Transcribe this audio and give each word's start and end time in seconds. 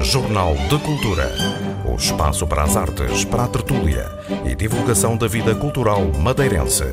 Jornal 0.00 0.54
de 0.54 0.78
Cultura. 0.78 1.28
O 1.84 1.96
espaço 1.96 2.46
para 2.46 2.62
as 2.62 2.76
artes, 2.76 3.24
para 3.24 3.44
a 3.44 3.48
tertúlia 3.48 4.06
e 4.44 4.54
divulgação 4.54 5.16
da 5.16 5.26
vida 5.26 5.54
cultural 5.54 6.00
madeirense. 6.20 6.84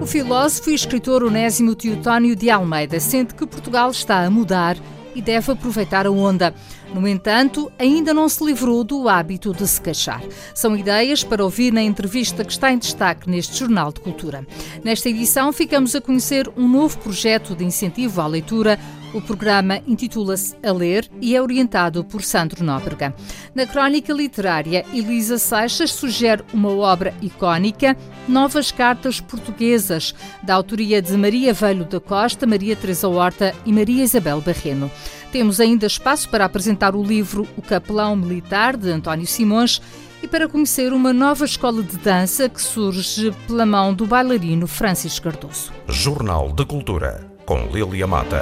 O 0.00 0.06
filósofo 0.06 0.70
e 0.70 0.74
escritor 0.74 1.22
Onésimo 1.22 1.74
Teotónio 1.74 2.36
de 2.36 2.50
Almeida 2.50 3.00
sente 3.00 3.34
que 3.34 3.46
Portugal 3.46 3.90
está 3.90 4.24
a 4.24 4.28
mudar 4.28 4.76
e 5.14 5.22
deve 5.22 5.52
aproveitar 5.52 6.06
a 6.06 6.10
onda. 6.10 6.54
No 6.94 7.08
entanto, 7.08 7.72
ainda 7.78 8.12
não 8.12 8.28
se 8.28 8.44
livrou 8.44 8.84
do 8.84 9.08
hábito 9.08 9.54
de 9.54 9.66
se 9.66 9.80
queixar. 9.80 10.22
São 10.54 10.76
ideias 10.76 11.24
para 11.24 11.42
ouvir 11.42 11.72
na 11.72 11.82
entrevista 11.82 12.44
que 12.44 12.52
está 12.52 12.70
em 12.70 12.78
destaque 12.78 13.28
neste 13.28 13.58
Jornal 13.58 13.92
de 13.92 14.00
Cultura. 14.00 14.46
Nesta 14.84 15.08
edição, 15.08 15.52
ficamos 15.52 15.94
a 15.94 16.00
conhecer 16.00 16.50
um 16.56 16.68
novo 16.68 16.98
projeto 16.98 17.54
de 17.56 17.64
incentivo 17.64 18.20
à 18.20 18.26
leitura. 18.26 18.78
O 19.14 19.20
programa 19.20 19.78
intitula-se 19.86 20.56
A 20.62 20.72
Ler 20.72 21.06
e 21.20 21.36
é 21.36 21.42
orientado 21.42 22.02
por 22.02 22.22
Sandro 22.22 22.64
Nóbrega. 22.64 23.14
Na 23.54 23.66
crónica 23.66 24.10
literária, 24.10 24.86
Elisa 24.92 25.36
Seixas 25.36 25.92
sugere 25.92 26.42
uma 26.54 26.70
obra 26.70 27.12
icónica, 27.20 27.94
Novas 28.26 28.72
Cartas 28.72 29.20
Portuguesas, 29.20 30.14
da 30.42 30.54
autoria 30.54 31.02
de 31.02 31.12
Maria 31.12 31.52
Velho 31.52 31.84
da 31.84 32.00
Costa, 32.00 32.46
Maria 32.46 32.74
Teresa 32.74 33.06
Horta 33.06 33.54
e 33.66 33.72
Maria 33.72 34.02
Isabel 34.02 34.40
Barreno. 34.40 34.90
Temos 35.30 35.60
ainda 35.60 35.86
espaço 35.86 36.30
para 36.30 36.46
apresentar 36.46 36.94
o 36.94 37.02
livro 37.02 37.46
O 37.56 37.60
Capelão 37.60 38.16
Militar, 38.16 38.78
de 38.78 38.90
António 38.90 39.26
Simões, 39.26 39.82
e 40.22 40.28
para 40.28 40.48
conhecer 40.48 40.92
uma 40.92 41.12
nova 41.12 41.44
escola 41.44 41.82
de 41.82 41.96
dança 41.98 42.48
que 42.48 42.62
surge 42.62 43.32
pela 43.46 43.66
mão 43.66 43.92
do 43.92 44.06
bailarino 44.06 44.66
Francisco 44.66 45.24
Cardoso. 45.24 45.72
Jornal 45.88 46.52
de 46.52 46.64
Cultura, 46.64 47.31
com 47.44 47.66
Lilia 47.72 48.06
Mata. 48.06 48.40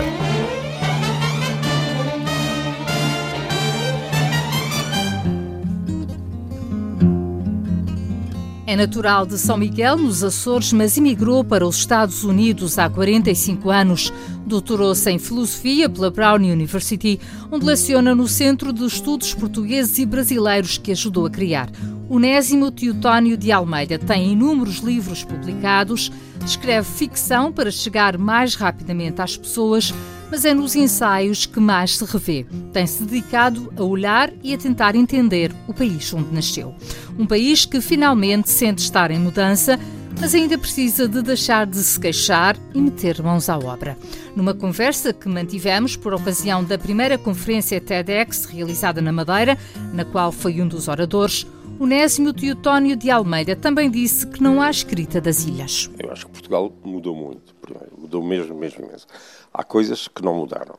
É 8.71 8.77
natural 8.77 9.27
de 9.27 9.37
São 9.37 9.57
Miguel, 9.57 9.97
nos 9.97 10.23
Açores, 10.23 10.73
mas 10.73 10.97
emigrou 10.97 11.43
para 11.43 11.67
os 11.67 11.77
Estados 11.77 12.23
Unidos 12.23 12.79
há 12.79 12.89
45 12.89 13.69
anos. 13.69 14.13
Doutorou-se 14.47 15.11
em 15.11 15.19
Filosofia 15.19 15.89
pela 15.89 16.09
Brown 16.09 16.37
University, 16.37 17.19
onde 17.51 17.67
leciona 17.67 18.15
no 18.15 18.29
Centro 18.29 18.73
de 18.73 18.85
Estudos 18.87 19.35
Portugueses 19.35 19.99
e 19.99 20.07
Brasileiros 20.07 20.79
que 20.79 20.93
ajudou 20.93 21.27
a 21.27 21.31
criar. 21.31 21.69
Onésimo 22.09 22.71
Teotónio 22.71 23.37
de 23.37 23.51
Almeida 23.51 23.99
tem 23.99 24.33
inúmeros 24.33 24.79
livros 24.79 25.25
publicados, 25.25 26.13
escreve 26.45 26.87
ficção 26.87 27.53
para 27.53 27.71
chegar 27.71 28.19
mais 28.19 28.55
rapidamente 28.55 29.21
às 29.21 29.37
pessoas, 29.37 29.93
mas 30.31 30.45
é 30.45 30.55
nos 30.55 30.77
ensaios 30.77 31.47
que 31.47 31.59
mais 31.59 31.97
se 31.97 32.05
revê. 32.05 32.47
Tem-se 32.73 33.03
dedicado 33.03 33.73
a 33.77 33.83
olhar 33.83 34.33
e 34.43 34.55
a 34.55 34.59
tentar 34.59 34.95
entender 34.95 35.53
o 35.67 35.75
país 35.75 36.13
onde 36.15 36.33
nasceu. 36.33 36.75
Um 37.19 37.27
país 37.27 37.65
que 37.65 37.81
finalmente 37.81 38.49
sente 38.49 38.83
estar 38.83 39.11
em 39.11 39.19
mudança, 39.19 39.79
mas 40.21 40.35
ainda 40.35 40.59
precisa 40.59 41.09
de 41.09 41.23
deixar 41.23 41.67
de 41.67 41.79
se 41.79 41.99
queixar 41.99 42.57
e 42.75 42.81
meter 42.81 43.23
mãos 43.23 43.49
à 43.49 43.59
obra. 43.59 43.97
Numa 44.37 44.55
conversa 44.55 45.13
que 45.13 45.29
mantivemos 45.29 45.97
por 45.97 46.13
ocasião 46.15 46.63
da 46.63 46.79
primeira 46.79 47.17
conferência 47.17 47.81
TEDx 47.81 48.45
realizada 48.45 49.01
na 49.01 49.13
Madeira, 49.13 49.57
na 49.93 50.05
qual 50.05 50.31
foi 50.31 50.61
um 50.61 50.69
dos 50.69 50.89
oradores, 50.89 51.47
Onésimo 51.81 52.35
Teotónio 52.35 52.95
de 52.95 53.11
Almeida 53.11 53.57
também 53.57 53.91
disse 53.91 54.27
que 54.27 54.43
não 54.43 54.61
há 54.61 54.69
escrita 54.69 55.19
das 55.19 55.45
ilhas. 55.45 55.91
Eu 55.99 56.13
acho 56.13 56.27
que 56.27 56.33
Portugal 56.33 56.71
mudou 56.85 57.17
muito, 57.17 57.55
primeiro, 57.55 57.99
mudou 57.99 58.23
mesmo, 58.23 58.55
mesmo 58.55 58.85
imenso. 58.85 59.07
Há 59.51 59.65
coisas 59.65 60.07
que 60.07 60.23
não 60.23 60.35
mudaram. 60.35 60.79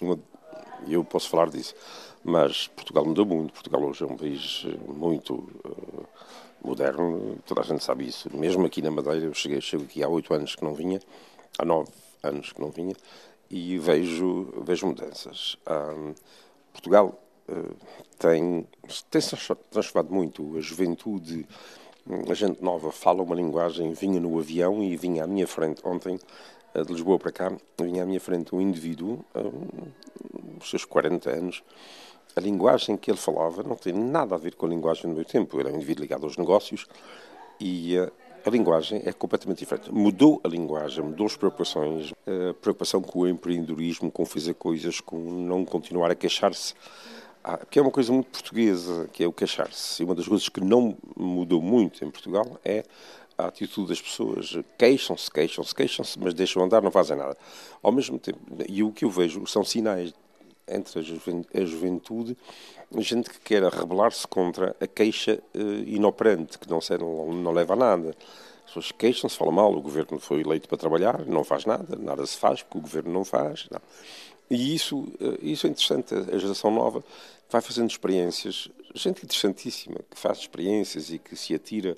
Um, 0.00 0.16
eu 0.88 1.04
posso 1.04 1.28
falar 1.28 1.50
disso. 1.50 1.74
Mas 2.24 2.66
Portugal 2.68 3.04
mudou 3.04 3.26
muito. 3.26 3.52
Portugal 3.52 3.82
hoje 3.82 4.04
é 4.04 4.06
um 4.06 4.16
país 4.16 4.64
eh, 4.66 4.90
muito 4.90 5.34
uh, 5.34 6.06
moderno, 6.64 7.36
toda 7.44 7.60
a 7.60 7.64
gente 7.64 7.84
sabe 7.84 8.06
isso. 8.06 8.34
Mesmo 8.34 8.64
aqui 8.64 8.80
na 8.80 8.90
Madeira, 8.90 9.26
eu 9.26 9.34
cheguei, 9.34 9.60
chego 9.60 9.84
aqui 9.84 10.02
há 10.02 10.08
oito 10.08 10.32
anos 10.32 10.56
que 10.56 10.64
não 10.64 10.72
vinha, 10.72 10.98
há 11.58 11.64
nove 11.66 11.90
anos 12.22 12.52
que 12.52 12.60
não 12.62 12.70
vinha, 12.70 12.96
e 13.50 13.78
vejo, 13.78 14.48
vejo 14.64 14.86
mudanças. 14.86 15.58
Um, 15.68 16.14
Portugal 16.72 17.20
tem, 18.18 18.66
tem 19.10 19.20
se 19.20 19.36
transformado 19.70 20.12
muito. 20.12 20.56
A 20.56 20.60
juventude, 20.60 21.46
a 22.28 22.34
gente 22.34 22.62
nova, 22.62 22.92
fala 22.92 23.22
uma 23.22 23.34
linguagem, 23.34 23.92
vinha 23.92 24.20
no 24.20 24.38
avião 24.38 24.82
e 24.82 24.96
vinha 24.96 25.24
à 25.24 25.26
minha 25.26 25.46
frente 25.46 25.80
ontem 25.84 26.18
de 26.74 26.92
Lisboa 26.92 27.18
para 27.18 27.30
cá, 27.30 27.52
vinha 27.80 28.02
à 28.02 28.06
minha 28.06 28.20
frente 28.20 28.54
um 28.54 28.60
indivíduo, 28.60 29.24
um, 29.34 30.58
os 30.60 30.68
seus 30.68 30.84
40 30.84 31.30
anos, 31.30 31.62
a 32.36 32.40
linguagem 32.40 32.96
que 32.96 33.10
ele 33.10 33.18
falava 33.18 33.62
não 33.62 33.76
tem 33.76 33.92
nada 33.92 34.34
a 34.34 34.38
ver 34.38 34.56
com 34.56 34.66
a 34.66 34.68
linguagem 34.68 35.08
do 35.08 35.14
meu 35.14 35.24
tempo. 35.24 35.58
Ele 35.60 35.68
é 35.68 35.72
um 35.72 35.76
indivíduo 35.76 36.02
ligado 36.02 36.24
aos 36.24 36.36
negócios 36.36 36.86
e 37.60 37.96
a, 37.96 38.10
a 38.44 38.50
linguagem 38.50 39.02
é 39.04 39.12
completamente 39.12 39.58
diferente. 39.58 39.92
Mudou 39.92 40.40
a 40.42 40.48
linguagem, 40.48 41.04
mudou 41.04 41.26
as 41.26 41.36
preocupações, 41.36 42.12
a 42.26 42.54
preocupação 42.54 43.00
com 43.00 43.20
o 43.20 43.28
empreendedorismo, 43.28 44.10
com 44.10 44.26
fazer 44.26 44.54
coisas, 44.54 45.00
com 45.00 45.16
não 45.16 45.64
continuar 45.64 46.10
a 46.10 46.14
queixar-se. 46.16 46.74
Ah, 47.46 47.58
que 47.58 47.78
é 47.78 47.82
uma 47.82 47.90
coisa 47.90 48.10
muito 48.10 48.30
portuguesa, 48.30 49.06
que 49.12 49.22
é 49.22 49.26
o 49.26 49.32
queixar-se. 49.32 50.02
E 50.02 50.06
uma 50.06 50.14
das 50.14 50.26
coisas 50.26 50.48
que 50.48 50.62
não 50.62 50.96
mudou 51.14 51.60
muito 51.60 52.02
em 52.02 52.10
Portugal 52.10 52.58
é 52.64 52.84
a 53.36 53.48
atitude 53.48 53.88
das 53.88 54.00
pessoas. 54.00 54.56
Queixam-se, 54.78 55.30
queixam-se, 55.30 55.74
queixam-se, 55.74 56.18
mas 56.18 56.32
deixam 56.32 56.64
andar, 56.64 56.80
não 56.80 56.90
fazem 56.90 57.18
nada. 57.18 57.36
Ao 57.82 57.92
mesmo 57.92 58.18
tempo, 58.18 58.38
e 58.66 58.82
o 58.82 58.90
que 58.90 59.04
eu 59.04 59.10
vejo 59.10 59.46
são 59.46 59.62
sinais 59.62 60.14
entre 60.66 61.00
a 61.00 61.64
juventude, 61.66 62.34
gente 62.96 63.28
que 63.28 63.38
quer 63.40 63.62
rebelar-se 63.64 64.26
contra 64.26 64.74
a 64.80 64.86
queixa 64.86 65.38
uh, 65.54 65.60
inoperante, 65.86 66.58
que 66.58 66.66
não, 66.70 66.78
não, 66.98 67.32
não 67.34 67.52
leva 67.52 67.74
a 67.74 67.76
nada. 67.76 68.16
As 68.60 68.68
pessoas 68.68 68.92
queixam-se, 68.92 69.36
falam 69.36 69.52
mal, 69.52 69.70
o 69.70 69.82
governo 69.82 70.18
foi 70.18 70.40
eleito 70.40 70.66
para 70.66 70.78
trabalhar, 70.78 71.26
não 71.26 71.44
faz 71.44 71.66
nada, 71.66 71.94
nada 71.96 72.24
se 72.24 72.38
faz 72.38 72.62
porque 72.62 72.78
o 72.78 72.80
governo 72.80 73.12
não 73.12 73.22
faz. 73.22 73.68
Não. 73.70 73.80
E 74.54 74.74
isso, 74.74 74.98
uh, 74.98 75.38
isso 75.42 75.66
é 75.66 75.70
interessante, 75.70 76.14
a 76.14 76.38
geração 76.38 76.70
nova 76.70 77.04
vai 77.50 77.60
fazendo 77.60 77.90
experiências, 77.90 78.68
gente 78.94 79.24
interessantíssima, 79.24 79.96
que 80.08 80.18
faz 80.18 80.38
experiências 80.38 81.10
e 81.10 81.18
que 81.18 81.36
se 81.36 81.54
atira 81.54 81.96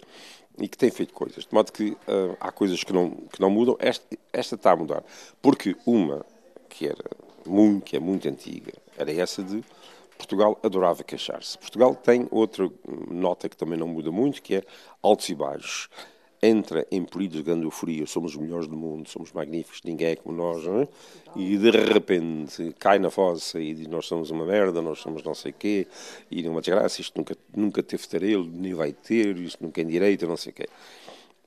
e 0.59 0.67
que 0.67 0.77
tem 0.77 0.91
feito 0.91 1.13
coisas. 1.13 1.45
De 1.45 1.55
modo 1.55 1.71
que 1.71 1.91
uh, 1.91 2.37
há 2.41 2.51
coisas 2.51 2.83
que 2.83 2.93
não, 2.93 3.11
que 3.11 3.41
não 3.41 3.51
mudam, 3.51 3.77
esta, 3.79 4.05
esta 4.33 4.55
está 4.55 4.73
a 4.73 4.77
mudar. 4.77 5.05
Porque 5.43 5.77
uma, 5.85 6.25
que 6.69 6.87
era 6.87 7.11
muito, 7.47 7.85
que 7.85 7.97
é 7.97 8.01
muito 8.01 8.27
antiga, 8.27 8.73
era 8.97 9.13
essa 9.13 9.43
de 9.43 9.63
Portugal 10.17 10.59
adorava 10.63 11.05
queixar-se. 11.05 11.59
Portugal 11.59 11.95
tem 11.95 12.27
outra 12.31 12.71
nota 13.11 13.49
que 13.49 13.57
também 13.57 13.79
não 13.79 13.87
muda 13.87 14.11
muito, 14.11 14.41
que 14.41 14.57
é 14.57 14.63
altos 15.03 15.29
e 15.29 15.35
baixos. 15.35 15.91
Entra 16.47 16.87
em 16.93 17.05
períodos 17.05 17.39
de 17.39 17.43
grande 17.43 17.65
euforia, 17.65 18.07
somos 18.07 18.37
os 18.37 18.41
melhores 18.41 18.69
do 18.69 18.77
mundo, 18.77 19.09
somos 19.09 19.33
magníficos, 19.33 19.81
ninguém 19.85 20.11
é 20.11 20.17
como 20.17 20.37
nós, 20.37 20.65
é? 20.65 20.87
e 21.35 21.59
de 21.59 21.71
repente 21.71 22.73
cai 22.79 23.01
na 23.01 23.11
fossa 23.11 23.59
e 23.59 23.75
diz 23.75 23.89
nós 23.89 24.07
somos 24.07 24.31
uma 24.31 24.47
merda, 24.47 24.81
nós 24.81 25.01
somos 25.01 25.25
não 25.25 25.35
sei 25.35 25.51
quê, 25.51 25.89
e 26.31 26.45
numa 26.45 26.61
desgraça, 26.61 27.01
isto 27.01 27.19
nunca, 27.19 27.37
nunca 27.53 27.83
teve 27.83 28.07
tarelo, 28.07 28.47
nem 28.47 28.75
vai 28.75 28.93
ter, 28.93 29.37
isto 29.39 29.61
nunca 29.61 29.81
é 29.81 29.85
direito, 29.85 30.25
não 30.25 30.37
sei 30.37 30.53
quê. 30.53 30.69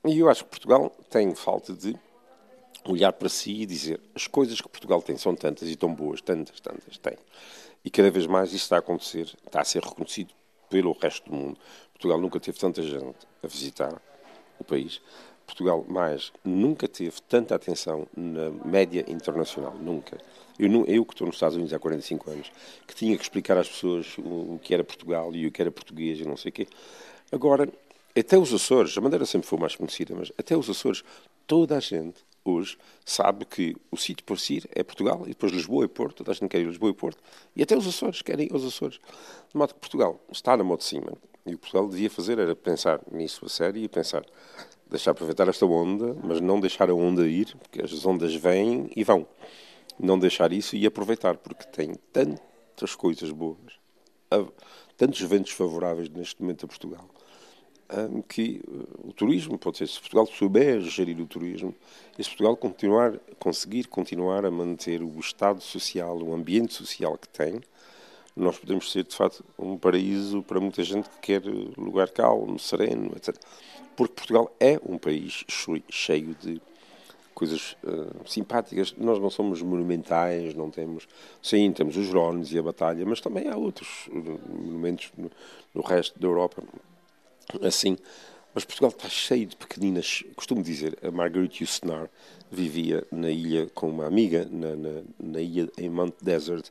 E 0.04 0.18
eu 0.18 0.28
acho 0.28 0.44
que 0.44 0.50
Portugal 0.50 0.94
tem 1.08 1.34
falta 1.34 1.72
de 1.72 1.96
olhar 2.84 3.14
para 3.14 3.30
si 3.30 3.62
e 3.62 3.66
dizer 3.66 4.00
as 4.14 4.26
coisas 4.26 4.60
que 4.60 4.68
Portugal 4.68 5.00
tem 5.00 5.16
são 5.16 5.34
tantas 5.34 5.70
e 5.70 5.76
tão 5.76 5.94
boas, 5.94 6.20
tantas, 6.20 6.60
tantas, 6.60 6.98
tem. 6.98 7.16
E 7.82 7.88
cada 7.88 8.10
vez 8.10 8.26
mais 8.26 8.48
isso 8.48 8.64
está 8.64 8.76
a 8.76 8.80
acontecer, 8.80 9.34
está 9.46 9.62
a 9.62 9.64
ser 9.64 9.82
reconhecido 9.82 10.34
pelo 10.68 10.92
resto 10.92 11.30
do 11.30 11.34
mundo. 11.34 11.58
Portugal 11.94 12.20
nunca 12.20 12.38
teve 12.38 12.58
tanta 12.58 12.82
gente 12.82 13.16
a 13.42 13.46
visitar 13.46 14.09
o 14.60 14.64
país. 14.64 15.00
Portugal 15.46 15.84
mais 15.88 16.32
nunca 16.44 16.86
teve 16.86 17.20
tanta 17.28 17.54
atenção 17.54 18.06
na 18.16 18.50
média 18.64 19.04
internacional, 19.08 19.74
nunca. 19.74 20.18
Eu, 20.58 20.68
eu 20.86 21.04
que 21.04 21.14
estou 21.14 21.26
nos 21.26 21.36
Estados 21.36 21.56
Unidos 21.56 21.72
há 21.72 21.78
45 21.78 22.30
anos, 22.30 22.52
que 22.86 22.94
tinha 22.94 23.16
que 23.16 23.22
explicar 23.22 23.56
às 23.58 23.68
pessoas 23.68 24.16
o, 24.18 24.54
o 24.54 24.60
que 24.62 24.72
era 24.72 24.84
Portugal 24.84 25.34
e 25.34 25.46
o 25.46 25.50
que 25.50 25.60
era 25.60 25.70
português 25.70 26.20
e 26.20 26.24
não 26.24 26.36
sei 26.36 26.50
o 26.50 26.52
quê. 26.52 26.68
Agora, 27.32 27.68
até 28.16 28.38
os 28.38 28.52
Açores, 28.52 28.96
a 28.96 29.00
Madeira 29.00 29.24
sempre 29.24 29.48
foi 29.48 29.58
mais 29.58 29.74
conhecida, 29.74 30.14
mas 30.14 30.32
até 30.38 30.56
os 30.56 30.68
Açores, 30.68 31.02
toda 31.46 31.76
a 31.76 31.80
gente 31.80 32.24
hoje 32.44 32.76
sabe 33.04 33.44
que 33.44 33.76
o 33.90 33.96
sítio 33.96 34.24
por 34.24 34.38
si 34.38 34.62
é 34.74 34.82
Portugal 34.82 35.22
e 35.24 35.28
depois 35.28 35.52
Lisboa 35.52 35.84
e 35.84 35.88
Porto, 35.88 36.16
toda 36.16 36.30
a 36.30 36.34
gente 36.34 36.48
quer 36.48 36.60
ir 36.60 36.66
Lisboa 36.66 36.90
e 36.90 36.94
Porto, 36.94 37.22
e 37.54 37.62
até 37.62 37.76
os 37.76 37.86
Açores 37.86 38.22
querem 38.22 38.46
ir 38.46 38.52
aos 38.52 38.64
Açores. 38.64 38.98
De 39.50 39.56
modo 39.56 39.74
que 39.74 39.80
Portugal 39.80 40.20
está 40.30 40.56
na 40.56 40.64
mão 40.64 40.76
de 40.76 40.84
cima. 40.84 41.12
E 41.46 41.54
o 41.54 41.58
que 41.58 41.62
Portugal 41.62 41.88
devia 41.88 42.10
fazer 42.10 42.38
era 42.38 42.54
pensar 42.54 43.00
nisso 43.10 43.44
a 43.44 43.48
sério 43.48 43.82
e 43.82 43.88
pensar, 43.88 44.24
deixar 44.88 45.12
aproveitar 45.12 45.48
esta 45.48 45.66
onda, 45.66 46.16
mas 46.22 46.40
não 46.40 46.60
deixar 46.60 46.90
a 46.90 46.94
onda 46.94 47.26
ir, 47.26 47.56
porque 47.56 47.82
as 47.82 48.04
ondas 48.04 48.34
vêm 48.34 48.90
e 48.94 49.02
vão. 49.02 49.26
Não 49.98 50.18
deixar 50.18 50.52
isso 50.52 50.76
e 50.76 50.86
aproveitar, 50.86 51.36
porque 51.36 51.64
tem 51.64 51.94
tantas 52.12 52.94
coisas 52.94 53.30
boas, 53.30 53.78
tantos 54.96 55.20
ventos 55.20 55.52
favoráveis 55.52 56.08
neste 56.08 56.40
momento 56.40 56.64
a 56.64 56.68
Portugal 56.68 57.08
que 58.28 58.62
uh, 58.68 59.08
o 59.08 59.12
turismo, 59.12 59.58
pode 59.58 59.78
ser, 59.78 59.88
se 59.88 59.98
Portugal 59.98 60.26
souber 60.26 60.80
gerir 60.82 61.20
o 61.20 61.26
turismo, 61.26 61.74
e 62.18 62.22
se 62.22 62.30
Portugal 62.30 62.56
continuar, 62.56 63.18
conseguir 63.38 63.88
continuar 63.88 64.44
a 64.44 64.50
manter 64.50 65.02
o 65.02 65.18
estado 65.18 65.60
social, 65.60 66.16
o 66.22 66.34
ambiente 66.34 66.74
social 66.74 67.16
que 67.18 67.28
tem, 67.28 67.60
nós 68.36 68.58
podemos 68.58 68.90
ser, 68.90 69.04
de 69.04 69.14
facto, 69.14 69.44
um 69.58 69.76
paraíso 69.76 70.42
para 70.42 70.60
muita 70.60 70.82
gente 70.82 71.08
que 71.08 71.18
quer 71.18 71.42
lugar 71.76 72.10
calmo, 72.10 72.58
sereno, 72.58 73.12
etc. 73.16 73.36
Porque 73.96 74.14
Portugal 74.14 74.54
é 74.58 74.80
um 74.86 74.96
país 74.96 75.44
cheio 75.90 76.34
de 76.40 76.60
coisas 77.34 77.76
uh, 77.84 78.28
simpáticas. 78.28 78.94
Nós 78.98 79.18
não 79.18 79.30
somos 79.30 79.62
monumentais, 79.62 80.54
não 80.54 80.70
temos. 80.70 81.08
Sim, 81.42 81.72
temos 81.72 81.96
os 81.96 82.10
drones 82.10 82.52
e 82.52 82.58
a 82.58 82.62
batalha, 82.62 83.04
mas 83.06 83.20
também 83.20 83.48
há 83.48 83.56
outros 83.56 84.08
monumentos 84.12 85.10
no, 85.74 85.82
resto 85.82 86.18
da 86.20 86.26
Europa 86.26 86.62
assim. 87.62 87.96
Mas 88.54 88.64
Portugal 88.64 88.90
está 88.90 89.08
cheio 89.08 89.46
de 89.46 89.56
pequeninas. 89.56 90.24
Costumo 90.34 90.62
dizer, 90.62 90.98
a 91.02 91.10
Margaret 91.10 91.50
Yourcenar 91.60 92.10
vivia 92.50 93.06
na 93.10 93.30
ilha 93.30 93.68
com 93.74 93.88
uma 93.88 94.06
amiga, 94.06 94.46
na, 94.50 94.74
na, 94.74 95.02
na, 95.18 95.40
ilha 95.40 95.70
em 95.78 95.88
Mount 95.88 96.14
Desert, 96.20 96.68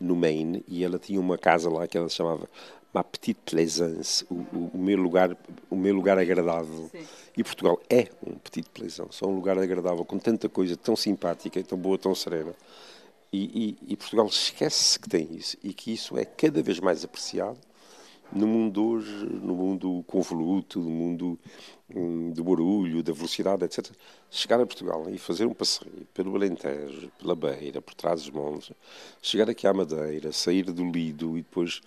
no 0.00 0.16
Maine, 0.16 0.64
e 0.68 0.84
ela 0.84 0.98
tinha 0.98 1.20
uma 1.20 1.38
casa 1.38 1.70
lá 1.70 1.86
que 1.86 1.96
ela 1.96 2.08
chamava 2.08 2.48
Ma 2.92 3.02
Petite 3.02 3.40
Plaisance, 3.44 4.24
o, 4.30 4.34
o, 4.34 4.70
o, 4.74 4.78
meu 4.78 4.98
lugar, 4.98 5.36
o 5.70 5.76
meu 5.76 5.94
lugar 5.94 6.18
agradável. 6.18 6.90
Sim. 6.90 7.04
E 7.36 7.42
Portugal 7.42 7.80
é 7.88 8.08
um 8.26 8.34
Petite 8.34 8.68
Plaisance, 8.70 9.22
é 9.22 9.26
um 9.26 9.34
lugar 9.34 9.58
agradável, 9.58 10.04
com 10.04 10.18
tanta 10.18 10.48
coisa 10.48 10.76
tão 10.76 10.94
simpática, 10.94 11.62
tão 11.62 11.78
boa, 11.78 11.96
tão 11.96 12.14
serena. 12.14 12.54
E, 13.32 13.78
e, 13.88 13.92
e 13.92 13.96
Portugal 13.96 14.26
esquece 14.26 14.98
que 14.98 15.08
tem 15.08 15.28
isso, 15.32 15.56
e 15.62 15.72
que 15.72 15.92
isso 15.92 16.18
é 16.18 16.24
cada 16.24 16.62
vez 16.62 16.80
mais 16.80 17.04
apreciado 17.04 17.58
no 18.34 18.46
mundo 18.46 18.84
hoje, 18.84 19.26
no 19.26 19.54
mundo 19.54 20.02
convoluto, 20.06 20.80
no 20.80 20.90
mundo 20.90 21.38
hum, 21.94 22.30
do 22.30 22.42
barulho, 22.42 23.02
da 23.02 23.12
velocidade, 23.12 23.64
etc. 23.64 23.90
Chegar 24.30 24.60
a 24.60 24.66
Portugal 24.66 25.04
e 25.10 25.18
fazer 25.18 25.46
um 25.46 25.52
passeio 25.52 26.06
pelo 26.14 26.34
Alentejo, 26.34 27.10
pela 27.18 27.36
Beira, 27.36 27.82
por 27.82 27.94
trás 27.94 28.22
dos 28.22 28.30
montes, 28.30 28.72
chegar 29.20 29.50
aqui 29.50 29.66
à 29.66 29.74
Madeira, 29.74 30.32
sair 30.32 30.64
do 30.64 30.90
Lido 30.90 31.36
e 31.36 31.42
depois 31.42 31.80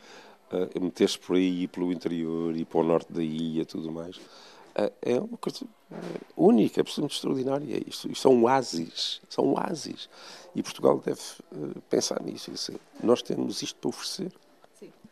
uh, 0.52 0.84
meter-se 0.84 1.18
por 1.18 1.36
aí 1.36 1.68
pelo 1.68 1.92
interior 1.92 2.56
e 2.56 2.64
para 2.64 2.80
o 2.80 2.84
norte 2.84 3.12
da 3.12 3.24
ilha 3.24 3.66
tudo 3.66 3.92
mais, 3.92 4.18
uh, 4.18 4.92
é 5.02 5.20
uma 5.20 5.38
coisa 5.38 5.66
uh, 5.66 5.98
única, 6.38 6.82
absolutamente 6.82 7.16
extraordinária. 7.16 7.84
Isto, 7.88 8.12
isto 8.12 8.22
são 8.22 8.44
oásis, 8.44 9.22
são 9.28 9.54
oásis. 9.54 10.08
E 10.54 10.62
Portugal 10.62 11.02
deve 11.04 11.22
uh, 11.52 11.82
pensar 11.90 12.22
nisso. 12.22 12.52
Assim, 12.52 12.76
nós 13.04 13.24
temos 13.24 13.64
isto 13.64 13.78
para 13.80 13.90
oferecer. 13.90 14.32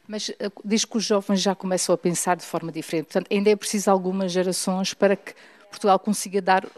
Mas 0.07 0.29
uh, 0.29 0.51
diz 0.63 0.85
que 0.85 0.97
os 0.97 1.03
jovens 1.03 1.41
já 1.41 1.55
começam 1.55 1.93
a 1.93 1.97
pensar 1.97 2.35
de 2.35 2.45
forma 2.45 2.71
diferente. 2.71 3.05
Portanto, 3.05 3.27
ainda 3.31 3.49
é 3.49 3.55
preciso 3.55 3.89
algumas 3.89 4.31
gerações 4.31 4.93
para 4.93 5.15
que 5.15 5.33
Portugal 5.73 5.97
consiga 5.97 6.41
dar 6.41 6.65
uh, 6.65 6.69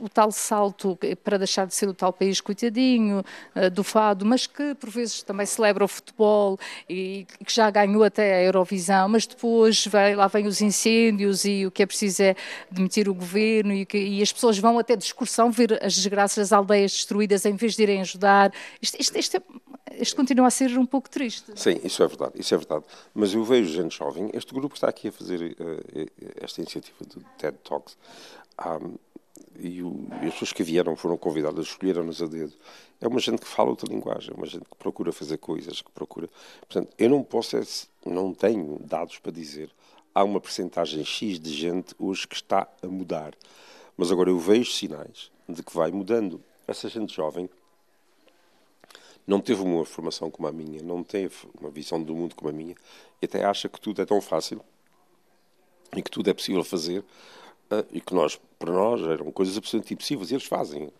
o 0.00 0.08
tal 0.08 0.30
salto 0.30 0.98
para 1.24 1.38
deixar 1.38 1.66
de 1.66 1.74
ser 1.74 1.88
o 1.88 1.94
tal 1.94 2.12
país 2.12 2.40
coitadinho 2.40 3.24
uh, 3.56 3.70
do 3.70 3.82
fado, 3.82 4.26
mas 4.26 4.46
que 4.46 4.74
por 4.74 4.90
vezes 4.90 5.22
também 5.22 5.46
celebra 5.46 5.84
o 5.84 5.88
futebol 5.88 6.58
e, 6.88 7.26
e 7.40 7.44
que 7.44 7.52
já 7.52 7.70
ganhou 7.70 8.04
até 8.04 8.34
a 8.36 8.42
Eurovisão, 8.42 9.08
mas 9.08 9.26
depois 9.26 9.86
vai, 9.86 10.14
lá 10.14 10.26
vem 10.28 10.46
os 10.46 10.60
incêndios 10.60 11.44
e 11.44 11.66
o 11.66 11.70
que 11.70 11.82
é 11.82 11.86
preciso 11.86 12.22
é 12.22 12.36
demitir 12.70 13.08
o 13.08 13.14
governo 13.14 13.72
e, 13.72 13.86
que, 13.86 13.98
e 13.98 14.22
as 14.22 14.32
pessoas 14.32 14.58
vão 14.58 14.78
até 14.78 14.94
de 14.94 15.04
excursão 15.04 15.50
ver 15.50 15.82
as 15.82 15.94
desgraças 15.94 16.50
das 16.50 16.52
aldeias 16.52 16.92
destruídas 16.92 17.46
em 17.46 17.56
vez 17.56 17.74
de 17.74 17.82
irem 17.82 18.00
ajudar. 18.02 18.52
Isto, 18.80 19.00
isto, 19.00 19.18
isto, 19.18 19.36
é, 19.38 19.42
isto 19.98 20.16
continua 20.16 20.46
a 20.46 20.50
ser 20.50 20.76
um 20.78 20.86
pouco 20.86 21.08
triste. 21.08 21.52
Sim, 21.54 21.80
isso 21.84 22.02
é 22.02 22.06
verdade, 22.06 22.32
isso 22.36 22.54
é 22.54 22.58
verdade. 22.58 22.84
Mas 23.14 23.34
eu 23.34 23.44
vejo 23.44 23.72
gente 23.72 23.96
jovem, 23.96 24.30
este 24.32 24.52
grupo 24.54 24.74
está 24.74 24.88
aqui 24.88 25.08
a 25.08 25.12
fazer 25.12 25.56
uh, 25.58 26.10
esta 26.40 26.60
iniciativa 26.60 27.04
do 27.04 27.24
TED 27.38 27.56
Talks, 27.62 27.96
um, 28.58 28.96
e, 29.58 29.82
o, 29.82 30.06
as 30.22 30.32
pessoas 30.32 30.52
que 30.52 30.62
vieram 30.62 30.96
foram 30.96 31.16
convidadas, 31.16 31.66
escolheram-nos 31.66 32.22
a 32.22 32.26
dedo. 32.26 32.52
É 33.00 33.08
uma 33.08 33.20
gente 33.20 33.40
que 33.40 33.48
fala 33.48 33.70
outra 33.70 33.92
linguagem, 33.92 34.32
é 34.32 34.36
uma 34.36 34.46
gente 34.46 34.64
que 34.64 34.76
procura 34.76 35.12
fazer 35.12 35.38
coisas, 35.38 35.82
que 35.82 35.90
procura. 35.90 36.28
Portanto, 36.60 36.92
eu 36.98 37.10
não 37.10 37.22
posso, 37.22 37.56
é, 37.56 37.62
não 38.06 38.32
tenho 38.32 38.78
dados 38.84 39.18
para 39.18 39.32
dizer. 39.32 39.70
Há 40.14 40.24
uma 40.24 40.40
percentagem 40.40 41.04
X 41.04 41.38
de 41.38 41.52
gente 41.52 41.94
hoje 41.98 42.26
que 42.26 42.34
está 42.34 42.68
a 42.82 42.86
mudar. 42.86 43.34
Mas 43.96 44.10
agora 44.10 44.30
eu 44.30 44.38
vejo 44.38 44.70
sinais 44.70 45.30
de 45.48 45.62
que 45.62 45.74
vai 45.74 45.90
mudando. 45.90 46.40
Essa 46.66 46.88
gente 46.88 47.14
jovem 47.14 47.48
não 49.26 49.40
teve 49.40 49.62
uma 49.62 49.84
formação 49.84 50.30
como 50.30 50.48
a 50.48 50.52
minha, 50.52 50.82
não 50.82 51.02
teve 51.02 51.34
uma 51.60 51.70
visão 51.70 52.02
do 52.02 52.14
mundo 52.14 52.34
como 52.34 52.50
a 52.50 52.52
minha, 52.52 52.74
e 53.20 53.26
até 53.26 53.44
acha 53.44 53.68
que 53.68 53.80
tudo 53.80 54.02
é 54.02 54.04
tão 54.04 54.20
fácil 54.20 54.60
e 55.96 56.02
que 56.02 56.10
tudo 56.10 56.30
é 56.30 56.34
possível 56.34 56.64
fazer 56.64 57.04
e 57.90 58.00
que 58.00 58.14
nós, 58.14 58.38
para 58.58 58.72
nós, 58.72 59.00
eram 59.02 59.30
coisas 59.32 59.56
absolutamente 59.56 59.94
impossíveis 59.94 60.30
e 60.30 60.34
eles 60.34 60.44
fazem. 60.44 60.92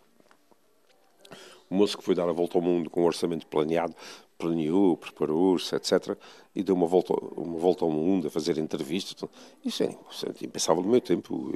O 1.69 1.75
moço 1.75 1.97
que 1.97 2.03
foi 2.03 2.15
dar 2.15 2.27
a 2.27 2.31
volta 2.31 2.57
ao 2.57 2.61
mundo 2.61 2.89
com 2.89 3.01
um 3.01 3.05
orçamento 3.05 3.45
planeado, 3.47 3.95
planeou, 4.43 4.97
preparou-se, 4.97 5.73
etc., 5.75 6.17
e 6.55 6.61
deu 6.61 6.75
uma 6.75 6.85
volta, 6.85 7.13
uma 7.35 7.57
volta 7.57 7.83
ao 7.83 7.89
mundo 7.89 8.27
a 8.27 8.29
fazer 8.29 8.59
entrevistas. 8.59 9.27
Isso 9.65 9.81
é, 9.81 9.87
é 9.87 10.45
impensável 10.45 10.83
no 10.83 10.89
meu 10.89 11.01
tempo. 11.01 11.51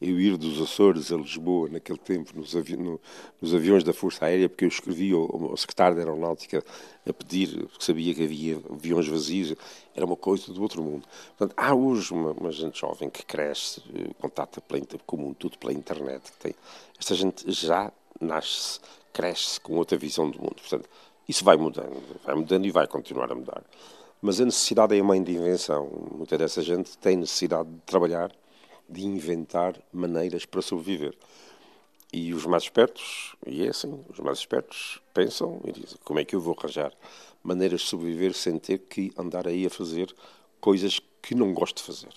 Eu, 0.00 0.18
ir 0.18 0.36
dos 0.36 0.60
Açores 0.60 1.12
a 1.12 1.16
Lisboa, 1.16 1.68
naquele 1.68 1.98
tempo, 1.98 2.32
nos, 2.34 2.56
avi 2.56 2.76
no, 2.76 3.00
nos 3.40 3.54
aviões 3.54 3.84
da 3.84 3.92
Força 3.92 4.24
Aérea, 4.24 4.48
porque 4.48 4.64
eu 4.64 4.68
escrevi 4.68 5.12
ao, 5.12 5.50
ao, 5.50 5.56
secretário 5.56 5.94
da 5.94 6.02
Aeronáutica 6.02 6.64
a 7.06 7.12
pedir, 7.12 7.64
porque 7.68 7.84
sabia 7.84 8.12
que 8.12 8.24
havia 8.24 8.60
aviões 8.68 9.06
vazios, 9.06 9.54
era 9.94 10.04
uma 10.04 10.16
coisa 10.16 10.52
do 10.52 10.60
outro 10.60 10.82
mundo. 10.82 11.06
Portanto, 11.38 11.54
há 11.56 11.72
hoje 11.72 12.12
uma, 12.12 12.32
uma 12.32 12.50
gente 12.50 12.80
jovem 12.80 13.08
que 13.08 13.24
cresce, 13.24 13.80
contata 14.18 14.60
pela, 14.60 14.84
comum, 15.06 15.32
tudo 15.32 15.58
pela 15.58 15.72
internet. 15.72 16.32
Que 16.32 16.38
tem. 16.38 16.54
Esta 16.98 17.14
gente 17.14 17.52
já 17.52 17.92
nasce, 18.20 18.80
cresce 19.12 19.60
com 19.60 19.76
outra 19.76 19.96
visão 19.96 20.28
do 20.28 20.40
mundo. 20.40 20.56
Portanto, 20.56 20.88
isso 21.30 21.44
vai 21.44 21.56
mudando, 21.56 22.02
vai 22.24 22.34
mudando 22.34 22.66
e 22.66 22.72
vai 22.72 22.88
continuar 22.88 23.30
a 23.30 23.34
mudar. 23.36 23.62
Mas 24.20 24.40
a 24.40 24.44
necessidade 24.44 24.96
é 24.96 25.00
a 25.00 25.04
mãe 25.04 25.22
de 25.22 25.32
invenção. 25.32 25.88
Muita 26.12 26.36
dessa 26.36 26.60
gente 26.60 26.98
tem 26.98 27.16
necessidade 27.16 27.70
de 27.70 27.78
trabalhar, 27.86 28.32
de 28.88 29.06
inventar 29.06 29.80
maneiras 29.92 30.44
para 30.44 30.60
sobreviver. 30.60 31.16
E 32.12 32.34
os 32.34 32.44
mais 32.46 32.64
espertos, 32.64 33.36
e 33.46 33.64
é 33.64 33.68
assim, 33.68 34.04
os 34.08 34.18
mais 34.18 34.38
espertos 34.38 35.00
pensam 35.14 35.60
e 35.64 35.70
dizem: 35.70 35.96
como 36.04 36.18
é 36.18 36.24
que 36.24 36.34
eu 36.34 36.40
vou 36.40 36.56
arranjar 36.58 36.92
maneiras 37.44 37.82
de 37.82 37.86
sobreviver 37.86 38.34
sem 38.34 38.58
ter 38.58 38.78
que 38.78 39.12
andar 39.16 39.46
aí 39.46 39.64
a 39.64 39.70
fazer 39.70 40.12
coisas 40.60 41.00
que 41.22 41.36
não 41.36 41.54
gosto 41.54 41.76
de 41.76 41.84
fazer? 41.84 42.12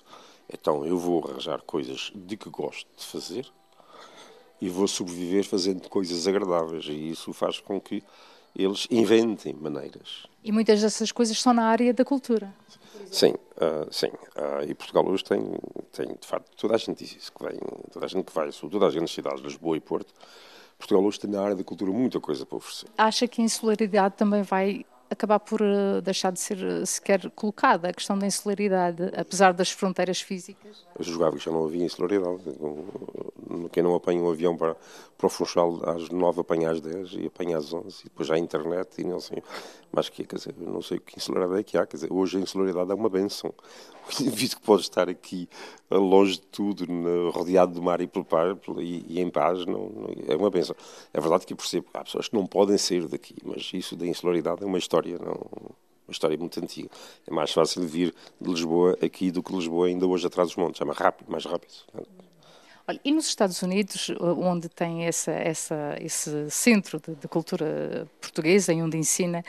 Então 0.51 0.83
eu 0.88 0.98
vou 0.98 1.24
arranjar 1.24 1.62
coisas 1.62 2.12
de 2.16 2.36
que 2.36 2.50
gosto 2.50 2.88
de 2.98 3.06
fazer 3.06 3.45
e 4.59 4.68
vou 4.69 4.88
sobreviver 4.88 5.45
fazendo 5.45 5.88
coisas 5.88 6.27
agradáveis. 6.27 6.86
E 6.86 7.12
isso 7.12 7.31
faz 7.31 7.59
com 7.59 7.80
que 7.80 8.04
eles 8.56 8.88
inventem 8.92 9.54
maneiras. 9.54 10.28
E 10.44 10.52
muitas 10.52 10.81
dessas 10.81 11.12
coisas 11.12 11.40
são 11.40 11.54
na 11.54 11.66
área 11.66 11.94
da 11.94 12.06
cultura. 12.06 12.54
Sim, 13.12 13.31
uh, 13.31 13.92
sim. 13.92 14.07
Uh, 14.07 14.64
e 14.68 14.74
Portugal 14.74 15.06
hoje 15.07 15.24
tem, 15.24 15.40
tem, 15.92 16.07
de 16.07 16.28
facto, 16.28 16.50
toda 16.57 16.76
a 16.76 16.78
gente 16.78 16.98
diz 17.04 17.16
isso, 17.16 17.31
que 17.31 17.44
vem, 17.44 17.60
toda 17.92 18.06
a 18.06 18.10
gente 18.10 18.26
que 18.26 18.33
vai, 18.33 18.52
sobretudo 18.52 18.86
às 18.86 18.94
grandes 18.94 19.14
cidades, 19.14 19.42
Lisboa 19.42 19.78
e 19.78 19.80
Porto, 19.80 20.14
Portugal 20.78 21.04
hoje 21.04 21.19
tem 21.19 21.30
na 21.30 21.42
área 21.42 21.56
da 21.56 21.64
cultura 21.64 21.92
muita 21.92 22.19
coisa 22.19 22.45
para 22.45 22.57
oferecer. 22.57 22.88
Acha 22.98 23.28
que 23.28 23.42
a 23.42 23.45
insularidade 23.45 24.16
também 24.18 24.42
vai 24.42 24.86
acabar 25.10 25.40
por 25.40 25.62
uh, 25.62 26.02
deixar 26.02 26.31
de 26.31 26.40
ser 26.40 26.86
sequer 26.86 27.30
colocada 27.31 27.88
a 27.88 27.94
questão 27.94 28.18
da 28.18 28.26
insularidade, 28.26 29.12
apesar 29.16 29.54
das 29.54 29.69
fronteiras 29.72 30.19
físicas? 30.19 30.86
Eu 30.98 31.04
jogava 31.04 31.38
que 31.38 31.45
já 31.45 31.52
não 31.52 31.66
havia 31.66 31.86
insularidade. 31.86 32.42
Quem 33.72 33.83
não 33.83 33.95
apanha 33.95 34.22
um 34.22 34.30
avião 34.30 34.56
para, 34.56 34.76
para 35.18 35.28
o 35.28 35.30
Funchal 35.30 35.80
às 35.90 36.10
9 36.10 36.42
apanha 36.42 36.72
às 36.72 36.81
10 36.81 37.14
e 37.14 37.26
apanha 37.28 37.57
às 37.57 37.74
11 37.74 38.02
e 38.02 38.04
depois 38.06 38.28
já 38.28 38.36
a 38.36 38.40
internet 38.40 39.02
e 39.02 39.04
não 39.04 39.19
sei. 39.19 39.42
Mas 39.92 40.10
que 40.10 40.24
quer 40.24 40.36
dizer, 40.36 40.56
não 40.57 40.81
sei 40.81 41.00
que 41.00 41.18
insularidade 41.18 41.60
é 41.60 41.64
que 41.64 41.78
há. 41.78 41.86
Quer 41.86 41.98
dizer, 41.98 42.14
hoje 42.14 42.38
a 42.38 42.42
insularidade 42.42 42.92
é 42.92 42.94
uma 42.94 43.10
benção. 43.10 43.54
Visto 44.19 44.57
que 44.60 44.66
pode 44.66 44.81
estar 44.81 45.07
aqui 45.07 45.48
uh, 45.90 45.98
longe 45.98 46.33
de 46.33 46.42
tudo, 46.48 46.86
rodeado 47.31 47.74
do 47.74 47.81
mar 47.81 48.02
e, 48.02 48.07
pelo 48.07 48.26
par, 48.26 48.57
e, 48.80 49.06
e 49.07 49.22
em 49.22 49.30
paz, 49.30 49.66
não, 49.66 49.90
não, 49.90 50.10
é 50.28 50.36
uma 50.36 50.50
benção. 50.50 50.76
É 51.14 51.22
verdade 51.22 51.45
que 51.45 51.54
eu 51.54 51.57
percebo, 51.57 51.88
há 51.94 52.04
pessoas 52.04 52.28
que 52.28 52.36
não 52.36 52.45
podem 52.45 52.78
sair 52.78 53.07
daqui, 53.07 53.36
mas 53.44 53.69
isso 53.74 53.95
da 53.95 54.06
insularidade 54.06 54.64
é 54.64 54.66
uma 54.66 54.78
história 54.78 55.18
não, 55.18 55.74
uma 56.07 56.12
história 56.12 56.38
muito 56.38 56.60
antiga. 56.60 56.90
É 57.26 57.33
mais 57.33 57.52
fácil 57.52 57.81
vir 57.83 58.14
de 58.40 58.50
Lisboa 58.50 58.98
aqui 59.02 59.31
do 59.31 59.42
que 59.42 59.54
Lisboa 59.54 59.88
ainda 59.88 60.06
hoje 60.06 60.28
atrás 60.28 60.50
dos 60.50 60.57
montes. 60.57 60.81
É 60.81 60.86
mais 60.86 60.98
rápido, 60.98 61.30
mais 61.30 61.45
rápido. 61.45 61.74
Olha, 62.85 62.99
e 63.04 63.11
nos 63.11 63.28
Estados 63.28 63.61
Unidos, 63.61 64.11
onde 64.19 64.68
tem 64.68 65.06
essa, 65.06 65.31
essa, 65.31 65.95
esse 66.02 66.49
centro 66.52 66.99
de, 66.99 67.16
de, 67.16 67.28
cultura 67.30 68.07
portuguesa 68.19 68.73
e 68.73 68.81
onde 68.81 68.97
ensina, 68.97 69.44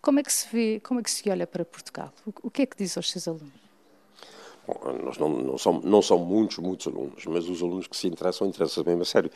como 0.00 0.20
é 0.20 0.22
que 0.22 0.32
se 0.32 0.48
vê, 0.50 0.80
como 0.80 0.98
é 0.98 1.02
que 1.02 1.10
se 1.10 1.28
olha 1.28 1.46
para 1.46 1.66
Portugal? 1.66 2.12
O, 2.26 2.32
o 2.44 2.50
que 2.50 2.62
é 2.62 2.66
que 2.66 2.76
diz 2.78 2.96
aos 2.96 3.10
seus 3.10 3.28
alunos? 3.28 3.68
Bom, 4.68 4.98
nós 5.02 5.16
não, 5.16 5.30
não, 5.30 5.56
são, 5.56 5.80
não 5.82 6.02
são 6.02 6.18
muitos, 6.18 6.58
muitos 6.58 6.86
alunos, 6.86 7.24
mas 7.24 7.48
os 7.48 7.62
alunos 7.62 7.86
que 7.86 7.96
se 7.96 8.06
interessam, 8.06 8.46
interessam-se 8.46 8.86
mesmo 8.86 9.00
a 9.00 9.04
sério. 9.06 9.30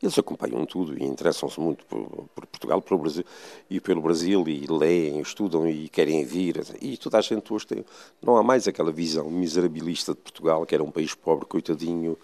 Eles 0.00 0.16
acompanham 0.16 0.64
tudo 0.64 0.96
e 0.96 1.04
interessam-se 1.04 1.58
muito 1.58 1.84
por, 1.86 2.28
por, 2.32 2.46
Portugal, 2.46 2.80
pelo 2.80 3.00
Brasil, 3.00 3.24
e 3.68 3.80
pelo 3.80 4.00
Brasil, 4.00 4.44
e 4.46 4.64
leem, 4.66 5.20
estudam 5.20 5.68
e 5.68 5.88
querem 5.88 6.24
vir. 6.24 6.62
E 6.80 6.96
toda 6.96 7.18
a 7.18 7.20
gente 7.20 7.52
hoje 7.52 7.66
tem. 7.66 7.84
Não 8.22 8.36
há 8.36 8.44
mais 8.44 8.68
aquela 8.68 8.92
visão 8.92 9.28
miserabilista 9.28 10.14
de 10.14 10.20
Portugal, 10.20 10.64
que 10.64 10.74
era 10.74 10.84
um 10.84 10.90
país 10.92 11.16
pobre, 11.16 11.46
coitadinho. 11.46 12.16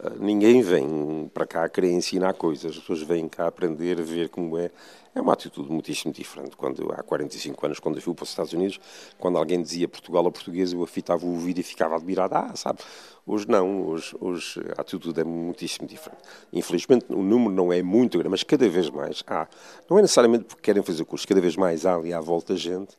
Ah, 0.00 0.12
ninguém 0.18 0.62
vem 0.62 1.30
para 1.34 1.46
cá 1.46 1.68
querer 1.68 1.90
ensinar 1.90 2.34
coisas, 2.34 2.72
as 2.72 2.78
pessoas 2.78 3.02
vêm 3.02 3.28
cá 3.28 3.48
aprender, 3.48 4.00
ver 4.02 4.28
como 4.28 4.56
é 4.56 4.70
é 5.18 5.20
uma 5.20 5.32
atitude 5.32 5.70
muitíssimo 5.70 6.12
diferente. 6.12 6.56
Quando 6.56 6.92
há 6.92 7.02
45 7.02 7.66
anos, 7.66 7.80
quando 7.80 7.96
eu 7.96 8.02
fui 8.02 8.14
para 8.14 8.22
os 8.22 8.28
Estados 8.28 8.52
Unidos, 8.52 8.78
quando 9.18 9.36
alguém 9.36 9.60
dizia 9.60 9.88
Portugal 9.88 10.24
a 10.26 10.30
português, 10.30 10.72
eu 10.72 10.82
afitava 10.82 11.26
o 11.26 11.30
ouvido 11.30 11.58
e 11.58 11.62
ficava 11.62 11.96
admirado. 11.96 12.36
Ah, 12.36 12.54
sabe? 12.54 12.78
Hoje 13.26 13.46
não, 13.48 13.88
hoje, 13.88 14.14
hoje 14.20 14.60
a 14.76 14.80
atitude 14.80 15.20
é 15.20 15.24
muitíssimo 15.24 15.88
diferente. 15.88 16.22
Infelizmente 16.52 17.06
o 17.08 17.22
número 17.22 17.50
não 17.50 17.72
é 17.72 17.82
muito 17.82 18.16
grande, 18.16 18.30
mas 18.30 18.44
cada 18.44 18.68
vez 18.68 18.88
mais 18.90 19.24
há. 19.26 19.48
Não 19.90 19.98
é 19.98 20.02
necessariamente 20.02 20.44
porque 20.44 20.62
querem 20.62 20.82
fazer 20.82 21.04
curso, 21.04 21.26
cada 21.26 21.40
vez 21.40 21.56
mais 21.56 21.84
há 21.84 21.96
ali 21.96 22.12
à 22.12 22.20
volta 22.20 22.56
gente 22.56 22.96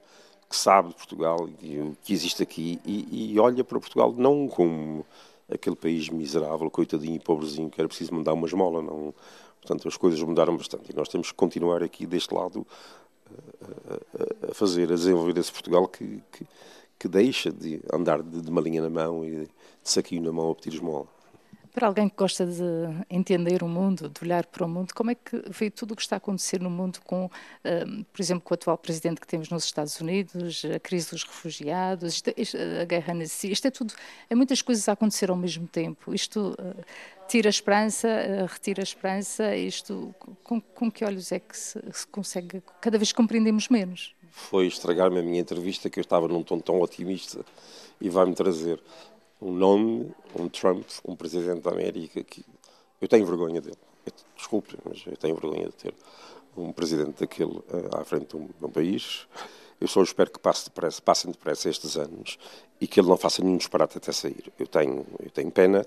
que 0.49 0.55
sabe 0.55 0.89
de 0.89 0.95
Portugal 0.95 1.47
e 1.61 1.93
que 2.03 2.11
existe 2.11 2.41
aqui 2.41 2.79
e, 2.83 3.33
e 3.33 3.39
olha 3.39 3.63
para 3.63 3.79
Portugal 3.79 4.13
não 4.17 4.47
como 4.47 5.05
aquele 5.51 5.75
país 5.75 6.09
miserável, 6.09 6.69
coitadinho 6.69 7.15
e 7.15 7.19
pobrezinho 7.19 7.69
que 7.69 7.79
era 7.79 7.87
preciso 7.87 8.13
mandar 8.13 8.33
uma 8.33 8.47
esmola, 8.47 8.81
não 8.81 9.13
Portanto, 9.61 9.87
as 9.87 9.97
coisas 9.97 10.21
mudaram 10.21 10.55
bastante 10.55 10.91
e 10.91 10.95
nós 10.95 11.09
temos 11.09 11.31
que 11.31 11.37
continuar 11.37 11.83
aqui 11.83 12.05
deste 12.05 12.33
lado 12.33 12.65
a, 14.47 14.51
a 14.51 14.53
fazer, 14.53 14.91
a 14.91 14.95
desenvolver 14.95 15.37
esse 15.37 15.51
Portugal 15.51 15.87
que, 15.87 16.23
que, 16.31 16.47
que 16.97 17.07
deixa 17.07 17.51
de 17.51 17.81
andar 17.91 18.23
de, 18.23 18.41
de 18.41 18.51
malinha 18.51 18.81
na 18.81 18.89
mão 18.89 19.25
e 19.25 19.41
de 19.41 19.49
saquinho 19.83 20.23
na 20.23 20.31
mão 20.31 20.51
a 20.51 20.55
pedir 20.55 20.75
esmola. 20.75 21.07
Para 21.73 21.87
alguém 21.87 22.09
que 22.09 22.15
gosta 22.15 22.45
de 22.45 22.63
entender 23.09 23.61
o 23.63 23.67
mundo, 23.67 24.09
de 24.09 24.23
olhar 24.23 24.45
para 24.45 24.65
o 24.65 24.69
mundo, 24.69 24.93
como 24.93 25.11
é 25.11 25.15
que 25.15 25.41
vê 25.49 25.69
tudo 25.69 25.91
o 25.91 25.95
que 25.95 26.01
está 26.01 26.15
a 26.15 26.17
acontecer 26.17 26.59
no 26.59 26.69
mundo 26.69 26.99
com, 27.03 27.29
hum, 27.65 28.03
por 28.11 28.21
exemplo, 28.21 28.41
com 28.41 28.53
o 28.53 28.55
atual 28.55 28.77
presidente 28.77 29.21
que 29.21 29.27
temos 29.27 29.49
nos 29.49 29.65
Estados 29.65 29.99
Unidos, 30.01 30.65
a 30.65 30.79
crise 30.79 31.11
dos 31.11 31.23
refugiados, 31.23 32.23
isto, 32.35 32.57
a 32.81 32.85
guerra 32.85 33.13
na 33.13 33.25
Síria, 33.25 33.53
isto 33.53 33.67
é 33.67 33.71
tudo, 33.71 33.93
é 34.29 34.35
muitas 34.35 34.61
coisas 34.61 34.89
a 34.89 34.93
acontecer 34.93 35.29
ao 35.29 35.35
mesmo 35.35 35.67
tempo. 35.67 36.13
Isto 36.13 36.55
uh, 36.59 36.83
tira 37.27 37.49
a 37.49 37.51
esperança, 37.51 38.07
uh, 38.07 38.45
retira 38.45 38.81
a 38.81 38.83
esperança, 38.83 39.55
isto, 39.55 40.13
com, 40.43 40.59
com 40.59 40.91
que 40.91 41.05
olhos 41.05 41.31
é 41.31 41.39
que 41.39 41.57
se, 41.57 41.79
se 41.91 42.07
consegue, 42.07 42.63
cada 42.81 42.97
vez 42.97 43.11
compreendemos 43.11 43.69
menos? 43.69 44.15
Foi 44.31 44.67
estragar-me 44.67 45.19
a 45.19 45.23
minha 45.23 45.39
entrevista, 45.39 45.89
que 45.89 45.99
eu 45.99 46.03
estava 46.03 46.27
num 46.27 46.43
tom 46.43 46.59
tão 46.59 46.81
otimista, 46.81 47.45
e 48.01 48.09
vai-me 48.09 48.33
trazer 48.33 48.81
um 49.41 49.51
nome, 49.51 50.11
um 50.37 50.49
Trump, 50.49 50.85
um 51.05 51.15
presidente 51.15 51.61
da 51.61 51.71
América 51.71 52.23
que 52.23 52.45
eu 53.01 53.07
tenho 53.07 53.25
vergonha 53.25 53.61
dele. 53.61 53.77
Desculpe, 54.35 54.77
mas 54.83 55.03
eu 55.05 55.15
tenho 55.15 55.35
vergonha 55.35 55.67
de 55.67 55.73
ter 55.73 55.93
um 56.57 56.71
presidente 56.71 57.19
daquele 57.19 57.51
uh, 57.51 57.95
à 57.95 58.03
frente 58.03 58.27
de 58.29 58.37
um, 58.37 58.47
de 58.47 58.65
um, 58.65 58.69
país. 58.69 59.27
Eu 59.79 59.87
só 59.87 60.01
espero 60.03 60.29
que 60.29 60.39
passe 60.39 60.65
depressa, 60.65 61.01
passem 61.01 61.31
depressa 61.31 61.69
estes 61.69 61.95
anos 61.95 62.37
e 62.81 62.87
que 62.87 62.99
ele 62.99 63.07
não 63.07 63.17
faça 63.17 63.41
nenhum 63.41 63.57
disparate 63.57 63.97
até 63.97 64.11
sair. 64.11 64.51
Eu 64.59 64.67
tenho, 64.67 65.05
eu 65.23 65.29
tenho 65.29 65.51
pena. 65.51 65.85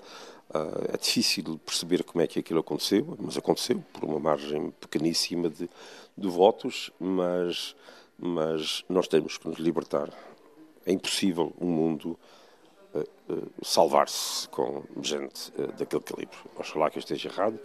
Uh, 0.48 0.94
é 0.94 0.96
difícil 0.96 1.58
perceber 1.64 2.04
como 2.04 2.22
é 2.22 2.26
que 2.26 2.38
aquilo 2.38 2.60
aconteceu, 2.60 3.16
mas 3.18 3.36
aconteceu 3.36 3.82
por 3.92 4.04
uma 4.04 4.18
margem 4.18 4.70
pequeníssima 4.80 5.50
de, 5.50 5.68
de 6.16 6.28
votos, 6.28 6.90
mas, 6.98 7.74
mas 8.18 8.84
nós 8.88 9.08
temos 9.08 9.36
que 9.36 9.48
nos 9.48 9.58
libertar. 9.58 10.10
É 10.86 10.92
impossível 10.92 11.52
um 11.60 11.66
mundo 11.66 12.18
salvar-se 13.62 14.48
com 14.48 14.82
gente 15.00 15.50
uh, 15.58 15.72
daquele 15.72 16.02
calibre. 16.02 16.36
Oxalá 16.56 16.90
que 16.90 16.98
eu 16.98 17.00
esteja 17.00 17.28
errado, 17.28 17.58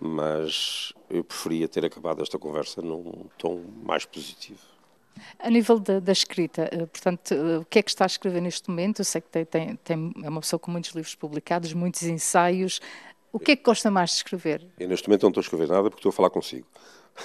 mas 0.00 0.92
eu 1.08 1.24
preferia 1.24 1.68
ter 1.68 1.84
acabado 1.84 2.22
esta 2.22 2.38
conversa 2.38 2.80
num 2.80 3.26
tom 3.36 3.62
mais 3.82 4.04
positivo. 4.04 4.60
A 5.38 5.50
nível 5.50 5.78
da, 5.78 6.00
da 6.00 6.12
escrita, 6.12 6.68
eh, 6.72 6.86
portanto, 6.86 7.34
eh, 7.34 7.58
o 7.58 7.64
que 7.64 7.80
é 7.80 7.82
que 7.82 7.90
está 7.90 8.04
a 8.04 8.06
escrever 8.06 8.40
neste 8.40 8.70
momento? 8.70 9.00
Eu 9.00 9.04
sei 9.04 9.20
que 9.20 9.28
tem, 9.28 9.44
tem, 9.44 9.76
tem, 9.76 10.14
é 10.22 10.28
uma 10.28 10.40
pessoa 10.40 10.58
com 10.58 10.70
muitos 10.70 10.92
livros 10.92 11.14
publicados, 11.14 11.72
muitos 11.74 12.04
ensaios. 12.04 12.80
O 13.32 13.38
que 13.38 13.52
é 13.52 13.56
que 13.56 13.62
gosta 13.62 13.90
mais 13.90 14.10
de 14.10 14.16
escrever? 14.16 14.66
Eu 14.78 14.88
neste 14.88 15.08
momento 15.08 15.22
não 15.22 15.30
estou 15.30 15.40
a 15.40 15.44
escrever 15.44 15.68
nada 15.68 15.90
porque 15.90 15.98
estou 15.98 16.10
a 16.10 16.12
falar 16.12 16.30
consigo. 16.30 16.66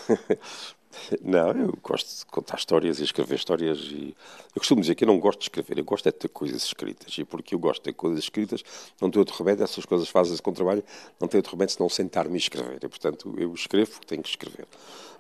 Não, 1.22 1.50
eu 1.52 1.78
gosto 1.82 2.20
de 2.20 2.26
contar 2.26 2.58
histórias 2.58 3.00
e 3.00 3.04
escrever 3.04 3.36
histórias. 3.36 3.80
E 3.80 4.16
eu 4.56 4.60
costumo 4.60 4.82
dizer 4.82 4.96
que 4.96 5.04
eu 5.04 5.08
não 5.08 5.20
gosto 5.20 5.40
de 5.40 5.46
escrever, 5.46 5.78
eu 5.78 5.84
gosto 5.84 6.08
é 6.08 6.12
de 6.12 6.18
ter 6.18 6.30
coisas 6.30 6.64
escritas. 6.64 7.18
E 7.18 7.24
porque 7.24 7.56
eu 7.56 7.60
gosto 7.60 7.82
de 7.82 7.86
ter 7.86 7.94
coisas 7.94 8.20
escritas, 8.20 8.64
não 9.02 9.10
tenho 9.10 9.22
outro 9.22 9.36
remédio, 9.38 9.64
essas 9.64 9.86
coisas 9.86 10.08
fazem-se 10.08 10.42
com 10.42 10.54
trabalho, 10.54 10.84
não 11.20 11.28
tenho 11.28 11.40
outro 11.40 11.54
remédio 11.54 11.76
senão 11.76 11.90
sentar-me 11.90 12.36
e 12.36 12.38
escrever. 12.38 12.80
E, 12.84 12.88
portanto, 12.88 13.34
eu 13.38 13.54
escrevo 13.54 13.92
porque 13.92 14.08
tenho 14.08 14.24
que 14.24 14.30
escrever. 14.30 14.68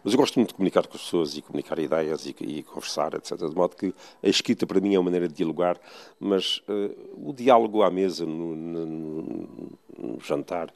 Mas 0.03 0.13
eu 0.13 0.19
gosto 0.19 0.35
muito 0.35 0.49
de 0.49 0.53
comunicar 0.53 0.85
com 0.85 0.95
as 0.95 1.01
pessoas 1.01 1.35
e 1.35 1.41
comunicar 1.41 1.79
ideias 1.79 2.27
e, 2.27 2.35
e 2.39 2.63
conversar, 2.63 3.15
etc. 3.15 3.37
De 3.37 3.55
modo 3.55 3.75
que 3.75 3.93
a 4.21 4.29
escrita 4.29 4.67
para 4.67 4.79
mim 4.79 4.93
é 4.93 4.99
uma 4.99 5.05
maneira 5.05 5.27
de 5.27 5.33
dialogar, 5.33 5.79
mas 6.19 6.57
uh, 6.69 7.29
o 7.29 7.33
diálogo 7.33 7.81
à 7.81 7.89
mesa, 7.89 8.23
no, 8.23 8.55
no, 8.55 9.69
no 9.97 10.19
jantar, 10.19 10.71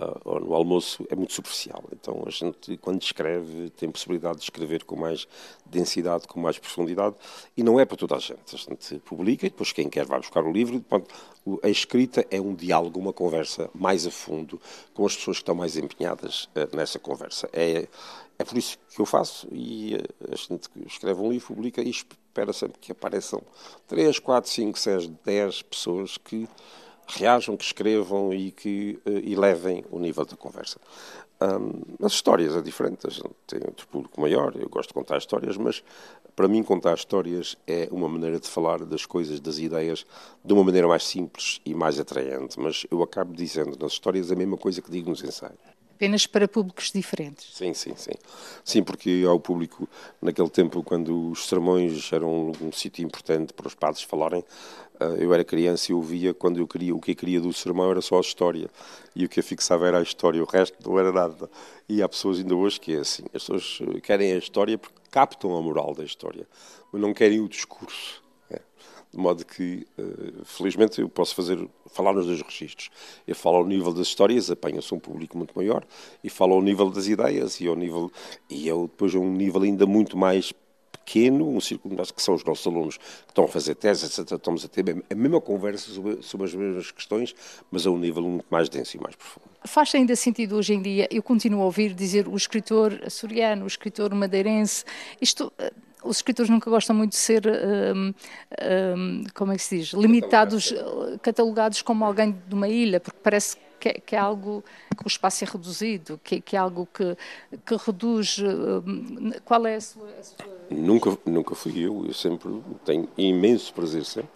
uh, 0.00 0.40
no 0.40 0.54
almoço 0.54 1.06
é 1.10 1.14
muito 1.14 1.32
superficial. 1.32 1.84
Então 1.92 2.22
a 2.26 2.30
gente, 2.30 2.76
quando 2.78 3.02
escreve, 3.02 3.70
tem 3.70 3.90
possibilidade 3.90 4.38
de 4.38 4.44
escrever 4.44 4.84
com 4.84 4.96
mais 4.96 5.26
densidade, 5.66 6.26
com 6.26 6.40
mais 6.40 6.58
profundidade, 6.58 7.14
e 7.56 7.62
não 7.62 7.78
é 7.78 7.84
para 7.84 7.96
toda 7.96 8.16
a 8.16 8.18
gente. 8.18 8.54
A 8.54 8.58
gente 8.58 8.98
publica 9.00 9.46
e 9.46 9.50
depois 9.50 9.72
quem 9.72 9.88
quer 9.88 10.04
vai 10.06 10.18
buscar 10.18 10.44
o 10.44 10.52
livro. 10.52 10.84
A 11.62 11.68
escrita 11.68 12.26
é 12.30 12.40
um 12.40 12.54
diálogo, 12.54 12.98
uma 12.98 13.12
conversa 13.12 13.70
mais 13.74 14.06
a 14.06 14.10
fundo 14.10 14.60
com 14.94 15.06
as 15.06 15.16
pessoas 15.16 15.38
que 15.38 15.42
estão 15.42 15.54
mais 15.54 15.76
empenhadas 15.76 16.44
uh, 16.44 16.76
nessa 16.76 16.98
conversa. 16.98 17.48
É, 17.52 17.88
é 18.38 18.44
por 18.44 18.56
isso 18.56 18.78
que 18.94 19.00
eu 19.00 19.06
faço 19.06 19.46
e 19.52 19.94
uh, 19.94 20.32
a 20.32 20.36
gente 20.36 20.68
escreve 20.86 21.20
um 21.20 21.30
livro, 21.30 21.54
publica 21.54 21.82
e 21.82 21.90
espera 21.90 22.52
sempre 22.52 22.78
que 22.80 22.92
apareçam 22.92 23.42
3, 23.88 24.18
4, 24.18 24.50
5, 24.50 24.78
6, 24.78 25.06
10 25.24 25.62
pessoas 25.62 26.16
que 26.16 26.48
reajam, 27.18 27.56
que 27.56 27.64
escrevam 27.64 28.32
e 28.32 28.50
que 28.50 28.98
elevem 29.06 29.84
o 29.90 29.98
nível 29.98 30.24
da 30.24 30.36
conversa. 30.36 30.78
Um, 31.42 32.04
as 32.04 32.12
histórias 32.12 32.54
é 32.54 32.60
diferente, 32.60 33.06
a 33.06 33.10
gente 33.10 33.30
tem 33.46 33.60
outro 33.64 33.86
público 33.88 34.20
maior, 34.20 34.54
eu 34.56 34.68
gosto 34.68 34.88
de 34.88 34.94
contar 34.94 35.16
histórias, 35.16 35.56
mas 35.56 35.82
para 36.36 36.46
mim 36.46 36.62
contar 36.62 36.94
histórias 36.94 37.56
é 37.66 37.88
uma 37.90 38.08
maneira 38.08 38.38
de 38.38 38.46
falar 38.46 38.84
das 38.84 39.06
coisas, 39.06 39.40
das 39.40 39.58
ideias, 39.58 40.04
de 40.44 40.52
uma 40.52 40.62
maneira 40.62 40.86
mais 40.86 41.04
simples 41.04 41.60
e 41.64 41.74
mais 41.74 41.98
atraente, 41.98 42.60
mas 42.60 42.86
eu 42.90 43.02
acabo 43.02 43.34
dizendo 43.34 43.78
nas 43.80 43.92
histórias 43.92 44.30
a 44.30 44.36
mesma 44.36 44.58
coisa 44.58 44.82
que 44.82 44.90
digo 44.90 45.08
nos 45.08 45.24
ensaios 45.24 45.79
apenas 46.00 46.26
para 46.26 46.48
públicos 46.48 46.90
diferentes. 46.90 47.54
Sim, 47.54 47.74
sim, 47.74 47.92
sim. 47.94 48.14
Sim, 48.64 48.82
porque 48.82 49.22
ao 49.28 49.38
público, 49.38 49.86
naquele 50.22 50.48
tempo, 50.48 50.82
quando 50.82 51.30
os 51.30 51.46
sermões 51.46 52.10
eram 52.10 52.52
um 52.58 52.72
sítio 52.72 53.04
importante 53.04 53.52
para 53.52 53.68
os 53.68 53.74
padres 53.74 54.02
falarem, 54.02 54.42
eh, 54.98 55.16
eu 55.18 55.34
era 55.34 55.44
criança 55.44 55.92
e 55.92 55.94
ouvia 55.94 56.32
quando 56.32 56.58
eu 56.58 56.66
queria, 56.66 56.94
o 56.94 57.00
que 57.00 57.10
eu 57.10 57.16
queria 57.16 57.38
do 57.38 57.52
sermão 57.52 57.90
era 57.90 58.00
só 58.00 58.16
a 58.16 58.22
história. 58.22 58.70
E 59.14 59.26
o 59.26 59.28
que 59.28 59.40
eu 59.40 59.44
fixava 59.44 59.86
era 59.86 59.98
a 59.98 60.02
história, 60.02 60.42
o 60.42 60.46
resto 60.46 60.74
não 60.88 60.98
era 60.98 61.12
nada. 61.12 61.50
E 61.86 62.02
há 62.02 62.08
pessoas 62.08 62.38
ainda 62.38 62.56
hoje 62.56 62.80
que 62.80 62.94
é 62.94 63.00
assim, 63.00 63.24
as 63.34 63.44
pessoas 63.44 63.78
querem 64.02 64.32
a 64.32 64.38
história 64.38 64.78
porque 64.78 64.98
captam 65.10 65.54
a 65.54 65.60
moral 65.60 65.94
da 65.94 66.02
história, 66.02 66.48
mas 66.90 67.02
não 67.02 67.12
querem 67.12 67.40
o 67.40 67.48
discurso. 67.48 68.19
De 69.12 69.18
modo 69.18 69.44
que, 69.44 69.86
uh, 69.98 70.44
felizmente, 70.44 71.00
eu 71.00 71.08
posso 71.08 71.34
fazer, 71.34 71.58
falar 71.86 72.12
nos 72.12 72.26
dois 72.26 72.40
registros. 72.42 72.90
Eu 73.26 73.34
falo 73.34 73.56
ao 73.56 73.66
nível 73.66 73.92
das 73.92 74.06
histórias, 74.06 74.50
apanho-se 74.50 74.94
um 74.94 75.00
público 75.00 75.36
muito 75.36 75.52
maior, 75.56 75.84
e 76.22 76.30
falo 76.30 76.54
ao 76.54 76.62
nível 76.62 76.90
das 76.90 77.08
ideias, 77.08 77.60
e 77.60 77.66
ao 77.66 77.74
nível 77.74 78.10
e 78.48 78.68
eu 78.68 78.82
depois 78.82 79.14
a 79.14 79.18
um 79.18 79.32
nível 79.32 79.62
ainda 79.62 79.84
muito 79.84 80.16
mais 80.16 80.52
pequeno, 81.10 81.48
um 81.48 81.60
círculo 81.60 81.96
que 82.14 82.22
são 82.22 82.34
os 82.34 82.44
nossos 82.44 82.64
alunos 82.66 82.96
que 82.96 83.04
estão 83.30 83.44
a 83.44 83.48
fazer 83.48 83.74
teses, 83.74 84.18
etc. 84.18 84.36
Estamos 84.36 84.64
a 84.64 84.68
ter 84.68 85.04
a 85.10 85.14
mesma 85.14 85.40
conversa 85.40 85.90
sobre, 85.90 86.22
sobre 86.22 86.46
as 86.46 86.54
mesmas 86.54 86.90
questões, 86.92 87.34
mas 87.70 87.84
a 87.84 87.90
um 87.90 87.98
nível 87.98 88.22
muito 88.22 88.46
mais 88.48 88.68
denso 88.68 88.96
e 88.96 89.00
mais 89.00 89.16
profundo. 89.16 89.46
Faz 89.64 89.92
ainda 89.94 90.14
sentido 90.14 90.56
hoje 90.56 90.74
em 90.74 90.80
dia, 90.80 91.08
eu 91.10 91.22
continuo 91.22 91.62
a 91.62 91.64
ouvir 91.64 91.94
dizer 91.94 92.28
o 92.28 92.36
escritor 92.36 93.00
açoriano, 93.04 93.64
o 93.64 93.66
escritor 93.66 94.14
madeirense, 94.14 94.84
isto 95.20 95.52
eh, 95.58 95.72
os 96.02 96.16
escritores 96.16 96.50
nunca 96.50 96.70
gostam 96.70 96.94
muito 96.94 97.12
de 97.12 97.18
ser, 97.18 97.42
um, 97.46 98.14
um, 98.98 99.24
como 99.34 99.52
é 99.52 99.56
que 99.56 99.62
se 99.62 99.78
diz, 99.78 99.92
limitados, 99.92 100.74
catalogados 101.22 101.82
como 101.82 102.04
alguém 102.04 102.36
de 102.46 102.54
uma 102.54 102.68
ilha, 102.68 103.00
porque 103.00 103.18
parece 103.22 103.56
que 103.78 103.88
é, 103.88 103.92
que 103.94 104.14
é 104.14 104.18
algo 104.18 104.62
que 104.96 105.04
o 105.04 105.08
espaço 105.08 105.42
é 105.42 105.46
reduzido, 105.46 106.20
que, 106.22 106.40
que 106.40 106.54
é 106.54 106.58
algo 106.58 106.86
que, 106.92 107.16
que 107.64 107.76
reduz. 107.76 108.38
Um, 108.38 109.32
qual 109.44 109.66
é 109.66 109.76
a 109.76 109.80
sua, 109.80 110.08
a 110.18 110.22
sua, 110.22 110.60
Nunca, 110.70 111.18
nunca 111.26 111.54
fui 111.54 111.78
eu, 111.78 112.06
eu 112.06 112.14
sempre 112.14 112.48
tenho 112.84 113.08
imenso 113.16 113.72
prazer 113.74 114.04
sempre 114.04 114.30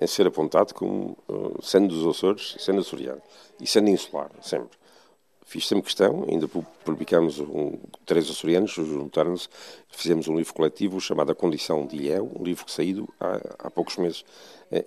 em 0.00 0.06
ser 0.06 0.26
apontado 0.26 0.74
como 0.74 1.16
uh, 1.28 1.58
sendo 1.62 1.88
dos 1.88 2.06
Açores, 2.06 2.56
sendo 2.58 2.80
açoriano 2.80 3.20
e 3.60 3.66
sendo 3.66 3.90
insular, 3.90 4.30
sempre 4.40 4.81
fiz 5.52 5.68
sempre 5.68 5.84
questão, 5.84 6.24
ainda 6.26 6.48
publicamos 6.48 7.38
um, 7.38 7.78
três 8.06 8.30
açorianos, 8.30 8.70
juntaram-se, 8.70 9.48
fizemos 9.90 10.26
um 10.26 10.34
livro 10.34 10.54
coletivo 10.54 10.98
chamado 10.98 11.30
A 11.30 11.34
Condição 11.34 11.86
de 11.86 11.96
Ilhéu, 11.96 12.32
um 12.34 12.42
livro 12.42 12.64
que 12.64 12.72
saído 12.72 13.06
há, 13.20 13.66
há 13.66 13.70
poucos 13.70 13.98
meses 13.98 14.24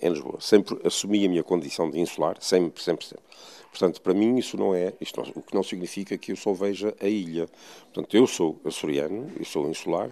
em 0.02 0.08
Lisboa. 0.08 0.40
Sempre 0.40 0.76
assumi 0.84 1.24
a 1.24 1.28
minha 1.28 1.44
condição 1.44 1.88
de 1.88 2.00
insular, 2.00 2.36
sempre, 2.40 2.82
sempre, 2.82 3.06
sempre. 3.06 3.22
Portanto, 3.70 4.00
para 4.00 4.12
mim 4.12 4.38
isso 4.38 4.56
não 4.56 4.74
é, 4.74 4.92
isto 5.00 5.20
não, 5.20 5.30
o 5.36 5.42
que 5.42 5.54
não 5.54 5.62
significa 5.62 6.18
que 6.18 6.32
eu 6.32 6.36
só 6.36 6.52
veja 6.52 6.92
a 7.00 7.06
ilha. 7.06 7.46
Portanto, 7.92 8.16
eu 8.16 8.26
sou 8.26 8.58
açoriano, 8.64 9.30
eu 9.38 9.44
sou 9.44 9.70
insular, 9.70 10.10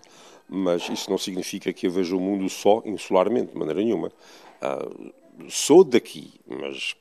mas 0.48 0.88
isso 0.88 1.10
não 1.10 1.18
significa 1.18 1.72
que 1.72 1.88
eu 1.88 1.90
veja 1.90 2.14
o 2.14 2.20
mundo 2.20 2.48
só 2.48 2.80
insularmente, 2.84 3.52
de 3.52 3.58
maneira 3.58 3.80
nenhuma. 3.80 4.12
Uh, 4.62 5.12
sou 5.48 5.82
daqui, 5.82 6.32
mas, 6.46 6.94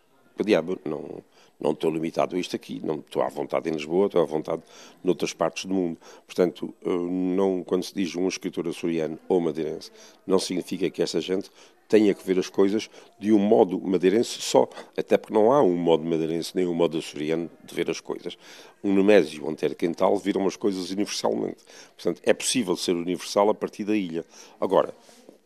diabo, 0.43 0.79
não, 0.83 1.21
não 1.63 1.71
estou 1.71 1.89
limitado 1.89 2.35
a 2.35 2.39
isto 2.39 2.55
aqui, 2.55 2.81
não 2.83 2.95
estou 2.95 3.21
à 3.23 3.29
vontade 3.29 3.69
em 3.69 3.73
Lisboa, 3.73 4.07
estou 4.07 4.21
à 4.21 4.25
vontade 4.25 4.61
noutras 5.01 5.33
partes 5.33 5.65
do 5.65 5.73
mundo. 5.73 5.97
Portanto, 6.25 6.73
não, 6.85 7.63
quando 7.63 7.83
se 7.83 7.95
diz 7.95 8.15
um 8.15 8.27
escritor 8.27 8.67
açoriano 8.67 9.17
ou 9.29 9.39
madeirense, 9.39 9.89
não 10.27 10.37
significa 10.37 10.89
que 10.89 11.01
essa 11.01 11.21
gente 11.21 11.49
tenha 11.87 12.13
que 12.13 12.25
ver 12.25 12.39
as 12.39 12.49
coisas 12.49 12.89
de 13.19 13.31
um 13.31 13.39
modo 13.39 13.79
madeirense 13.79 14.41
só, 14.41 14.67
até 14.97 15.17
porque 15.17 15.33
não 15.33 15.51
há 15.51 15.61
um 15.61 15.75
modo 15.75 16.03
madeirense 16.03 16.51
nem 16.55 16.65
um 16.65 16.73
modo 16.73 16.97
açoriano 16.97 17.49
de 17.63 17.73
ver 17.73 17.89
as 17.89 17.99
coisas. 17.99 18.37
Um 18.83 18.93
Nemésio, 18.93 19.45
um 19.45 19.49
Antero 19.49 19.75
Quental 19.75 20.17
viram 20.17 20.45
as 20.45 20.55
coisas 20.55 20.89
universalmente. 20.91 21.63
Portanto, 21.95 22.21
é 22.25 22.33
possível 22.33 22.75
ser 22.75 22.95
universal 22.95 23.49
a 23.49 23.53
partir 23.53 23.83
da 23.83 23.95
ilha. 23.95 24.25
Agora, 24.59 24.93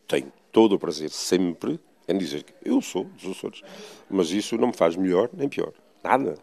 tenho 0.06 0.32
todo 0.50 0.74
o 0.74 0.78
prazer 0.78 1.10
sempre 1.10 1.78
em 2.08 2.16
dizer 2.16 2.42
que 2.42 2.54
eu 2.64 2.80
sou 2.80 3.04
dos 3.04 3.36
Açores, 3.36 3.62
mas 4.08 4.30
isso 4.30 4.56
não 4.56 4.68
me 4.68 4.74
faz 4.74 4.96
melhor 4.96 5.28
nem 5.32 5.48
pior. 5.48 5.72
Nada. 6.08 6.38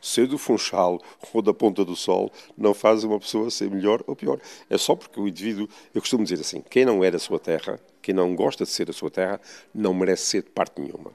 Ser 0.00 0.26
do 0.26 0.36
Funchal 0.36 1.00
ou 1.32 1.40
da 1.40 1.54
Ponta 1.54 1.84
do 1.84 1.94
Sol 1.94 2.32
não 2.58 2.74
faz 2.74 3.04
uma 3.04 3.20
pessoa 3.20 3.48
ser 3.48 3.70
melhor 3.70 4.02
ou 4.08 4.16
pior. 4.16 4.40
É 4.68 4.76
só 4.76 4.96
porque 4.96 5.20
o 5.20 5.28
indivíduo, 5.28 5.68
eu 5.94 6.00
costumo 6.00 6.24
dizer 6.24 6.40
assim, 6.40 6.60
quem 6.68 6.84
não 6.84 7.04
é 7.04 7.08
da 7.08 7.18
sua 7.20 7.38
terra, 7.38 7.78
quem 8.00 8.12
não 8.12 8.34
gosta 8.34 8.64
de 8.64 8.70
ser 8.70 8.86
da 8.86 8.92
sua 8.92 9.08
terra, 9.08 9.40
não 9.72 9.94
merece 9.94 10.24
ser 10.24 10.42
de 10.42 10.50
parte 10.50 10.80
nenhuma. 10.80 11.12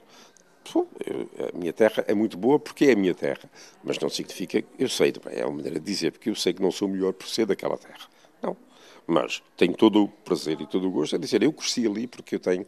a 0.74 1.58
minha 1.58 1.72
terra 1.74 2.02
é 2.08 2.14
muito 2.14 2.38
boa 2.38 2.58
porque 2.58 2.86
é 2.86 2.92
a 2.92 2.96
minha 2.96 3.14
terra, 3.14 3.50
mas 3.84 3.98
não 3.98 4.08
significa, 4.08 4.64
eu 4.78 4.88
sei, 4.88 5.12
é 5.26 5.44
uma 5.44 5.56
maneira 5.56 5.78
de 5.78 5.84
dizer, 5.84 6.12
porque 6.12 6.30
eu 6.30 6.34
sei 6.34 6.54
que 6.54 6.62
não 6.62 6.70
sou 6.70 6.88
melhor 6.88 7.12
por 7.12 7.28
ser 7.28 7.44
daquela 7.44 7.76
terra. 7.76 8.08
Não. 8.42 8.56
Mas 9.06 9.42
tenho 9.58 9.74
todo 9.74 10.04
o 10.04 10.08
prazer 10.08 10.58
e 10.58 10.66
todo 10.66 10.88
o 10.88 10.90
gosto 10.90 11.16
a 11.16 11.18
dizer, 11.18 11.42
eu 11.42 11.52
cresci 11.52 11.86
ali 11.86 12.06
porque 12.06 12.34
eu 12.34 12.40
tenho 12.40 12.64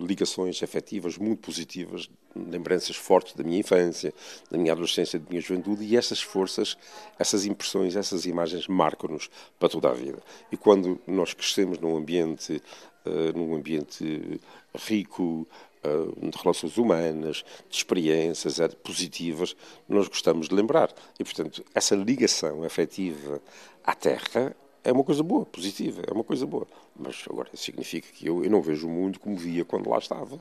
ligações 0.00 0.62
afetivas 0.62 1.18
muito 1.18 1.40
positivas 1.40 2.08
lembranças 2.34 2.96
fortes 2.96 3.34
da 3.34 3.42
minha 3.42 3.58
infância, 3.58 4.12
da 4.50 4.58
minha 4.58 4.72
adolescência, 4.72 5.18
da 5.18 5.28
minha 5.28 5.40
juventude, 5.40 5.84
e 5.84 5.96
essas 5.96 6.20
forças, 6.20 6.76
essas 7.18 7.44
impressões, 7.44 7.96
essas 7.96 8.26
imagens 8.26 8.66
marcam-nos 8.68 9.30
para 9.58 9.68
toda 9.68 9.88
a 9.88 9.92
vida. 9.94 10.22
E 10.52 10.56
quando 10.56 11.00
nós 11.06 11.32
crescemos 11.32 11.78
num 11.78 11.96
ambiente, 11.96 12.62
uh, 13.06 13.36
num 13.36 13.54
ambiente 13.54 14.40
rico 14.74 15.46
uh, 15.84 16.30
de 16.30 16.38
relações 16.38 16.76
humanas, 16.76 17.44
de 17.68 17.76
experiências 17.76 18.58
positivas, 18.82 19.56
nós 19.88 20.08
gostamos 20.08 20.48
de 20.48 20.54
lembrar. 20.54 20.92
E, 21.18 21.24
portanto, 21.24 21.64
essa 21.74 21.94
ligação 21.94 22.62
afetiva 22.62 23.40
à 23.84 23.94
terra 23.94 24.54
é 24.86 24.92
uma 24.92 25.02
coisa 25.02 25.22
boa, 25.22 25.44
positiva, 25.44 26.02
é 26.06 26.12
uma 26.12 26.22
coisa 26.22 26.46
boa. 26.46 26.66
Mas 26.94 27.24
agora 27.28 27.50
significa 27.54 28.08
que 28.12 28.26
eu, 28.26 28.44
eu 28.44 28.50
não 28.50 28.62
vejo 28.62 28.86
o 28.86 28.90
mundo 28.90 29.18
como 29.18 29.36
via 29.36 29.64
quando 29.64 29.90
lá 29.90 29.98
estava. 29.98 30.38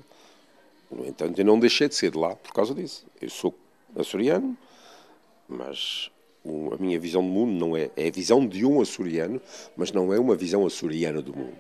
No 0.92 1.06
entanto, 1.06 1.40
eu 1.40 1.46
não 1.46 1.60
deixei 1.60 1.90
de 1.90 1.96
ser 1.96 2.12
de 2.12 2.18
lá 2.18 2.36
por 2.36 2.54
causa 2.54 2.74
disso. 2.74 3.08
Eu 3.20 3.30
sou 3.30 3.56
açoriano, 3.96 4.56
mas 5.50 6.12
a 6.72 6.78
minha 6.78 7.00
visão 7.00 7.24
do 7.24 7.28
mundo 7.28 7.54
não 7.54 7.76
é, 7.76 7.90
é 7.96 8.08
a 8.08 8.12
visão 8.12 8.46
de 8.46 8.64
um 8.64 8.80
açoriano, 8.80 9.42
mas 9.76 9.92
não 9.92 10.14
é 10.14 10.20
uma 10.20 10.36
visão 10.36 10.64
açoriana 10.64 11.24
do 11.24 11.36
mundo. 11.36 11.58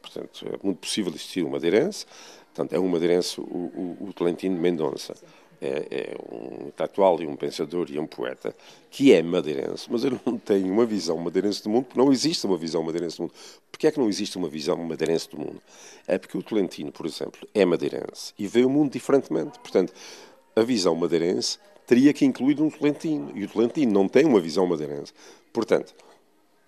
Portanto, 0.00 0.46
é 0.46 0.64
muito 0.64 0.78
possível 0.78 1.10
existir 1.10 1.42
um 1.42 1.50
madeirense, 1.50 2.06
portanto, 2.54 2.74
é 2.74 2.78
um 2.78 2.86
madeirense 2.86 3.40
o, 3.40 3.42
o, 3.42 4.08
o 4.08 4.12
Tolentino 4.12 4.56
Mendonça 4.56 5.14
é, 5.60 5.86
é 5.90 6.16
um 6.32 6.68
intelectual 6.68 7.20
e 7.22 7.26
um 7.26 7.36
pensador 7.36 7.86
e 7.90 7.98
um 7.98 8.06
poeta 8.06 8.54
que 8.90 9.12
é 9.12 9.22
madeirense, 9.22 9.86
mas 9.90 10.04
ele 10.04 10.18
não 10.24 10.36
tem 10.38 10.70
uma 10.70 10.86
visão 10.86 11.16
madeirense 11.18 11.62
do 11.62 11.70
mundo, 11.70 11.84
porque 11.84 11.98
não 11.98 12.12
existe 12.12 12.46
uma 12.46 12.56
visão 12.56 12.82
madeirense 12.82 13.16
do 13.16 13.22
mundo. 13.22 13.34
Porquê 13.70 13.86
é 13.86 13.90
que 13.90 13.98
não 13.98 14.08
existe 14.08 14.36
uma 14.36 14.48
visão 14.48 14.76
madeirense 14.76 15.28
do 15.30 15.38
mundo? 15.38 15.60
É 16.06 16.18
porque 16.18 16.38
o 16.38 16.42
Tolentino, 16.42 16.92
por 16.92 17.06
exemplo, 17.06 17.46
é 17.54 17.64
madeirense 17.64 18.32
e 18.38 18.46
vê 18.46 18.64
o 18.64 18.70
mundo 18.70 18.92
diferentemente. 18.92 19.58
Portanto, 19.58 19.92
a 20.54 20.62
visão 20.62 20.94
madeirense 20.94 21.58
teria 21.86 22.12
que 22.12 22.24
incluir 22.24 22.60
um 22.60 22.70
Tolentino, 22.70 23.32
e 23.34 23.44
o 23.44 23.48
Tolentino 23.48 23.92
não 23.92 24.08
tem 24.08 24.24
uma 24.24 24.40
visão 24.40 24.66
madeirense. 24.66 25.12
Portanto, 25.52 25.94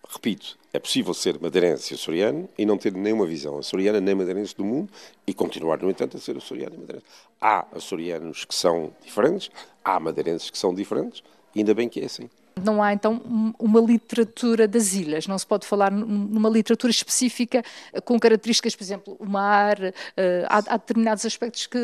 repito, 0.09 0.59
é 0.73 0.79
possível 0.79 1.13
ser 1.13 1.39
madeirense 1.41 1.93
e 1.93 1.95
açoriano 1.95 2.49
e 2.57 2.65
não 2.65 2.79
ter 2.79 2.93
nenhuma 2.93 3.27
visão 3.27 3.59
açoriana 3.59 4.01
nem 4.01 4.15
madeirense 4.15 4.57
do 4.57 4.65
mundo 4.65 4.93
e 5.27 5.35
continuar, 5.35 5.79
no 5.83 5.91
entanto, 5.91 6.17
a 6.17 6.21
ser 6.21 6.37
açoriano 6.37 6.75
e 6.77 6.79
madeirense. 6.79 7.07
Há 7.41 7.67
açorianos 7.73 8.45
que 8.45 8.55
são 8.55 8.93
diferentes, 9.03 9.51
há 9.85 10.01
madeirenses 10.01 10.51
que 10.51 10.59
são 10.59 10.75
diferentes, 10.75 11.23
e 11.59 11.61
ainda 11.61 11.75
bem 11.75 11.89
que 11.89 12.01
é 12.01 12.05
assim. 12.05 12.29
Não 12.63 12.83
há 12.83 12.93
então 12.93 13.21
uma 13.59 13.81
literatura 13.81 14.67
das 14.67 14.93
ilhas, 14.93 15.27
não 15.27 15.39
se 15.39 15.47
pode 15.47 15.67
falar 15.67 15.93
numa 15.93 16.49
literatura 16.49 16.91
específica 16.91 17.63
com 18.05 18.19
características, 18.19 18.75
por 18.75 18.83
exemplo, 18.83 19.17
o 19.21 19.27
mar, 19.27 19.79
eh, 19.81 20.47
há, 20.49 20.59
há 20.59 20.77
determinados 20.77 21.25
aspectos 21.25 21.67
que, 21.67 21.79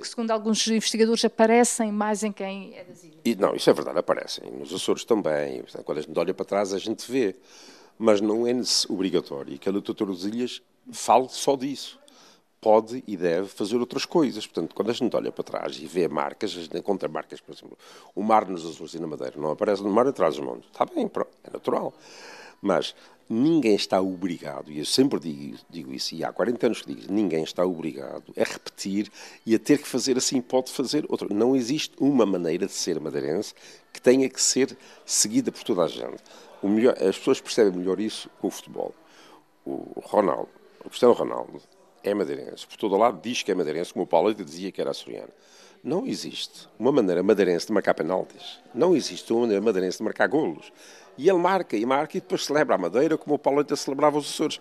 que, 0.00 0.06
segundo 0.06 0.30
alguns 0.30 0.66
investigadores, 0.68 1.24
aparecem 1.24 1.90
mais 1.90 2.22
em 2.22 2.30
quem 2.30 2.76
é 2.76 2.84
das 2.84 3.02
ilhas. 3.02 3.18
E, 3.24 3.34
não, 3.34 3.56
isso 3.56 3.68
é 3.68 3.72
verdade, 3.72 3.98
aparecem. 3.98 4.50
Nos 4.52 4.72
Açores 4.72 5.04
também. 5.04 5.64
Quando 5.84 5.98
a 5.98 6.02
gente 6.02 6.16
olha 6.16 6.32
para 6.32 6.44
trás, 6.44 6.72
a 6.72 6.78
gente 6.78 7.10
vê 7.10 7.34
mas 8.02 8.18
não 8.22 8.46
é 8.46 8.52
obrigatório 8.88 9.58
que 9.58 9.68
a 9.68 9.72
literatura 9.72 10.12
das 10.12 10.24
ilhas 10.24 10.62
fale 10.90 11.28
só 11.28 11.54
disso. 11.54 11.99
Pode 12.60 13.02
e 13.06 13.16
deve 13.16 13.48
fazer 13.48 13.76
outras 13.76 14.04
coisas. 14.04 14.46
Portanto, 14.46 14.74
quando 14.74 14.90
a 14.90 14.92
gente 14.92 15.16
olha 15.16 15.32
para 15.32 15.44
trás 15.44 15.78
e 15.78 15.86
vê 15.86 16.06
marcas, 16.06 16.50
a 16.50 16.60
gente 16.60 16.76
encontra 16.76 17.08
marcas, 17.08 17.40
por 17.40 17.54
exemplo, 17.54 17.78
o 18.14 18.22
mar 18.22 18.46
nos 18.46 18.66
Açores 18.66 18.94
e 18.94 18.98
na 18.98 19.06
Madeira 19.06 19.34
não 19.38 19.52
aparece 19.52 19.82
no 19.82 19.90
mar 19.90 20.06
atrás 20.06 20.36
do 20.36 20.42
mundo. 20.42 20.64
Está 20.70 20.84
bem, 20.84 21.10
é 21.44 21.50
natural. 21.50 21.94
Mas 22.60 22.94
ninguém 23.30 23.76
está 23.76 24.00
obrigado, 24.00 24.72
e 24.72 24.80
eu 24.80 24.84
sempre 24.84 25.20
digo, 25.20 25.56
digo, 25.70 25.92
isso, 25.94 26.16
e 26.16 26.24
há 26.24 26.32
40 26.32 26.66
anos 26.66 26.82
que 26.82 26.92
digo, 26.92 27.12
ninguém 27.12 27.44
está 27.44 27.64
obrigado 27.64 28.34
a 28.36 28.42
repetir 28.42 29.08
e 29.46 29.54
a 29.54 29.58
ter 29.58 29.78
que 29.78 29.86
fazer 29.86 30.18
assim, 30.18 30.40
pode 30.40 30.72
fazer 30.72 31.06
outra. 31.08 31.28
Não 31.32 31.54
existe 31.54 31.94
uma 32.00 32.26
maneira 32.26 32.66
de 32.66 32.72
ser 32.72 32.98
madeirense 32.98 33.54
que 33.92 34.02
tenha 34.02 34.28
que 34.28 34.42
ser 34.42 34.76
seguida 35.06 35.52
por 35.52 35.62
toda 35.62 35.84
a 35.84 35.88
gente. 35.88 36.22
Melhor, 36.60 36.94
as 37.00 37.16
pessoas 37.16 37.40
percebem 37.40 37.72
melhor 37.78 38.00
isso 38.00 38.28
com 38.40 38.48
o 38.48 38.50
futebol. 38.50 38.92
O 39.64 40.00
Ronaldo, 40.04 40.48
o 40.84 40.88
Cristiano 40.88 41.14
Ronaldo, 41.14 41.62
é 42.02 42.14
madeirense. 42.14 42.66
Por 42.66 42.76
todo 42.76 42.96
lado 42.96 43.20
diz 43.22 43.42
que 43.42 43.52
é 43.52 43.54
madeirense, 43.54 43.92
como 43.92 44.04
o 44.04 44.08
Paulo 44.08 44.32
dizia 44.34 44.70
que 44.72 44.80
era 44.80 44.90
açoriano. 44.90 45.30
Não 45.82 46.06
existe 46.06 46.68
uma 46.78 46.92
maneira 46.92 47.22
madeirense 47.22 47.66
de 47.66 47.72
marcar 47.72 47.94
penaltis. 47.94 48.58
Não 48.74 48.94
existe 48.94 49.32
uma 49.32 49.42
maneira 49.42 49.62
madeirense 49.62 49.98
de 49.98 50.04
marcar 50.04 50.26
golos. 50.26 50.70
E 51.16 51.28
ele 51.28 51.38
marca, 51.38 51.76
e 51.76 51.86
marca, 51.86 52.16
e 52.16 52.20
depois 52.20 52.44
celebra 52.44 52.74
a 52.74 52.78
Madeira, 52.78 53.16
como 53.16 53.36
o 53.36 53.38
Paulo 53.38 53.64
celebrava 53.76 54.18
os 54.18 54.26
Açores. 54.26 54.60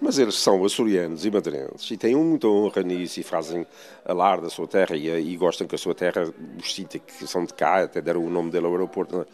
Mas 0.00 0.16
eles 0.16 0.36
são 0.36 0.64
açorianos 0.64 1.24
e 1.24 1.30
madeirenses 1.30 1.90
e 1.90 1.96
têm 1.96 2.14
muita 2.14 2.46
honra 2.46 2.82
nisso 2.82 3.18
e 3.18 3.24
fazem 3.24 3.66
alar 4.04 4.40
da 4.40 4.48
sua 4.48 4.68
terra 4.68 4.96
e, 4.96 5.08
e 5.08 5.36
gostam 5.36 5.66
que 5.66 5.74
a 5.74 5.78
sua 5.78 5.92
terra 5.92 6.32
os 6.56 6.72
cita, 6.72 7.00
que 7.00 7.26
são 7.26 7.44
de 7.44 7.52
cá, 7.52 7.82
até 7.82 8.00
deram 8.00 8.24
o 8.24 8.30
nome 8.30 8.48
dele 8.52 8.66
ao 8.66 8.72
aeroporto 8.72 9.26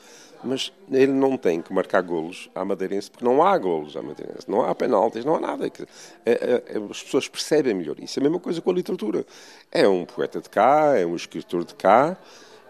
mas 0.44 0.72
ele 0.90 1.12
não 1.12 1.36
tem 1.36 1.60
que 1.62 1.72
marcar 1.72 2.02
golos 2.02 2.50
à 2.54 2.64
Madeirense, 2.64 3.10
porque 3.10 3.24
não 3.24 3.42
há 3.42 3.56
golos 3.56 3.96
à 3.96 4.02
Madeirense, 4.02 4.48
não 4.48 4.62
há 4.62 4.74
penaltis, 4.74 5.24
não 5.24 5.36
há 5.36 5.40
nada. 5.40 5.66
É, 5.66 6.32
é, 6.32 6.62
as 6.90 7.02
pessoas 7.02 7.28
percebem 7.28 7.74
melhor 7.74 7.96
isso. 7.98 8.18
É 8.18 8.20
a 8.20 8.24
mesma 8.24 8.38
coisa 8.38 8.60
com 8.60 8.70
a 8.70 8.74
literatura. 8.74 9.24
É 9.72 9.88
um 9.88 10.04
poeta 10.04 10.40
de 10.40 10.48
cá, 10.48 10.96
é 10.96 11.06
um 11.06 11.16
escritor 11.16 11.64
de 11.64 11.74
cá, 11.74 12.16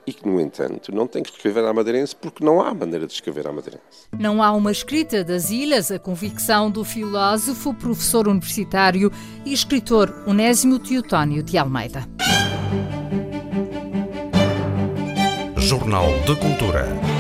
e 0.07 0.13
que, 0.13 0.27
no 0.29 0.41
entanto, 0.41 0.95
não 0.95 1.07
tem 1.07 1.23
que 1.23 1.31
escrever 1.31 1.65
à 1.65 1.73
madeirense 1.73 2.15
porque 2.15 2.45
não 2.45 2.61
há 2.61 2.75
maneira 2.75 3.07
de 3.07 3.13
escrever 3.13 3.47
à 3.47 3.53
madeirense. 3.53 4.07
Não 4.19 4.43
há 4.43 4.53
uma 4.53 4.71
escrita 4.71 5.25
das 5.25 5.51
ilhas, 5.51 5.91
a 5.91 5.99
convicção 5.99 6.71
do 6.71 6.85
filósofo, 6.85 7.73
professor 7.75 8.29
universitário 8.29 9.11
e 9.45 9.53
escritor 9.53 10.25
Onésimo 10.27 10.79
Teotónio 10.79 11.43
de 11.43 11.57
Almeida. 11.57 12.07
Jornal 15.57 16.07
de 16.27 16.37
Cultura. 16.37 17.14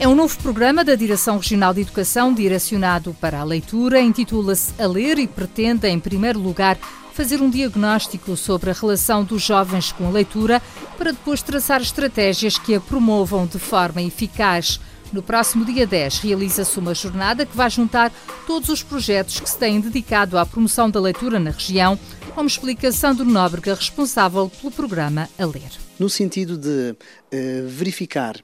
É 0.00 0.08
um 0.08 0.14
novo 0.14 0.34
programa 0.38 0.82
da 0.82 0.94
Direção 0.94 1.36
Regional 1.36 1.74
de 1.74 1.82
Educação 1.82 2.32
direcionado 2.32 3.14
para 3.20 3.38
a 3.38 3.44
leitura. 3.44 4.00
Intitula-se 4.00 4.72
A 4.80 4.86
Ler 4.86 5.18
e 5.18 5.26
pretende, 5.26 5.86
em 5.86 6.00
primeiro 6.00 6.38
lugar, 6.38 6.78
fazer 7.12 7.42
um 7.42 7.50
diagnóstico 7.50 8.34
sobre 8.34 8.70
a 8.70 8.72
relação 8.72 9.22
dos 9.22 9.42
jovens 9.42 9.92
com 9.92 10.06
a 10.06 10.10
leitura 10.10 10.62
para 10.96 11.12
depois 11.12 11.42
traçar 11.42 11.82
estratégias 11.82 12.58
que 12.58 12.74
a 12.74 12.80
promovam 12.80 13.46
de 13.46 13.58
forma 13.58 14.00
eficaz. 14.00 14.80
No 15.12 15.22
próximo 15.22 15.66
dia 15.66 15.86
10 15.86 16.20
realiza-se 16.20 16.78
uma 16.78 16.94
jornada 16.94 17.44
que 17.44 17.54
vai 17.54 17.68
juntar 17.68 18.10
todos 18.46 18.70
os 18.70 18.82
projetos 18.82 19.38
que 19.38 19.50
se 19.50 19.58
têm 19.58 19.82
dedicado 19.82 20.38
à 20.38 20.46
promoção 20.46 20.88
da 20.88 20.98
leitura 20.98 21.38
na 21.38 21.50
região, 21.50 22.00
como 22.34 22.48
explica 22.48 22.90
Sandro 22.90 23.26
Nóbrega, 23.26 23.74
responsável 23.74 24.48
pelo 24.48 24.72
programa 24.72 25.28
A 25.38 25.44
Ler. 25.44 25.72
No 25.98 26.08
sentido 26.08 26.56
de 26.56 26.96
uh, 26.96 27.68
verificar 27.68 28.36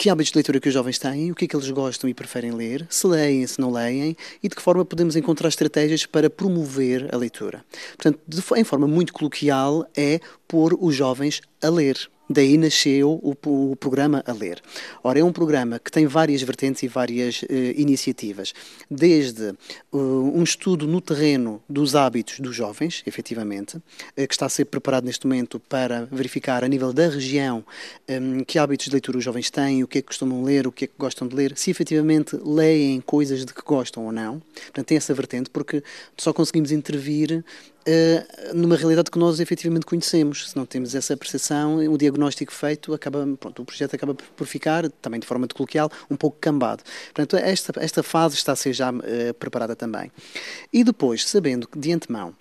que 0.00 0.08
hábitos 0.08 0.32
de 0.32 0.38
leitura 0.38 0.58
que 0.58 0.68
os 0.68 0.72
jovens 0.72 0.98
têm, 0.98 1.30
o 1.30 1.34
que 1.34 1.44
é 1.44 1.48
que 1.48 1.54
eles 1.54 1.70
gostam 1.70 2.08
e 2.08 2.14
preferem 2.14 2.52
ler, 2.52 2.86
se 2.88 3.06
leem, 3.06 3.46
se 3.46 3.60
não 3.60 3.70
leem 3.70 4.16
e 4.42 4.48
de 4.48 4.56
que 4.56 4.62
forma 4.62 4.82
podemos 4.82 5.14
encontrar 5.14 5.50
estratégias 5.50 6.06
para 6.06 6.30
promover 6.30 7.14
a 7.14 7.18
leitura. 7.18 7.62
Portanto, 7.98 8.18
de, 8.26 8.42
em 8.56 8.64
forma 8.64 8.88
muito 8.88 9.12
coloquial, 9.12 9.86
é 9.94 10.18
pôr 10.48 10.74
os 10.80 10.94
jovens 10.94 11.42
a 11.62 11.68
ler. 11.68 11.98
Daí 12.32 12.56
nasceu 12.56 13.10
o, 13.10 13.36
o, 13.44 13.74
programa 13.74 14.22
A 14.24 14.32
Ler. 14.32 14.62
Ora, 15.02 15.18
é 15.18 15.24
um 15.24 15.32
programa 15.32 15.80
que 15.80 15.90
tem 15.90 16.06
várias 16.06 16.40
vertentes 16.40 16.80
e 16.84 16.86
várias 16.86 17.44
eh, 17.50 17.74
iniciativas. 17.76 18.54
Desde 18.88 19.52
uh, 19.90 19.98
um 19.98 20.40
estudo 20.44 20.86
no 20.86 21.00
terreno 21.00 21.60
dos 21.68 21.96
hábitos 21.96 22.38
dos 22.38 22.54
jovens, 22.54 23.02
efetivamente, 23.04 23.82
eh, 24.16 24.28
que 24.28 24.32
está 24.32 24.46
a 24.46 24.48
ser 24.48 24.66
preparado 24.66 25.06
neste 25.06 25.26
momento 25.26 25.58
para 25.58 26.04
verificar 26.04 26.62
a 26.62 26.68
nível 26.68 26.92
da 26.92 27.08
região 27.08 27.64
um, 28.08 28.44
que 28.44 28.60
hábitos 28.60 28.86
de 28.86 28.92
leitura 28.92 29.18
os 29.18 29.24
jovens 29.24 29.50
têm, 29.50 29.82
o 29.82 29.88
que 29.88 29.98
é 29.98 30.00
que 30.00 30.06
costumam 30.06 30.44
ler, 30.44 30.68
o 30.68 30.72
que 30.72 30.84
é 30.84 30.86
que 30.86 30.94
gostam 30.96 31.26
de 31.26 31.34
ler, 31.34 31.54
se 31.56 31.68
efetivamente 31.72 32.38
leem 32.44 33.00
coisas 33.00 33.44
de 33.44 33.52
que 33.52 33.62
gostam 33.62 34.04
ou 34.04 34.12
não. 34.12 34.38
Portanto, 34.54 34.86
tem 34.86 34.96
essa 34.96 35.12
vertente, 35.12 35.50
porque 35.50 35.82
só 36.16 36.32
conseguimos 36.32 36.70
intervir 36.70 37.44
uh, 37.86 38.54
numa 38.54 38.76
realidade 38.76 39.10
que 39.10 39.18
nós 39.18 39.40
efetivamente 39.40 39.86
conhecemos. 39.86 40.50
Se 40.50 40.56
não 40.56 40.66
temos 40.66 40.94
essa 40.94 41.16
percepção, 41.16 41.78
o 41.78 41.98
diagnóstico 41.98 42.52
feito 42.52 42.92
acaba, 42.94 43.26
pronto, 43.38 43.62
o 43.62 43.64
projeto 43.64 43.94
acaba 43.94 44.14
por 44.14 44.46
ficar, 44.46 44.88
também 45.02 45.20
de 45.20 45.26
forma 45.26 45.46
de 45.46 45.54
coloquial, 45.54 45.90
um 46.10 46.16
pouco 46.16 46.36
cambado. 46.40 46.82
Portanto, 47.14 47.36
esta, 47.36 47.72
esta 47.82 48.02
fase 48.02 48.36
está 48.36 48.52
a 48.52 48.56
ser 48.56 48.72
já 48.72 48.90
uh, 48.90 49.34
preparada 49.38 49.74
também. 49.74 50.10
E 50.72 50.84
depois, 50.84 51.26
sabendo 51.26 51.68
de 51.76 51.92
antemão 51.92 52.34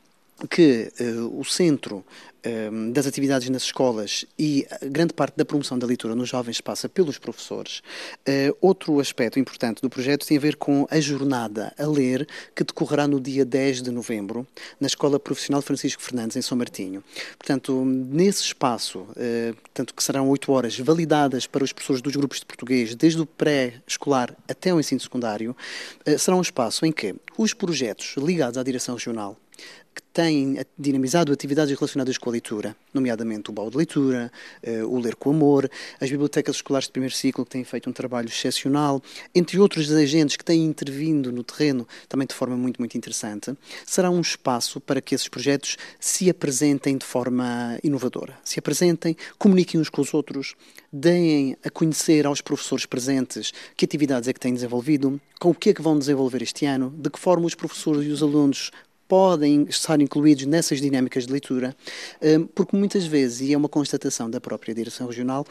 que 0.48 0.92
uh, 1.00 1.40
o 1.40 1.44
centro 1.44 2.04
Ehm, 2.42 2.94
das 2.94 3.06
atividades 3.06 3.50
nas 3.50 3.64
escolas 3.64 4.26
e 4.38 4.66
grande 4.84 5.14
parte 5.14 5.36
da 5.36 5.44
promoção 5.44 5.78
da 5.78 5.86
leitura 5.86 6.16
nos 6.16 6.30
jovens 6.30 6.62
passa 6.62 6.88
pelos 6.88 7.18
professores. 7.18 7.82
Eh, 8.26 8.54
outro 8.62 8.98
aspecto 9.02 9.38
importante 9.38 9.82
do 9.82 9.90
projeto 9.90 10.26
tem 10.26 10.38
a 10.38 10.40
ver 10.40 10.56
com 10.56 10.88
a 10.90 11.02
jornada 11.02 11.74
a 11.78 11.86
ler 11.86 12.26
que 12.56 12.64
decorrerá 12.64 13.08
no 13.10 13.20
dia 13.20 13.44
10 13.44 13.82
de 13.82 13.92
novembro 13.92 14.48
na 14.80 14.88
Escola 14.88 15.20
Profissional 15.20 15.62
Francisco 15.62 16.02
Fernandes 16.02 16.38
em 16.38 16.42
São 16.42 16.58
Martinho. 16.58 17.04
Portanto, 17.38 17.84
nesse 17.84 18.44
espaço, 18.44 19.06
eh, 19.18 19.54
tanto 19.74 19.94
que 19.94 20.02
serão 20.02 20.30
oito 20.30 20.50
horas 20.54 20.80
validadas 20.80 21.46
para 21.46 21.64
os 21.64 21.74
professores 21.74 22.02
dos 22.02 22.16
grupos 22.16 22.40
de 22.40 22.46
português, 22.46 22.96
desde 22.96 23.20
o 23.20 23.26
pré-escolar 23.26 24.34
até 24.48 24.74
o 24.74 24.80
ensino 24.80 25.02
secundário, 25.02 25.54
eh, 26.06 26.18
será 26.18 26.38
um 26.38 26.42
espaço 26.42 26.86
em 26.86 26.92
que 26.94 27.14
os 27.38 27.54
projetos 27.54 28.16
ligados 28.18 28.58
à 28.58 28.64
direção 28.64 28.96
regional 28.96 29.38
que 29.94 30.02
têm 30.14 30.58
dinamizado 30.78 31.32
atividades 31.34 31.78
relacionadas 31.78 32.18
com 32.18 32.30
a 32.30 32.32
leitura, 32.32 32.76
nomeadamente 32.94 33.50
o 33.50 33.54
baú 33.54 33.70
de 33.70 33.78
leitura, 33.78 34.32
uh, 34.66 34.88
o 34.88 35.00
Ler 35.00 35.16
com 35.16 35.32
Amor, 35.32 35.70
as 36.00 36.10
bibliotecas 36.10 36.58
escolares 36.58 36.88
de 36.88 36.92
primeiro 36.92 37.14
ciclo 37.14 37.44
que 37.44 37.52
têm 37.52 37.64
feito 37.64 37.90
um 37.90 37.94
trabalho 37.94 38.28
excepcional, 38.28 39.02
entre 39.34 39.60
outros 39.60 39.92
agentes 39.92 40.36
que 40.36 40.44
têm 40.44 40.64
intervindo 40.64 41.32
no 41.32 41.44
terreno 41.44 41.88
também 42.08 42.28
de 42.28 42.34
forma 42.34 42.56
muito, 42.56 42.80
muito 42.80 42.98
interessante, 42.98 43.54
será 43.86 44.10
um 44.10 44.22
espaço 44.22 44.80
para 44.80 45.02
que 45.02 45.14
esses 45.14 45.28
projetos 45.28 45.78
se 46.00 46.30
apresentem 46.30 46.98
de 46.98 47.06
forma 47.06 47.78
inovadora, 47.84 48.38
se 48.44 48.60
apresentem, 48.60 49.18
comuniquem 49.38 49.80
uns 49.80 49.90
com 49.90 50.02
os 50.02 50.14
outros, 50.14 50.56
deem 50.92 51.58
a 51.64 51.70
conhecer 51.70 52.26
aos 52.26 52.42
professores 52.42 52.86
presentes 52.86 53.52
que 53.76 53.86
atividades 53.86 54.28
é 54.30 54.34
que 54.34 54.40
têm 54.40 54.54
desenvolvido, 54.54 55.20
com 55.40 55.52
o 55.52 55.56
que 55.56 55.70
é 55.70 55.74
que 55.74 55.82
vão 55.82 55.98
desenvolver 55.98 56.42
este 56.42 56.66
ano, 56.66 56.94
de 56.98 57.10
que 57.10 57.20
forma 57.20 57.46
os 57.46 57.56
professores 57.56 58.06
e 58.06 58.10
os 58.10 58.24
alunos 58.24 58.72
podem 59.10 59.64
estar 59.64 60.00
incluídos 60.00 60.46
nessas 60.46 60.80
dinâmicas 60.80 61.26
de 61.26 61.32
leitura, 61.32 61.76
hum, 62.22 62.48
porque 62.54 62.78
muitas 62.78 63.08
vezes, 63.08 63.42
e 63.42 63.54
é 63.54 63.58
uma 63.58 63.68
constatação 63.68 64.30
da 64.30 64.40
própria 64.40 64.74
direção 64.74 65.08
regional, 65.08 65.48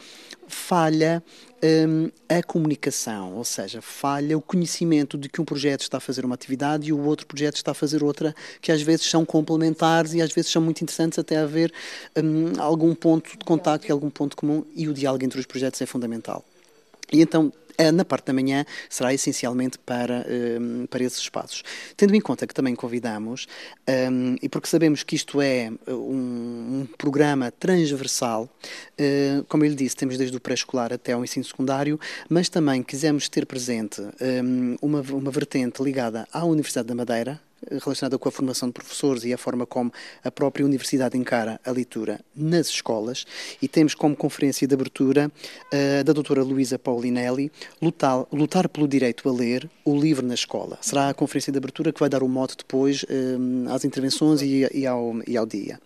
falha 0.47 1.21
hum, 1.61 2.09
a 2.29 2.41
comunicação, 2.41 3.35
ou 3.35 3.43
seja, 3.43 3.81
falha 3.81 4.37
o 4.37 4.41
conhecimento 4.41 5.17
de 5.17 5.27
que 5.27 5.41
um 5.41 5.45
projeto 5.45 5.81
está 5.81 5.97
a 5.97 5.99
fazer 5.99 6.23
uma 6.23 6.35
atividade 6.35 6.87
e 6.87 6.93
o 6.93 7.03
outro 7.03 7.27
projeto 7.27 7.57
está 7.57 7.71
a 7.71 7.73
fazer 7.73 8.01
outra, 8.01 8.33
que 8.61 8.71
às 8.71 8.81
vezes 8.81 9.05
são 9.05 9.25
complementares 9.25 10.13
e 10.13 10.21
às 10.21 10.31
vezes 10.31 10.49
são 10.49 10.61
muito 10.61 10.81
interessantes 10.81 11.19
até 11.19 11.35
haver 11.35 11.73
um, 12.15 12.61
algum 12.61 12.95
ponto 12.95 13.29
de 13.29 13.43
contacto 13.43 13.87
e 13.87 13.91
algum 13.91 14.09
ponto 14.09 14.37
comum 14.37 14.63
e 14.73 14.87
o 14.87 14.93
diálogo 14.93 15.25
entre 15.25 15.37
os 15.37 15.45
projetos 15.45 15.81
é 15.81 15.85
fundamental. 15.85 16.45
E 17.11 17.21
então 17.21 17.51
na 17.91 18.03
parte 18.03 18.25
da 18.25 18.33
manhã 18.33 18.65
será 18.89 19.13
essencialmente 19.13 19.79
para, 19.79 20.25
um, 20.27 20.81
ehm, 20.81 20.85
para 20.87 21.03
esses 21.03 21.19
espaços. 21.19 21.63
Tendo 21.95 22.15
em 22.15 22.21
conta 22.21 22.45
que 22.45 22.53
também 22.53 22.75
convidamos, 22.75 23.47
um, 23.87 23.91
ehm, 23.91 24.35
e 24.41 24.49
porque 24.49 24.67
sabemos 24.67 25.03
que 25.03 25.15
isto 25.15 25.41
é 25.41 25.71
eh, 25.87 25.93
um, 25.93 26.81
um 26.81 26.87
programa 26.97 27.51
transversal, 27.51 28.43
uh, 28.43 29.43
como 29.47 29.63
eu 29.63 29.69
lhe 29.69 29.75
disse, 29.75 29.95
temos 29.95 30.17
desde 30.17 30.35
o 30.35 30.39
pré-escolar 30.39 30.91
até 30.93 31.13
ao 31.13 31.23
ensino 31.23 31.45
secundário, 31.45 31.99
mas 32.29 32.49
também 32.49 32.83
quisemos 32.83 33.29
ter 33.29 33.45
presente 33.45 34.01
ehm, 34.19 34.75
uma, 34.81 35.01
uma 35.01 35.31
vertente 35.31 35.81
ligada 35.81 36.27
à 36.31 36.43
Universidade 36.45 36.87
da 36.87 36.95
Madeira, 36.95 37.39
relacionada 37.83 38.17
com 38.17 38.29
a 38.29 38.31
formação 38.31 38.69
de 38.69 38.73
professores 38.73 39.23
e 39.23 39.33
a 39.33 39.37
forma 39.37 39.65
como 39.65 39.91
a 40.23 40.31
própria 40.31 40.65
universidade 40.65 41.17
encara 41.17 41.59
a 41.65 41.71
leitura 41.71 42.19
nas 42.35 42.67
escolas. 42.67 43.25
E 43.61 43.67
temos 43.67 43.95
como 43.95 44.15
conferência 44.15 44.67
de 44.67 44.73
abertura 44.73 45.31
uh, 45.73 46.03
da 46.03 46.13
doutora 46.13 46.43
Luísa 46.43 46.79
Paulinelli, 46.79 47.51
lutar, 47.81 48.25
lutar 48.31 48.69
pelo 48.69 48.87
direito 48.87 49.27
a 49.27 49.31
ler 49.31 49.69
o 49.83 49.99
livro 49.99 50.25
na 50.25 50.33
escola. 50.33 50.77
Será 50.81 51.09
a 51.09 51.13
conferência 51.13 51.51
de 51.51 51.57
abertura 51.57 51.91
que 51.91 51.99
vai 51.99 52.09
dar 52.09 52.23
o 52.23 52.27
mote 52.27 52.57
depois 52.57 53.05
um, 53.09 53.65
às 53.69 53.83
intervenções 53.83 54.41
e, 54.41 54.67
e, 54.73 54.85
ao, 54.85 55.15
e 55.27 55.37
ao 55.37 55.45
dia. 55.45 55.79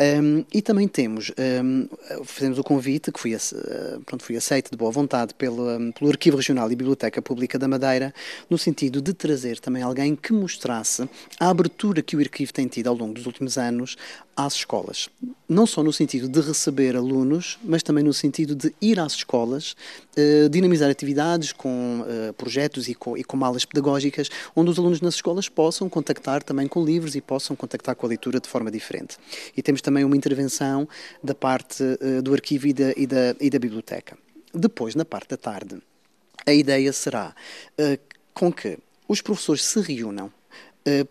Um, 0.00 0.46
e 0.50 0.62
também 0.62 0.88
temos, 0.88 1.30
um, 1.62 1.86
fizemos 2.24 2.58
o 2.58 2.64
convite, 2.64 3.12
que 3.12 3.20
foi, 3.20 3.34
uh, 3.34 4.00
pronto, 4.06 4.24
foi 4.24 4.34
aceito 4.34 4.70
de 4.70 4.76
boa 4.76 4.90
vontade 4.90 5.34
pelo, 5.34 5.92
pelo 5.92 6.10
Arquivo 6.10 6.38
Regional 6.38 6.72
e 6.72 6.76
Biblioteca 6.76 7.20
Pública 7.20 7.58
da 7.58 7.68
Madeira, 7.68 8.14
no 8.48 8.56
sentido 8.56 9.02
de 9.02 9.12
trazer 9.12 9.60
também 9.60 9.82
alguém 9.82 10.16
que 10.16 10.32
mostrasse 10.32 11.06
a 11.38 11.50
abertura 11.50 12.00
que 12.00 12.16
o 12.16 12.20
arquivo 12.20 12.50
tem 12.50 12.66
tido 12.66 12.88
ao 12.88 12.96
longo 12.96 13.12
dos 13.12 13.26
últimos 13.26 13.58
anos 13.58 13.96
às 14.34 14.54
escolas. 14.54 15.10
Não 15.50 15.66
só 15.66 15.82
no 15.82 15.92
sentido 15.92 16.28
de 16.28 16.40
receber 16.40 16.94
alunos, 16.94 17.58
mas 17.64 17.82
também 17.82 18.04
no 18.04 18.14
sentido 18.14 18.54
de 18.54 18.72
ir 18.80 19.00
às 19.00 19.14
escolas, 19.14 19.74
uh, 20.16 20.48
dinamizar 20.48 20.88
atividades 20.88 21.50
com 21.50 22.02
uh, 22.02 22.32
projetos 22.34 22.86
e 22.86 22.94
com, 22.94 23.16
e 23.16 23.24
com 23.24 23.36
malas 23.36 23.64
pedagógicas, 23.64 24.30
onde 24.54 24.70
os 24.70 24.78
alunos 24.78 25.00
nas 25.00 25.16
escolas 25.16 25.48
possam 25.48 25.88
contactar 25.88 26.44
também 26.44 26.68
com 26.68 26.84
livros 26.84 27.16
e 27.16 27.20
possam 27.20 27.56
contactar 27.56 27.96
com 27.96 28.06
a 28.06 28.08
leitura 28.08 28.38
de 28.38 28.48
forma 28.48 28.70
diferente. 28.70 29.16
E 29.56 29.60
temos 29.60 29.82
também 29.82 30.04
uma 30.04 30.16
intervenção 30.16 30.88
da 31.20 31.34
parte 31.34 31.82
uh, 31.82 32.22
do 32.22 32.32
arquivo 32.32 32.68
e 32.68 32.72
da, 32.72 32.92
e, 32.96 33.04
da, 33.04 33.34
e 33.40 33.50
da 33.50 33.58
biblioteca. 33.58 34.16
Depois, 34.54 34.94
na 34.94 35.04
parte 35.04 35.30
da 35.30 35.36
tarde, 35.36 35.82
a 36.46 36.52
ideia 36.52 36.92
será 36.92 37.34
com 38.32 38.52
que 38.52 38.78
os 39.08 39.20
professores 39.20 39.64
se 39.64 39.80
reúnam 39.80 40.26
eh, 40.26 40.39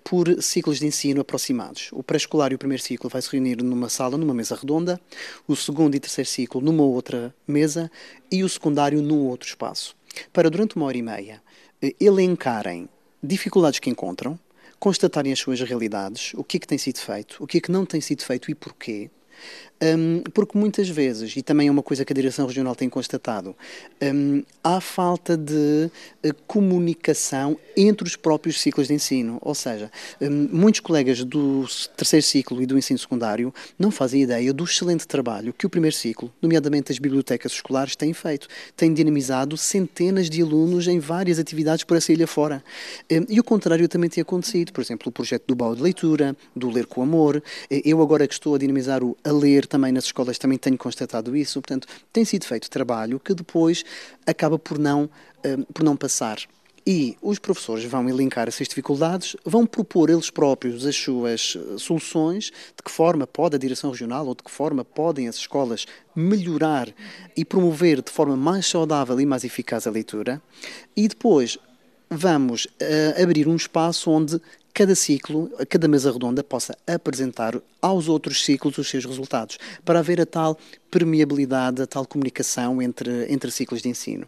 por 0.03 0.41
ciclos 0.41 0.79
de 0.79 0.87
ensino 0.87 1.21
aproximados. 1.21 1.89
O 1.91 2.01
pré-escolar 2.01 2.51
e 2.51 2.55
o 2.55 2.57
primeiro 2.57 2.81
ciclo 2.81 3.09
vai 3.09 3.21
se 3.21 3.31
reunir 3.31 3.61
numa 3.63 3.89
sala, 3.89 4.17
numa 4.17 4.33
mesa 4.33 4.55
redonda, 4.55 4.99
o 5.47 5.55
segundo 5.55 5.95
e 5.95 5.99
terceiro 5.99 6.29
ciclo 6.29 6.61
numa 6.61 6.83
outra 6.83 7.33
mesa 7.47 7.91
e 8.31 8.43
o 8.43 8.49
secundário 8.49 9.01
num 9.01 9.27
outro 9.27 9.47
espaço. 9.47 9.95
Para, 10.33 10.49
durante 10.49 10.75
uma 10.75 10.85
hora 10.85 10.97
e 10.97 11.01
meia, 11.01 11.41
eh, 11.81 11.95
elencarem 11.99 12.89
dificuldades 13.21 13.79
que 13.79 13.89
encontram, 13.89 14.39
constatarem 14.79 15.31
as 15.31 15.39
suas 15.39 15.59
realidades, 15.61 16.33
o 16.35 16.43
que 16.43 16.57
é 16.57 16.59
que 16.59 16.67
tem 16.67 16.77
sido 16.77 16.99
feito, 16.99 17.37
o 17.43 17.47
que 17.47 17.57
é 17.57 17.61
que 17.61 17.71
não 17.71 17.85
tem 17.85 17.99
sido 17.99 18.23
feito 18.23 18.49
e 18.49 18.55
porquê, 18.55 19.09
um, 19.81 20.21
porque 20.33 20.57
muitas 20.57 20.89
vezes, 20.89 21.35
e 21.37 21.41
também 21.41 21.69
é 21.69 21.71
uma 21.71 21.81
coisa 21.81 22.03
que 22.03 22.11
a 22.11 22.15
Direção 22.15 22.45
Regional 22.45 22.75
tem 22.75 22.89
constatado, 22.89 23.55
um, 24.01 24.43
há 24.61 24.81
falta 24.81 25.37
de 25.37 25.89
uh, 26.25 26.33
comunicação 26.45 27.57
entre 27.77 28.05
os 28.05 28.17
próprios 28.17 28.59
ciclos 28.59 28.87
de 28.87 28.93
ensino. 28.93 29.37
Ou 29.41 29.55
seja, 29.55 29.89
um, 30.19 30.49
muitos 30.51 30.81
colegas 30.81 31.23
do 31.23 31.65
terceiro 31.95 32.25
ciclo 32.25 32.61
e 32.61 32.65
do 32.65 32.77
ensino 32.77 32.99
secundário 32.99 33.53
não 33.77 33.89
fazem 33.89 34.21
ideia 34.21 34.51
do 34.51 34.65
excelente 34.65 35.07
trabalho 35.07 35.53
que 35.53 35.65
o 35.65 35.69
primeiro 35.69 35.95
ciclo, 35.95 36.31
nomeadamente 36.41 36.91
as 36.91 36.99
bibliotecas 36.99 37.53
escolares, 37.53 37.95
têm 37.95 38.13
feito. 38.13 38.47
Têm 38.75 38.93
dinamizado 38.93 39.55
centenas 39.55 40.29
de 40.29 40.41
alunos 40.41 40.87
em 40.87 40.99
várias 40.99 41.39
atividades 41.39 41.85
por 41.85 41.95
essa 41.95 42.11
ilha 42.11 42.27
fora. 42.27 42.61
e 43.29 43.39
o 43.39 43.43
contrário 43.43 43.87
também 43.87 44.09
tem 44.09 44.21
acontecido. 44.21 44.73
Por 44.73 44.81
exemplo, 44.81 45.07
o 45.07 45.11
projeto 45.11 45.45
do 45.47 45.55
baú 45.55 45.73
de 45.75 45.81
leitura, 45.81 46.35
do 46.53 46.69
Ler 46.69 46.85
com 46.85 47.01
Amor. 47.01 47.41
Eu 47.69 48.01
agora 48.01 48.27
que 48.27 48.33
estou 48.33 48.55
a 48.55 48.57
dinamizar 48.57 49.01
o 49.03 49.15
A 49.29 49.31
Ler 49.31 49.67
também 49.67 49.91
nas 49.91 50.05
escolas 50.05 50.39
também 50.39 50.57
tenho 50.57 50.75
constatado 50.75 51.37
isso. 51.37 51.61
Portanto, 51.61 51.87
tem 52.11 52.25
sido 52.25 52.45
feito 52.45 52.67
trabalho 52.67 53.19
que 53.19 53.35
depois 53.35 53.85
acaba 54.25 54.57
por 54.57 54.79
não, 54.79 55.03
uh, 55.03 55.73
por 55.73 55.83
não 55.83 55.95
passar. 55.95 56.39
E 56.87 57.15
os 57.21 57.37
professores 57.37 57.85
vão 57.85 58.09
elencar 58.09 58.47
essas 58.47 58.67
dificuldades, 58.67 59.35
vão 59.45 59.67
propor 59.67 60.09
eles 60.09 60.31
próprios 60.31 60.87
as 60.87 60.95
suas 60.95 61.55
eh, 61.55 61.77
soluções, 61.77 62.45
de 62.45 62.81
que 62.83 62.89
forma 62.89 63.27
pode 63.27 63.55
a 63.55 63.59
direção 63.59 63.91
regional 63.91 64.25
ou 64.25 64.33
de 64.33 64.41
que 64.41 64.49
forma 64.49 64.83
podem 64.83 65.27
as 65.27 65.35
escolas 65.35 65.85
melhorar 66.15 66.89
e 67.37 67.45
promover 67.45 68.01
de 68.01 68.09
forma 68.09 68.35
mais 68.35 68.65
saudável 68.65 69.19
e 69.19 69.25
mais 69.25 69.43
eficaz 69.43 69.85
a 69.85 69.91
leitura. 69.91 70.41
E 70.95 71.07
depois 71.07 71.59
vamos 72.09 72.65
uh, 72.65 73.21
abrir 73.21 73.47
um 73.47 73.55
espaço 73.55 74.09
onde 74.09 74.41
cada 74.73 74.95
ciclo, 74.95 75.51
cada 75.67 75.87
mesa 75.87 76.11
redonda 76.11 76.43
possa 76.43 76.73
apresentar 76.87 77.59
aos 77.81 78.07
outros 78.07 78.45
ciclos 78.45 78.77
os 78.77 78.89
seus 78.89 79.05
resultados, 79.05 79.57
para 79.83 79.99
haver 79.99 80.21
a 80.21 80.25
tal 80.25 80.57
permeabilidade, 80.89 81.81
a 81.81 81.87
tal 81.87 82.05
comunicação 82.05 82.81
entre, 82.81 83.31
entre 83.31 83.51
ciclos 83.51 83.81
de 83.81 83.89
ensino. 83.89 84.25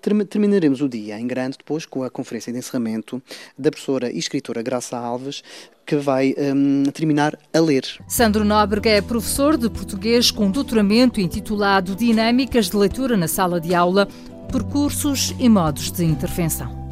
Terminaremos 0.00 0.80
o 0.80 0.88
dia 0.88 1.18
em 1.18 1.26
grande 1.26 1.58
depois 1.58 1.84
com 1.84 2.04
a 2.04 2.10
conferência 2.10 2.52
de 2.52 2.58
encerramento 2.58 3.20
da 3.58 3.70
professora 3.70 4.10
e 4.12 4.18
escritora 4.18 4.62
Graça 4.62 4.96
Alves, 4.96 5.42
que 5.84 5.96
vai 5.96 6.34
um, 6.38 6.84
terminar 6.92 7.36
a 7.52 7.58
ler. 7.58 7.84
Sandro 8.06 8.44
Nóbrega 8.44 8.90
é 8.90 9.02
professor 9.02 9.56
de 9.56 9.68
português 9.68 10.30
com 10.30 10.50
doutoramento 10.50 11.20
intitulado 11.20 11.96
Dinâmicas 11.96 12.70
de 12.70 12.76
Leitura 12.76 13.16
na 13.16 13.26
Sala 13.26 13.60
de 13.60 13.74
Aula, 13.74 14.06
Percursos 14.52 15.34
e 15.40 15.48
Modos 15.48 15.90
de 15.90 16.04
Intervenção. 16.04 16.88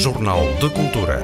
Jornal 0.00 0.40
de 0.58 0.70
Cultura. 0.70 1.20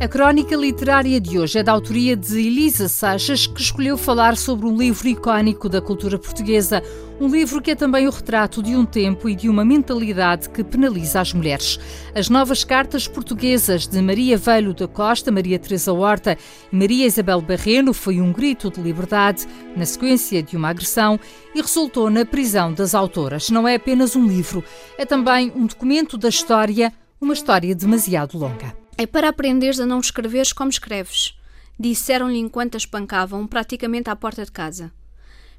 A 0.00 0.06
crónica 0.06 0.54
literária 0.54 1.20
de 1.20 1.40
hoje 1.40 1.58
é 1.58 1.62
da 1.64 1.72
autoria 1.72 2.16
de 2.16 2.38
Elisa 2.38 2.88
Sachas, 2.88 3.48
que 3.48 3.60
escolheu 3.60 3.98
falar 3.98 4.36
sobre 4.36 4.66
um 4.66 4.76
livro 4.76 5.08
icónico 5.08 5.68
da 5.68 5.82
cultura 5.82 6.16
portuguesa, 6.16 6.80
um 7.20 7.28
livro 7.28 7.60
que 7.60 7.72
é 7.72 7.74
também 7.74 8.08
o 8.08 8.10
retrato 8.10 8.62
de 8.62 8.74
um 8.74 8.86
tempo 8.86 9.28
e 9.28 9.34
de 9.34 9.46
uma 9.46 9.62
mentalidade 9.62 10.48
que 10.48 10.64
penaliza 10.64 11.20
as 11.20 11.34
mulheres. 11.34 11.78
As 12.14 12.30
novas 12.30 12.64
cartas 12.64 13.06
portuguesas 13.06 13.86
de 13.86 14.00
Maria 14.00 14.38
Velho 14.38 14.72
da 14.72 14.88
Costa, 14.88 15.30
Maria 15.30 15.58
Teresa 15.58 15.92
Horta 15.92 16.38
e 16.72 16.74
Maria 16.76 17.06
Isabel 17.06 17.42
Barreno 17.42 17.92
foi 17.92 18.22
um 18.22 18.32
grito 18.32 18.70
de 18.70 18.80
liberdade 18.80 19.46
na 19.76 19.84
sequência 19.84 20.42
de 20.42 20.56
uma 20.56 20.70
agressão 20.70 21.20
e 21.54 21.60
resultou 21.60 22.08
na 22.08 22.24
prisão 22.24 22.72
das 22.72 22.94
autoras. 22.94 23.50
Não 23.50 23.68
é 23.68 23.74
apenas 23.74 24.16
um 24.16 24.26
livro, 24.26 24.64
é 24.96 25.04
também 25.04 25.52
um 25.54 25.66
documento 25.66 26.16
da 26.16 26.30
história, 26.30 26.90
uma 27.20 27.34
história 27.34 27.74
demasiado 27.74 28.38
longa. 28.38 28.74
É 28.96 29.06
para 29.06 29.28
aprenderes 29.28 29.78
a 29.78 29.84
não 29.84 30.00
escreveres 30.00 30.54
como 30.54 30.70
escreves. 30.70 31.34
Disseram-lhe 31.78 32.38
enquanto 32.38 32.76
a 32.76 32.78
espancavam, 32.78 33.46
praticamente 33.46 34.08
à 34.08 34.16
porta 34.16 34.42
de 34.42 34.52
casa. 34.52 34.90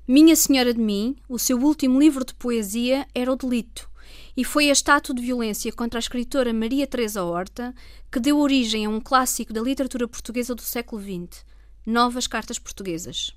Minha 0.08 0.36
Senhora 0.36 0.74
de 0.74 0.80
Mim, 0.80 1.16
o 1.30 1.38
seu 1.38 1.60
último 1.60 2.00
livro 2.00 2.26
de 2.26 2.34
poesia 2.34 3.08
era 3.14 3.32
O 3.32 3.36
Delito, 3.36 3.88
e 4.36 4.44
foi 4.44 4.70
a 4.70 4.74
estátua 4.74 5.14
de 5.14 5.22
violência 5.22 5.72
contra 5.72 6.00
a 6.00 6.02
escritora 6.02 6.52
Maria 6.52 6.88
Teresa 6.88 7.24
Horta 7.24 7.74
que 8.12 8.20
deu 8.20 8.40
origem 8.40 8.86
a 8.86 8.90
um 8.90 9.00
clássico 9.00 9.54
da 9.54 9.62
literatura 9.62 10.08
portuguesa 10.08 10.56
do 10.56 10.62
século 10.64 11.00
XX, 11.00 11.46
Novas 11.86 12.26
Cartas 12.26 12.58
Portuguesas. 12.58 13.32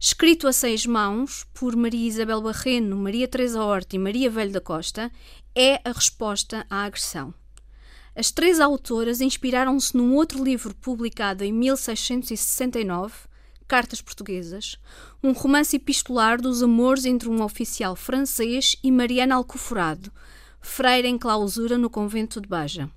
Escrito 0.00 0.48
a 0.48 0.54
seis 0.54 0.86
mãos 0.86 1.44
por 1.52 1.76
Maria 1.76 2.08
Isabel 2.08 2.40
Barreno, 2.40 2.96
Maria 2.96 3.28
Teresa 3.28 3.62
Horta 3.62 3.94
e 3.94 3.98
Maria 3.98 4.30
Velho 4.30 4.52
da 4.52 4.62
Costa, 4.62 5.12
é 5.54 5.82
a 5.84 5.92
resposta 5.92 6.66
à 6.70 6.84
agressão. 6.84 7.32
As 8.16 8.30
três 8.30 8.58
autoras 8.58 9.20
inspiraram-se 9.20 9.94
num 9.94 10.14
outro 10.14 10.42
livro 10.42 10.74
publicado 10.74 11.44
em 11.44 11.52
1669, 11.52 13.12
Cartas 13.66 14.00
Portuguesas, 14.00 14.76
um 15.22 15.32
romance 15.32 15.76
epistolar 15.76 16.40
dos 16.40 16.62
amores 16.62 17.04
entre 17.04 17.28
um 17.28 17.42
oficial 17.42 17.96
francês 17.96 18.76
e 18.82 18.90
Mariana 18.92 19.36
Alcoforado, 19.36 20.12
freira 20.60 21.08
em 21.08 21.16
clausura 21.16 21.78
no 21.78 21.88
convento 21.88 22.40
de 22.40 22.48
Baja. 22.48 22.90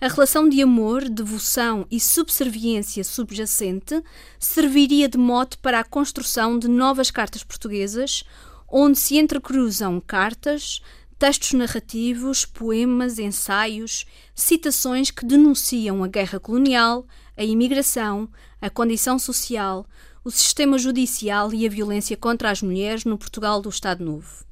A 0.00 0.08
relação 0.08 0.48
de 0.48 0.60
amor, 0.60 1.08
devoção 1.08 1.86
e 1.90 1.98
subserviência 1.98 3.02
subjacente 3.02 4.02
serviria 4.38 5.08
de 5.08 5.16
mote 5.16 5.56
para 5.56 5.80
a 5.80 5.84
construção 5.84 6.58
de 6.58 6.68
novas 6.68 7.10
cartas 7.10 7.42
portuguesas, 7.42 8.24
onde 8.68 8.98
se 8.98 9.16
entrecruzam 9.16 9.98
cartas, 10.00 10.82
textos 11.18 11.54
narrativos, 11.54 12.44
poemas, 12.44 13.18
ensaios, 13.18 14.04
citações 14.34 15.10
que 15.10 15.24
denunciam 15.24 16.04
a 16.04 16.08
guerra 16.08 16.38
colonial, 16.38 17.06
a 17.36 17.42
imigração, 17.42 18.28
a 18.60 18.70
condição 18.70 19.18
social, 19.18 19.86
o 20.24 20.30
sistema 20.30 20.78
judicial 20.78 21.52
e 21.52 21.66
a 21.66 21.70
violência 21.70 22.16
contra 22.16 22.50
as 22.50 22.62
mulheres 22.62 23.04
no 23.04 23.18
Portugal 23.18 23.60
do 23.60 23.68
Estado 23.68 24.04
Novo. 24.04 24.44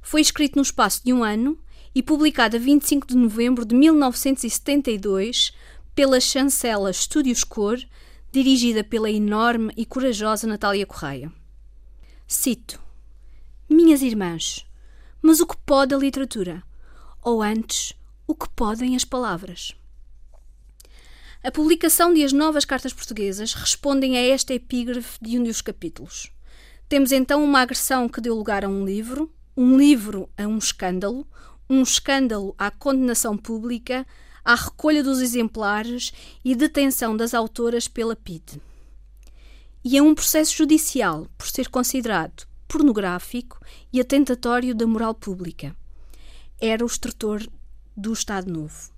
Foi 0.00 0.20
escrito 0.20 0.56
no 0.56 0.62
espaço 0.62 1.02
de 1.04 1.12
um 1.12 1.22
ano 1.22 1.58
e 1.94 2.02
publicado 2.02 2.56
a 2.56 2.60
25 2.60 3.06
de 3.06 3.16
novembro 3.16 3.64
de 3.64 3.74
1972 3.74 5.52
pela 5.94 6.20
chancela 6.20 6.90
Estúdios 6.90 7.42
Cor, 7.42 7.78
dirigida 8.30 8.84
pela 8.84 9.10
enorme 9.10 9.72
e 9.76 9.84
corajosa 9.84 10.46
Natália 10.46 10.86
Correia. 10.86 11.32
Cito: 12.26 12.80
Minhas 13.68 14.02
irmãs, 14.02 14.66
mas 15.22 15.40
o 15.40 15.46
que 15.46 15.56
pode 15.56 15.94
a 15.94 15.98
literatura? 15.98 16.62
Ou 17.22 17.42
antes, 17.42 17.92
o 18.26 18.34
que 18.34 18.48
podem 18.50 18.94
as 18.94 19.04
palavras? 19.04 19.74
A 21.46 21.52
publicação 21.52 22.12
de 22.12 22.24
As 22.24 22.32
Novas 22.32 22.64
Cartas 22.64 22.92
Portuguesas 22.92 23.54
respondem 23.54 24.18
a 24.18 24.20
esta 24.20 24.52
epígrafe 24.52 25.16
de 25.22 25.38
um 25.38 25.44
dos 25.44 25.60
capítulos. 25.60 26.32
Temos 26.88 27.12
então 27.12 27.44
uma 27.44 27.60
agressão 27.60 28.08
que 28.08 28.20
deu 28.20 28.34
lugar 28.34 28.64
a 28.64 28.68
um 28.68 28.84
livro, 28.84 29.32
um 29.56 29.78
livro 29.78 30.28
a 30.36 30.42
um 30.42 30.58
escândalo, 30.58 31.24
um 31.70 31.82
escândalo 31.82 32.52
à 32.58 32.68
condenação 32.68 33.38
pública, 33.38 34.04
à 34.44 34.56
recolha 34.56 35.04
dos 35.04 35.20
exemplares 35.20 36.12
e 36.44 36.52
detenção 36.56 37.16
das 37.16 37.32
autoras 37.32 37.86
pela 37.86 38.16
PIDE. 38.16 38.60
E 39.84 39.96
a 39.96 40.02
um 40.02 40.16
processo 40.16 40.52
judicial 40.52 41.28
por 41.38 41.46
ser 41.46 41.68
considerado 41.68 42.44
pornográfico 42.66 43.60
e 43.92 44.00
atentatório 44.00 44.74
da 44.74 44.84
moral 44.84 45.14
pública. 45.14 45.76
Era 46.60 46.82
o 46.82 46.88
extrator 46.88 47.48
do 47.96 48.12
Estado 48.12 48.52
Novo. 48.52 48.95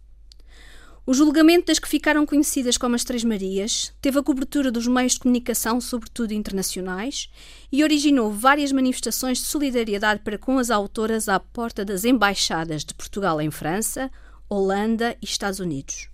O 1.08 1.14
julgamento 1.14 1.68
das 1.68 1.78
que 1.78 1.88
ficaram 1.88 2.26
conhecidas 2.26 2.76
como 2.76 2.94
as 2.94 3.02
Três 3.02 3.24
Marias 3.24 3.94
teve 3.98 4.18
a 4.18 4.22
cobertura 4.22 4.70
dos 4.70 4.86
meios 4.86 5.14
de 5.14 5.20
comunicação, 5.20 5.80
sobretudo 5.80 6.34
internacionais, 6.34 7.30
e 7.72 7.82
originou 7.82 8.30
várias 8.30 8.72
manifestações 8.72 9.38
de 9.38 9.44
solidariedade 9.44 10.20
para 10.20 10.36
com 10.36 10.58
as 10.58 10.70
autoras 10.70 11.26
à 11.26 11.40
porta 11.40 11.82
das 11.82 12.04
embaixadas 12.04 12.84
de 12.84 12.92
Portugal 12.92 13.40
em 13.40 13.50
França, 13.50 14.10
Holanda 14.50 15.16
e 15.22 15.24
Estados 15.24 15.60
Unidos. 15.60 16.10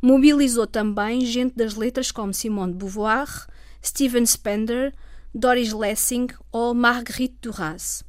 Mobilizou 0.00 0.66
também 0.66 1.26
gente 1.26 1.54
das 1.54 1.74
letras 1.74 2.10
como 2.10 2.32
Simone 2.32 2.72
de 2.72 2.78
Beauvoir, 2.78 3.28
Steven 3.84 4.24
Spender, 4.24 4.94
Doris 5.34 5.74
Lessing 5.74 6.28
ou 6.50 6.72
Marguerite 6.72 7.36
Duras. 7.42 8.02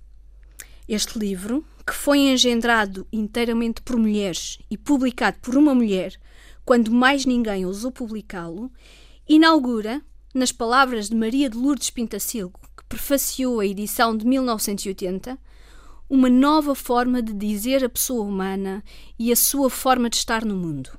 Este 0.88 1.20
livro, 1.20 1.66
que 1.86 1.94
foi 1.94 2.20
engendrado 2.20 3.06
inteiramente 3.12 3.82
por 3.82 3.98
mulheres 3.98 4.60
e 4.70 4.78
publicado 4.78 5.38
por 5.42 5.56
uma 5.56 5.76
mulher, 5.76 6.18
quando 6.64 6.92
mais 6.92 7.26
ninguém 7.26 7.66
ousou 7.66 7.92
publicá-lo, 7.92 8.72
inaugura, 9.28 10.02
nas 10.34 10.52
palavras 10.52 11.10
de 11.10 11.16
Maria 11.16 11.50
de 11.50 11.58
Lourdes 11.58 11.90
Pintacilgo, 11.90 12.60
que 12.76 12.84
prefaciou 12.86 13.60
a 13.60 13.66
edição 13.66 14.18
de 14.18 14.26
1980, 14.26 15.38
uma 16.10 16.30
nova 16.30 16.74
forma 16.74 17.22
de 17.22 17.34
dizer 17.34 17.84
a 17.84 17.90
pessoa 17.90 18.24
humana 18.24 18.84
e 19.20 19.32
a 19.32 19.36
sua 19.36 19.70
forma 19.70 20.10
de 20.10 20.16
estar 20.16 20.44
no 20.44 20.56
mundo. 20.56 20.90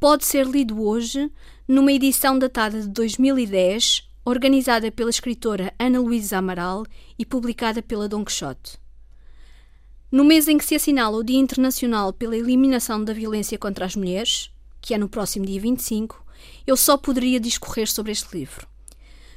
Pode 0.00 0.24
ser 0.24 0.46
lido 0.46 0.82
hoje 0.82 1.30
numa 1.68 1.92
edição 1.92 2.38
datada 2.38 2.80
de 2.80 2.88
2010, 2.88 4.08
organizada 4.24 4.90
pela 4.90 5.10
escritora 5.10 5.72
Ana 5.78 6.00
Luísa 6.00 6.38
Amaral 6.38 6.84
e 7.18 7.24
publicada 7.24 7.80
pela 7.80 8.08
Dom 8.08 8.24
Quixote. 8.24 8.85
No 10.16 10.24
mês 10.24 10.48
em 10.48 10.56
que 10.56 10.64
se 10.64 10.74
assinala 10.74 11.14
o 11.14 11.22
Dia 11.22 11.38
Internacional 11.38 12.10
pela 12.10 12.34
Eliminação 12.34 13.04
da 13.04 13.12
Violência 13.12 13.58
contra 13.58 13.84
as 13.84 13.94
Mulheres, 13.94 14.50
que 14.80 14.94
é 14.94 14.98
no 14.98 15.10
próximo 15.10 15.44
dia 15.44 15.60
25, 15.60 16.24
eu 16.66 16.74
só 16.74 16.96
poderia 16.96 17.38
discorrer 17.38 17.86
sobre 17.86 18.12
este 18.12 18.34
livro. 18.34 18.66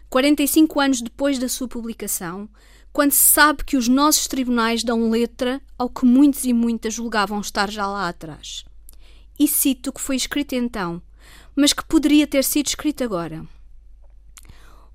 45 0.09 0.79
anos 0.79 1.01
depois 1.01 1.37
da 1.37 1.49
sua 1.49 1.67
publicação, 1.67 2.47
quando 2.93 3.11
se 3.11 3.29
sabe 3.29 3.65
que 3.65 3.75
os 3.75 3.89
nossos 3.89 4.25
tribunais 4.25 4.81
dão 4.81 5.09
letra 5.09 5.61
ao 5.77 5.89
que 5.89 6.05
muitos 6.05 6.45
e 6.45 6.53
muitas 6.53 6.93
julgavam 6.93 7.41
estar 7.41 7.69
já 7.69 7.85
lá 7.85 8.07
atrás. 8.07 8.63
E 9.37 9.49
cito 9.49 9.89
o 9.89 9.93
que 9.93 9.99
foi 9.99 10.15
escrito 10.15 10.55
então, 10.55 11.01
mas 11.57 11.73
que 11.73 11.83
poderia 11.83 12.25
ter 12.25 12.45
sido 12.45 12.67
escrito 12.67 13.03
agora. 13.03 13.45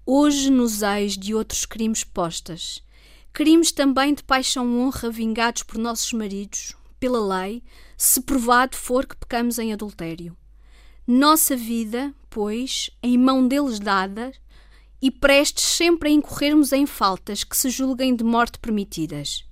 Hoje, 0.06 0.48
nos 0.48 0.80
eis 0.80 1.12
de 1.12 1.34
outros 1.34 1.66
crimes 1.66 2.02
postas, 2.02 2.82
Crimes 3.34 3.72
também 3.72 4.14
de 4.14 4.22
paixão 4.22 4.78
honra 4.78 5.10
vingados 5.10 5.64
por 5.64 5.76
nossos 5.76 6.12
maridos, 6.12 6.72
pela 7.00 7.40
lei, 7.42 7.64
se 7.96 8.20
provado 8.20 8.76
for 8.76 9.04
que 9.04 9.16
pecamos 9.16 9.58
em 9.58 9.72
adultério. 9.72 10.36
Nossa 11.04 11.56
vida, 11.56 12.14
pois, 12.30 12.90
em 13.02 13.18
mão 13.18 13.46
deles 13.48 13.80
dada, 13.80 14.32
e 15.02 15.10
prestes 15.10 15.64
sempre 15.64 16.08
a 16.08 16.12
incorrermos 16.12 16.72
em 16.72 16.86
faltas 16.86 17.42
que 17.42 17.56
se 17.56 17.70
julguem 17.70 18.14
de 18.14 18.22
morte 18.22 18.56
permitidas. 18.60 19.44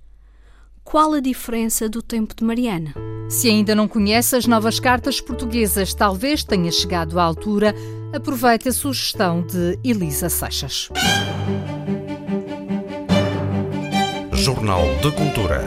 Qual 0.81 1.11
a 1.11 1.19
diferença 1.19 1.89
do 1.89 2.01
tempo 2.01 2.33
de 2.33 2.43
Mariana? 2.43 2.93
Se 3.29 3.49
ainda 3.49 3.75
não 3.75 3.87
conhece 3.87 4.37
as 4.37 4.47
novas 4.47 4.79
cartas 4.79 5.19
portuguesas, 5.19 5.93
talvez 5.93 6.41
tenha 6.45 6.71
chegado 6.71 7.19
à 7.19 7.23
altura. 7.23 7.75
Aproveite 8.13 8.69
a 8.69 8.71
sugestão 8.71 9.45
de 9.45 9.77
Elisa 9.83 10.29
Seixas. 10.29 10.89
Jornal 14.43 14.83
de 15.01 15.09
Cultura. 15.13 15.63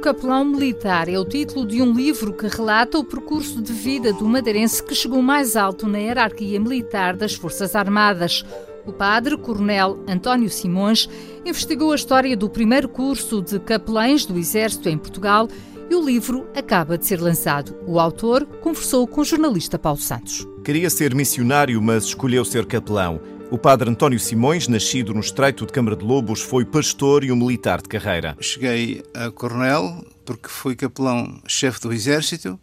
Capelão 0.00 0.46
Militar 0.46 1.10
é 1.10 1.18
o 1.18 1.26
título 1.26 1.66
de 1.66 1.82
um 1.82 1.92
livro 1.92 2.32
que 2.32 2.46
relata 2.46 2.98
o 2.98 3.04
percurso 3.04 3.60
de 3.60 3.70
vida 3.74 4.14
do 4.14 4.24
madeirense 4.24 4.82
que 4.82 4.94
chegou 4.94 5.20
mais 5.20 5.56
alto 5.56 5.86
na 5.86 5.98
hierarquia 5.98 6.58
militar 6.58 7.14
das 7.14 7.34
Forças 7.34 7.76
Armadas. 7.76 8.46
O 8.86 8.92
padre 8.94 9.36
Coronel 9.36 10.02
António 10.08 10.48
Simões 10.48 11.06
investigou 11.44 11.92
a 11.92 11.96
história 11.96 12.34
do 12.34 12.48
primeiro 12.48 12.88
curso 12.88 13.42
de 13.42 13.58
capelães 13.60 14.24
do 14.24 14.38
Exército 14.38 14.88
em 14.88 14.96
Portugal 14.96 15.48
e 15.90 15.94
o 15.94 16.04
livro 16.04 16.48
acaba 16.56 16.96
de 16.96 17.06
ser 17.06 17.20
lançado. 17.20 17.76
O 17.86 18.00
autor 18.00 18.44
conversou 18.60 19.06
com 19.06 19.20
o 19.20 19.24
jornalista 19.24 19.78
Paulo 19.78 19.98
Santos. 19.98 20.46
Queria 20.64 20.88
ser 20.88 21.14
missionário, 21.14 21.80
mas 21.82 22.04
escolheu 22.04 22.44
ser 22.44 22.66
capelão. 22.66 23.20
O 23.50 23.58
padre 23.58 23.90
António 23.90 24.18
Simões, 24.18 24.66
nascido 24.66 25.12
no 25.12 25.20
Estreito 25.20 25.66
de 25.66 25.72
Câmara 25.72 25.96
de 25.96 26.04
Lobos, 26.04 26.40
foi 26.40 26.64
pastor 26.64 27.22
e 27.22 27.30
um 27.30 27.36
militar 27.36 27.80
de 27.80 27.88
carreira. 27.88 28.36
Cheguei 28.40 29.02
a 29.14 29.30
coronel 29.30 30.04
porque 30.24 30.48
fui 30.48 30.74
capelão-chefe 30.74 31.80
do 31.80 31.92
Exército 31.92 32.58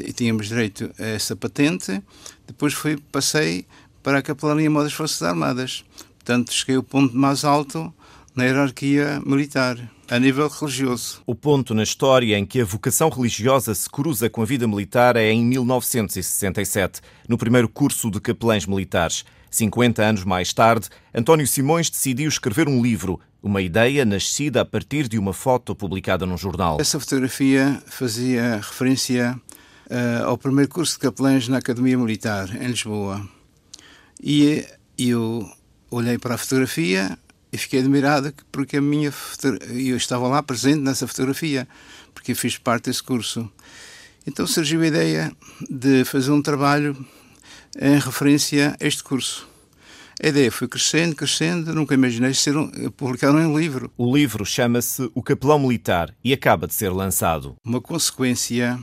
e 0.00 0.12
tínhamos 0.12 0.48
direito 0.48 0.90
a 0.98 1.04
essa 1.04 1.36
patente. 1.36 2.02
Depois 2.46 2.72
fui, 2.72 2.96
passei 3.10 3.66
para 4.02 4.18
a 4.18 4.22
capelania 4.22 4.70
das 4.70 4.92
Forças 4.92 5.22
Armadas. 5.22 5.84
Portanto, 6.18 6.52
cheguei 6.52 6.76
ao 6.76 6.82
ponto 6.82 7.16
mais 7.16 7.44
alto 7.44 7.92
na 8.34 8.44
hierarquia 8.44 9.20
militar, 9.24 9.78
a 10.08 10.18
nível 10.18 10.48
religioso. 10.48 11.22
O 11.26 11.34
ponto 11.34 11.74
na 11.74 11.82
história 11.82 12.38
em 12.38 12.46
que 12.46 12.60
a 12.60 12.64
vocação 12.64 13.08
religiosa 13.08 13.74
se 13.74 13.88
cruza 13.88 14.30
com 14.30 14.42
a 14.42 14.44
vida 14.44 14.66
militar 14.66 15.16
é 15.16 15.30
em 15.30 15.44
1967, 15.44 17.00
no 17.28 17.36
primeiro 17.36 17.68
curso 17.68 18.10
de 18.10 18.20
capelães 18.20 18.66
militares. 18.66 19.24
50 19.50 20.02
anos 20.02 20.24
mais 20.24 20.52
tarde, 20.52 20.88
António 21.14 21.46
Simões 21.46 21.90
decidiu 21.90 22.28
escrever 22.28 22.68
um 22.68 22.82
livro, 22.82 23.20
uma 23.42 23.60
ideia 23.60 24.04
nascida 24.04 24.62
a 24.62 24.64
partir 24.64 25.08
de 25.08 25.18
uma 25.18 25.34
foto 25.34 25.74
publicada 25.74 26.24
num 26.24 26.38
jornal. 26.38 26.78
Essa 26.80 26.98
fotografia 26.98 27.82
fazia 27.86 28.56
referência 28.56 29.38
uh, 29.90 30.24
ao 30.24 30.38
primeiro 30.38 30.70
curso 30.70 30.94
de 30.94 31.00
capelães 31.00 31.48
na 31.48 31.58
Academia 31.58 31.98
Militar, 31.98 32.48
em 32.56 32.68
Lisboa. 32.68 33.28
E 34.22 34.64
eu 34.96 35.46
olhei 35.90 36.16
para 36.16 36.36
a 36.36 36.38
fotografia 36.38 37.18
e 37.52 37.58
fiquei 37.58 37.80
admirado 37.80 38.32
porque 38.50 38.78
a 38.78 38.80
minha 38.80 39.12
eu 39.70 39.96
estava 39.96 40.26
lá 40.26 40.42
presente 40.42 40.80
nessa 40.80 41.06
fotografia, 41.06 41.68
porque 42.14 42.34
fiz 42.34 42.56
parte 42.56 42.86
desse 42.86 43.02
curso. 43.02 43.50
Então 44.26 44.46
surgiu 44.46 44.80
a 44.80 44.86
ideia 44.86 45.32
de 45.68 46.04
fazer 46.04 46.30
um 46.30 46.40
trabalho 46.40 46.96
em 47.78 47.98
referência 47.98 48.76
a 48.80 48.86
este 48.86 49.02
curso. 49.02 49.48
A 50.22 50.28
ideia 50.28 50.52
foi 50.52 50.68
crescendo, 50.68 51.16
crescendo, 51.16 51.74
nunca 51.74 51.94
imaginei 51.94 52.32
ser 52.32 52.56
um, 52.56 52.70
publicar 52.90 53.32
um 53.32 53.58
livro. 53.58 53.90
O 53.96 54.14
livro 54.14 54.44
chama-se 54.44 55.10
O 55.14 55.22
Capelão 55.22 55.58
Militar 55.58 56.14
e 56.22 56.32
acaba 56.32 56.66
de 56.66 56.74
ser 56.74 56.90
lançado. 56.90 57.56
Uma 57.64 57.80
consequência 57.80 58.78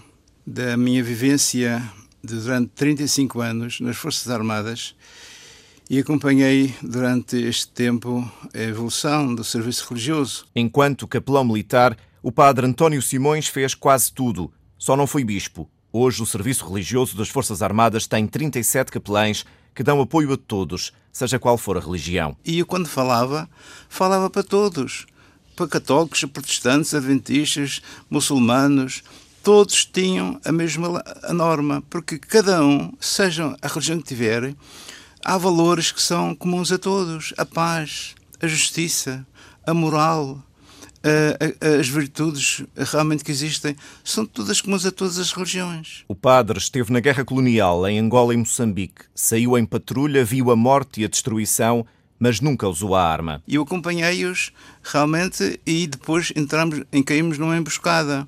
da 0.46 0.76
minha 0.76 1.04
vivência 1.04 1.82
de, 2.24 2.36
durante 2.36 2.70
35 2.76 3.40
anos 3.40 3.80
nas 3.80 3.96
Forças 3.96 4.30
Armadas 4.30 4.96
e 5.90 5.98
acompanhei 5.98 6.76
durante 6.84 7.36
este 7.36 7.68
tempo 7.70 8.30
a 8.54 8.60
evolução 8.60 9.34
do 9.34 9.44
serviço 9.44 9.88
religioso. 9.90 10.46
Enquanto 10.56 11.08
capelão 11.08 11.44
militar, 11.44 11.98
o 12.22 12.32
padre 12.32 12.68
António 12.68 13.02
Simões 13.02 13.48
fez 13.48 13.74
quase 13.74 14.14
tudo, 14.14 14.54
só 14.78 14.96
não 14.96 15.08
foi 15.08 15.24
bispo. 15.24 15.68
Hoje, 15.92 16.22
o 16.22 16.26
Serviço 16.26 16.68
Religioso 16.68 17.18
das 17.18 17.30
Forças 17.30 17.64
Armadas 17.64 18.06
tem 18.06 18.28
37 18.28 18.92
capelães 18.92 19.44
que 19.74 19.82
dão 19.82 20.00
apoio 20.00 20.32
a 20.34 20.38
todos, 20.38 20.94
seja 21.12 21.40
qual 21.40 21.58
for 21.58 21.78
a 21.78 21.80
religião. 21.80 22.38
E 22.46 22.60
eu, 22.60 22.66
quando 22.68 22.88
falava, 22.88 23.50
falava 23.90 24.30
para 24.30 24.44
todos: 24.44 25.08
para 25.56 25.68
católicos, 25.68 26.24
protestantes, 26.26 26.94
adventistas, 26.94 27.82
muçulmanos. 28.08 29.02
Todos 29.42 29.86
tinham 29.86 30.40
a 30.46 30.52
mesma 30.52 31.04
norma, 31.30 31.82
porque 31.90 32.20
cada 32.20 32.64
um, 32.64 32.94
seja 33.00 33.56
a 33.62 33.68
religião 33.68 33.98
que 33.98 34.04
tiverem, 34.10 34.56
há 35.24 35.38
valores 35.38 35.92
que 35.92 36.02
são 36.02 36.36
comuns 36.36 36.72
a 36.72 36.78
todos: 36.78 37.34
a 37.38 37.46
paz, 37.46 38.16
a 38.42 38.48
justiça, 38.48 39.26
a 39.66 39.74
moral, 39.74 40.44
as 41.80 41.88
virtudes 41.88 42.64
realmente 42.76 43.24
que 43.24 43.32
existem 43.32 43.76
são 44.04 44.26
todas 44.26 44.62
comuns 44.62 44.86
a 44.86 44.92
todas 44.92 45.18
as 45.18 45.32
religiões. 45.32 46.04
O 46.08 46.16
padre 46.16 46.58
esteve 46.58 46.92
na 46.92 47.00
guerra 47.00 47.24
colonial 47.24 47.88
em 47.88 48.00
Angola 48.00 48.34
e 48.34 48.38
Moçambique. 48.38 49.06
Saiu 49.16 49.58
em 49.58 49.66
patrulha, 49.66 50.26
viu 50.26 50.52
a 50.52 50.56
morte 50.56 51.02
e 51.02 51.06
a 51.06 51.08
destruição, 51.08 51.86
mas 52.20 52.42
nunca 52.42 52.68
usou 52.68 52.96
a 52.96 53.04
arma. 53.04 53.42
Eu 53.48 53.62
acompanhei-os 53.62 54.52
realmente 54.84 55.60
e 55.66 55.88
depois 55.88 56.34
entramos, 56.36 56.84
caímos 57.06 57.38
numa 57.38 57.58
emboscada. 57.58 58.28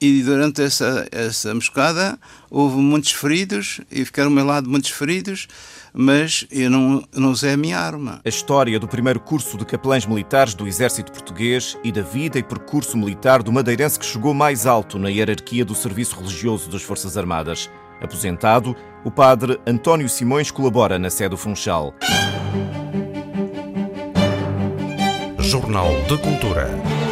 E 0.00 0.22
durante 0.22 0.62
essa, 0.62 1.06
essa 1.12 1.50
emboscada 1.50 2.18
houve 2.50 2.76
muitos 2.76 3.12
feridos 3.12 3.80
e 3.90 4.04
ficaram 4.04 4.30
ao 4.30 4.34
meu 4.34 4.46
lado 4.46 4.68
muitos 4.68 4.90
feridos 4.90 5.46
mas 5.92 6.46
eu 6.50 6.70
não, 6.70 7.02
não 7.14 7.30
usei 7.30 7.52
a 7.52 7.56
minha 7.56 7.78
arma. 7.78 8.20
A 8.24 8.28
história 8.28 8.78
do 8.78 8.88
primeiro 8.88 9.20
curso 9.20 9.56
de 9.56 9.64
capelães 9.64 10.06
militares 10.06 10.54
do 10.54 10.66
Exército 10.66 11.12
Português 11.12 11.76
e 11.82 11.90
da 11.90 12.02
vida 12.02 12.38
e 12.38 12.42
percurso 12.42 12.96
militar 12.96 13.42
do 13.42 13.52
madeirense 13.52 13.98
que 13.98 14.06
chegou 14.06 14.32
mais 14.32 14.66
alto 14.66 14.98
na 14.98 15.08
hierarquia 15.08 15.64
do 15.64 15.74
serviço 15.74 16.16
religioso 16.16 16.70
das 16.70 16.82
Forças 16.82 17.16
Armadas. 17.16 17.70
Aposentado, 18.00 18.74
o 19.04 19.10
padre 19.10 19.60
António 19.66 20.08
Simões 20.08 20.50
colabora 20.50 20.98
na 20.98 21.10
sede 21.10 21.30
do 21.30 21.36
Funchal. 21.36 21.94
Jornal 25.38 25.90
de 26.08 26.16
Cultura. 26.18 27.09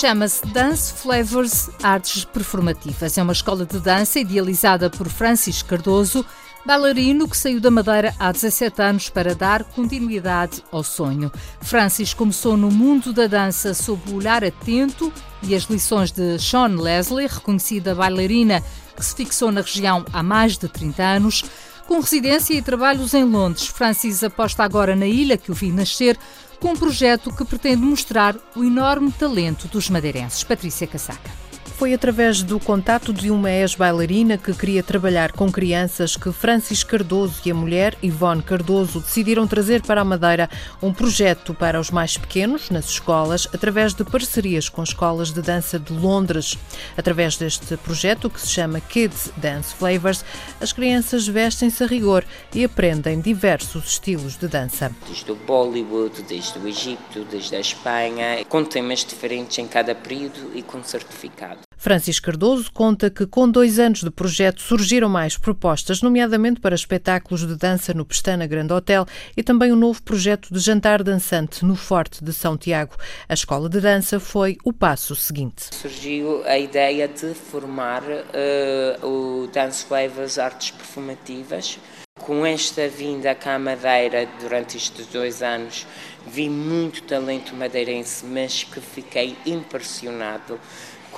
Chama-se 0.00 0.46
Dance 0.46 0.94
Flavors 0.94 1.68
Artes 1.82 2.24
Performativas. 2.24 3.18
É 3.18 3.22
uma 3.22 3.34
escola 3.34 3.66
de 3.66 3.78
dança 3.78 4.18
idealizada 4.18 4.88
por 4.88 5.06
Francis 5.10 5.60
Cardoso, 5.60 6.24
bailarino 6.64 7.28
que 7.28 7.36
saiu 7.36 7.60
da 7.60 7.70
Madeira 7.70 8.14
há 8.18 8.32
17 8.32 8.80
anos 8.80 9.10
para 9.10 9.34
dar 9.34 9.62
continuidade 9.62 10.64
ao 10.72 10.82
sonho. 10.82 11.30
Francis 11.60 12.14
começou 12.14 12.56
no 12.56 12.70
mundo 12.70 13.12
da 13.12 13.26
dança 13.26 13.74
sob 13.74 14.10
o 14.10 14.14
olhar 14.14 14.42
atento 14.42 15.12
e 15.42 15.54
as 15.54 15.64
lições 15.64 16.10
de 16.10 16.38
Sean 16.38 16.80
Leslie, 16.80 17.26
reconhecida 17.26 17.94
bailarina 17.94 18.64
que 18.96 19.04
se 19.04 19.14
fixou 19.14 19.52
na 19.52 19.60
região 19.60 20.02
há 20.14 20.22
mais 20.22 20.56
de 20.56 20.66
30 20.66 21.02
anos. 21.02 21.44
Com 21.86 22.00
residência 22.00 22.54
e 22.54 22.62
trabalhos 22.62 23.12
em 23.12 23.24
Londres, 23.24 23.66
Francis 23.66 24.24
aposta 24.24 24.64
agora 24.64 24.96
na 24.96 25.06
ilha 25.06 25.36
que 25.36 25.50
o 25.50 25.54
vi 25.54 25.70
nascer 25.70 26.16
com 26.60 26.72
um 26.72 26.76
projeto 26.76 27.34
que 27.34 27.44
pretende 27.44 27.82
mostrar 27.82 28.36
o 28.54 28.62
enorme 28.62 29.10
talento 29.10 29.66
dos 29.66 29.88
madeirenses. 29.88 30.44
Patrícia 30.44 30.86
Casaca. 30.86 31.49
Foi 31.80 31.94
através 31.94 32.42
do 32.42 32.60
contato 32.60 33.10
de 33.10 33.30
uma 33.30 33.50
ex-bailarina 33.50 34.36
que 34.36 34.52
queria 34.52 34.82
trabalhar 34.82 35.32
com 35.32 35.50
crianças 35.50 36.14
que 36.14 36.30
Francis 36.30 36.84
Cardoso 36.84 37.40
e 37.46 37.50
a 37.50 37.54
mulher 37.54 37.96
Ivone 38.02 38.42
Cardoso 38.42 39.00
decidiram 39.00 39.46
trazer 39.46 39.80
para 39.80 40.02
a 40.02 40.04
Madeira 40.04 40.50
um 40.82 40.92
projeto 40.92 41.54
para 41.54 41.80
os 41.80 41.90
mais 41.90 42.18
pequenos 42.18 42.68
nas 42.68 42.84
escolas, 42.90 43.48
através 43.50 43.94
de 43.94 44.04
parcerias 44.04 44.68
com 44.68 44.82
escolas 44.82 45.32
de 45.32 45.40
dança 45.40 45.78
de 45.78 45.94
Londres. 45.94 46.58
Através 46.98 47.38
deste 47.38 47.74
projeto, 47.78 48.28
que 48.28 48.42
se 48.42 48.48
chama 48.48 48.78
Kids 48.82 49.32
Dance 49.38 49.74
Flavors, 49.74 50.22
as 50.60 50.74
crianças 50.74 51.26
vestem-se 51.26 51.82
a 51.82 51.86
rigor 51.86 52.26
e 52.54 52.62
aprendem 52.62 53.22
diversos 53.22 53.92
estilos 53.92 54.36
de 54.36 54.48
dança. 54.48 54.94
Desde 55.06 55.32
o 55.32 55.34
Bollywood, 55.34 56.20
desde 56.24 56.58
o 56.58 56.68
Egito, 56.68 57.24
desde 57.30 57.56
a 57.56 57.60
Espanha, 57.60 58.44
com 58.50 58.62
temas 58.66 59.02
diferentes 59.02 59.56
em 59.56 59.66
cada 59.66 59.94
período 59.94 60.52
e 60.54 60.60
com 60.60 60.84
certificado. 60.84 61.69
Francisco 61.80 62.26
Cardoso 62.26 62.70
conta 62.70 63.08
que 63.08 63.26
com 63.26 63.50
dois 63.50 63.78
anos 63.78 64.02
de 64.02 64.10
projeto 64.10 64.60
surgiram 64.60 65.08
mais 65.08 65.38
propostas, 65.38 66.02
nomeadamente 66.02 66.60
para 66.60 66.74
espetáculos 66.74 67.46
de 67.46 67.56
dança 67.56 67.94
no 67.94 68.04
Pestana 68.04 68.46
Grande 68.46 68.74
Hotel 68.74 69.06
e 69.34 69.42
também 69.42 69.72
um 69.72 69.76
novo 69.76 70.02
projeto 70.02 70.52
de 70.52 70.60
jantar 70.60 71.02
dançante 71.02 71.64
no 71.64 71.74
Forte 71.74 72.22
de 72.22 72.34
São 72.34 72.54
Tiago. 72.54 72.96
A 73.26 73.32
escola 73.32 73.66
de 73.66 73.80
dança 73.80 74.20
foi 74.20 74.58
o 74.62 74.74
passo 74.74 75.16
seguinte. 75.16 75.74
Surgiu 75.74 76.42
a 76.44 76.58
ideia 76.58 77.08
de 77.08 77.32
formar 77.32 78.02
uh, 78.02 79.06
o 79.06 79.46
Dance 79.46 79.82
Flavors 79.86 80.38
Artes 80.38 80.72
Perfumativas 80.72 81.78
com 82.20 82.44
esta 82.44 82.86
vinda 82.86 83.34
cá 83.34 83.54
à 83.54 83.58
Madeira 83.58 84.28
durante 84.40 84.76
estes 84.76 85.06
dois 85.06 85.42
anos, 85.42 85.86
vi 86.26 86.48
muito 86.48 87.02
talento 87.02 87.56
madeirense, 87.56 88.26
mas 88.26 88.62
que 88.62 88.80
fiquei 88.80 89.34
impressionado 89.46 90.60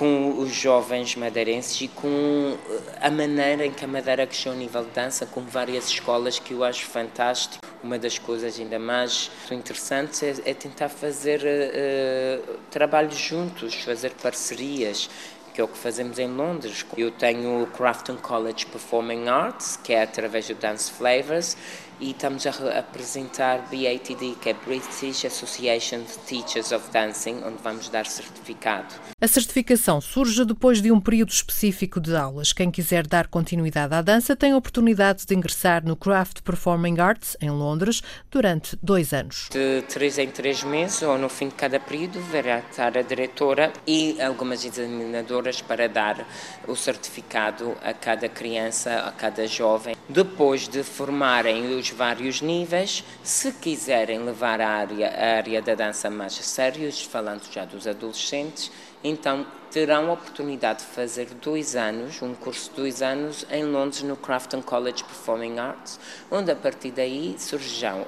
com 0.03 0.37
os 0.37 0.53
jovens 0.53 1.15
madeirenses 1.15 1.79
e 1.79 1.87
com 1.87 2.57
eh, 2.69 2.79
a 2.99 3.09
maneira 3.09 3.65
em 3.65 3.71
que 3.71 3.85
a 3.85 3.87
Madeira 3.87 4.27
cresceu 4.27 4.51
a 4.51 4.55
nível 4.55 4.83
de 4.83 4.89
dança, 4.89 5.25
com 5.25 5.39
várias 5.39 5.87
escolas 5.87 6.37
que 6.37 6.53
eu 6.53 6.61
acho 6.61 6.85
fantástico. 6.87 7.65
Uma 7.81 7.97
das 7.97 8.19
coisas 8.19 8.59
ainda 8.59 8.77
mais 8.77 9.31
interessantes 9.49 10.21
é, 10.21 10.35
é 10.43 10.53
tentar 10.53 10.89
fazer 10.89 11.39
uh, 11.39 12.57
trabalhos 12.69 13.15
juntos, 13.15 13.75
fazer 13.75 14.11
parcerias 14.21 15.09
que 15.53 15.61
é 15.61 15.63
o 15.63 15.67
que 15.67 15.77
fazemos 15.77 16.17
em 16.17 16.27
Londres. 16.27 16.83
Eu 16.97 17.11
tenho 17.11 17.61
o 17.61 17.67
Crafton 17.67 18.17
College 18.17 18.65
Performing 18.65 19.27
Arts, 19.27 19.79
que 19.83 19.93
é 19.93 20.01
através 20.01 20.47
do 20.47 20.55
Dance 20.55 20.91
Flavors, 20.91 21.55
e 21.99 22.11
estamos 22.11 22.45
a 22.45 22.79
apresentar 22.79 23.59
BATD, 23.69 24.35
que 24.41 24.49
é 24.49 24.53
British 24.53 25.25
Association 25.25 26.01
of 26.01 26.17
Teachers 26.19 26.71
of 26.71 26.89
Dancing, 26.91 27.41
onde 27.45 27.61
vamos 27.63 27.89
dar 27.89 28.05
certificado. 28.05 28.93
A 29.19 29.27
certificação 29.27 30.01
surge 30.01 30.43
depois 30.43 30.81
de 30.81 30.91
um 30.91 30.99
período 30.99 31.31
específico 31.31 32.01
de 32.01 32.15
aulas. 32.15 32.51
Quem 32.51 32.69
quiser 32.69 33.07
dar 33.07 33.27
continuidade 33.27 33.93
à 33.93 34.01
dança 34.01 34.35
tem 34.35 34.51
a 34.51 34.57
oportunidade 34.57 35.25
de 35.25 35.33
ingressar 35.33 35.83
no 35.85 35.95
Craft 35.95 36.41
Performing 36.41 36.99
Arts, 36.99 37.37
em 37.39 37.49
Londres, 37.49 38.01
durante 38.29 38.77
dois 38.83 39.13
anos. 39.13 39.47
De 39.49 39.81
três 39.83 40.17
em 40.17 40.29
três 40.29 40.63
meses, 40.63 41.01
ou 41.03 41.17
no 41.17 41.29
fim 41.29 41.47
de 41.47 41.55
cada 41.55 41.79
período, 41.79 42.19
verá 42.21 42.59
estar 42.59 42.97
a 42.97 43.01
diretora 43.01 43.71
e 43.87 44.21
algumas 44.21 44.65
examinadoras 44.65 45.61
para 45.61 45.87
dar 45.87 46.27
o 46.67 46.75
certificado 46.75 47.77
a 47.83 47.93
cada 47.93 48.27
criança, 48.27 49.05
a 49.05 49.11
cada 49.11 49.47
jovem. 49.47 49.95
Depois 50.09 50.67
de 50.67 50.83
formarem 50.83 51.77
os 51.77 51.82
vários 51.89 52.41
níveis. 52.41 53.03
Se 53.23 53.51
quiserem 53.51 54.19
levar 54.19 54.61
a 54.61 54.69
área, 54.69 55.09
a 55.09 55.35
área 55.37 55.61
da 55.61 55.75
dança 55.75 56.09
mais 56.09 56.37
a 56.39 56.43
sério, 56.43 56.91
falando 57.09 57.43
já 57.51 57.65
dos 57.65 57.87
adolescentes, 57.87 58.71
então 59.03 59.45
terão 59.69 60.09
a 60.09 60.13
oportunidade 60.13 60.79
de 60.79 60.85
fazer 60.85 61.25
dois 61.41 61.75
anos, 61.75 62.21
um 62.21 62.33
curso 62.33 62.69
de 62.69 62.75
dois 62.75 63.01
anos 63.01 63.45
em 63.49 63.65
Londres 63.65 64.03
no 64.03 64.15
Crafton 64.15 64.61
College 64.61 65.03
Performing 65.03 65.57
Arts, 65.57 65.99
onde 66.31 66.51
a 66.51 66.55
partir 66.55 66.91
daí 66.91 67.35
surgirão 67.39 68.05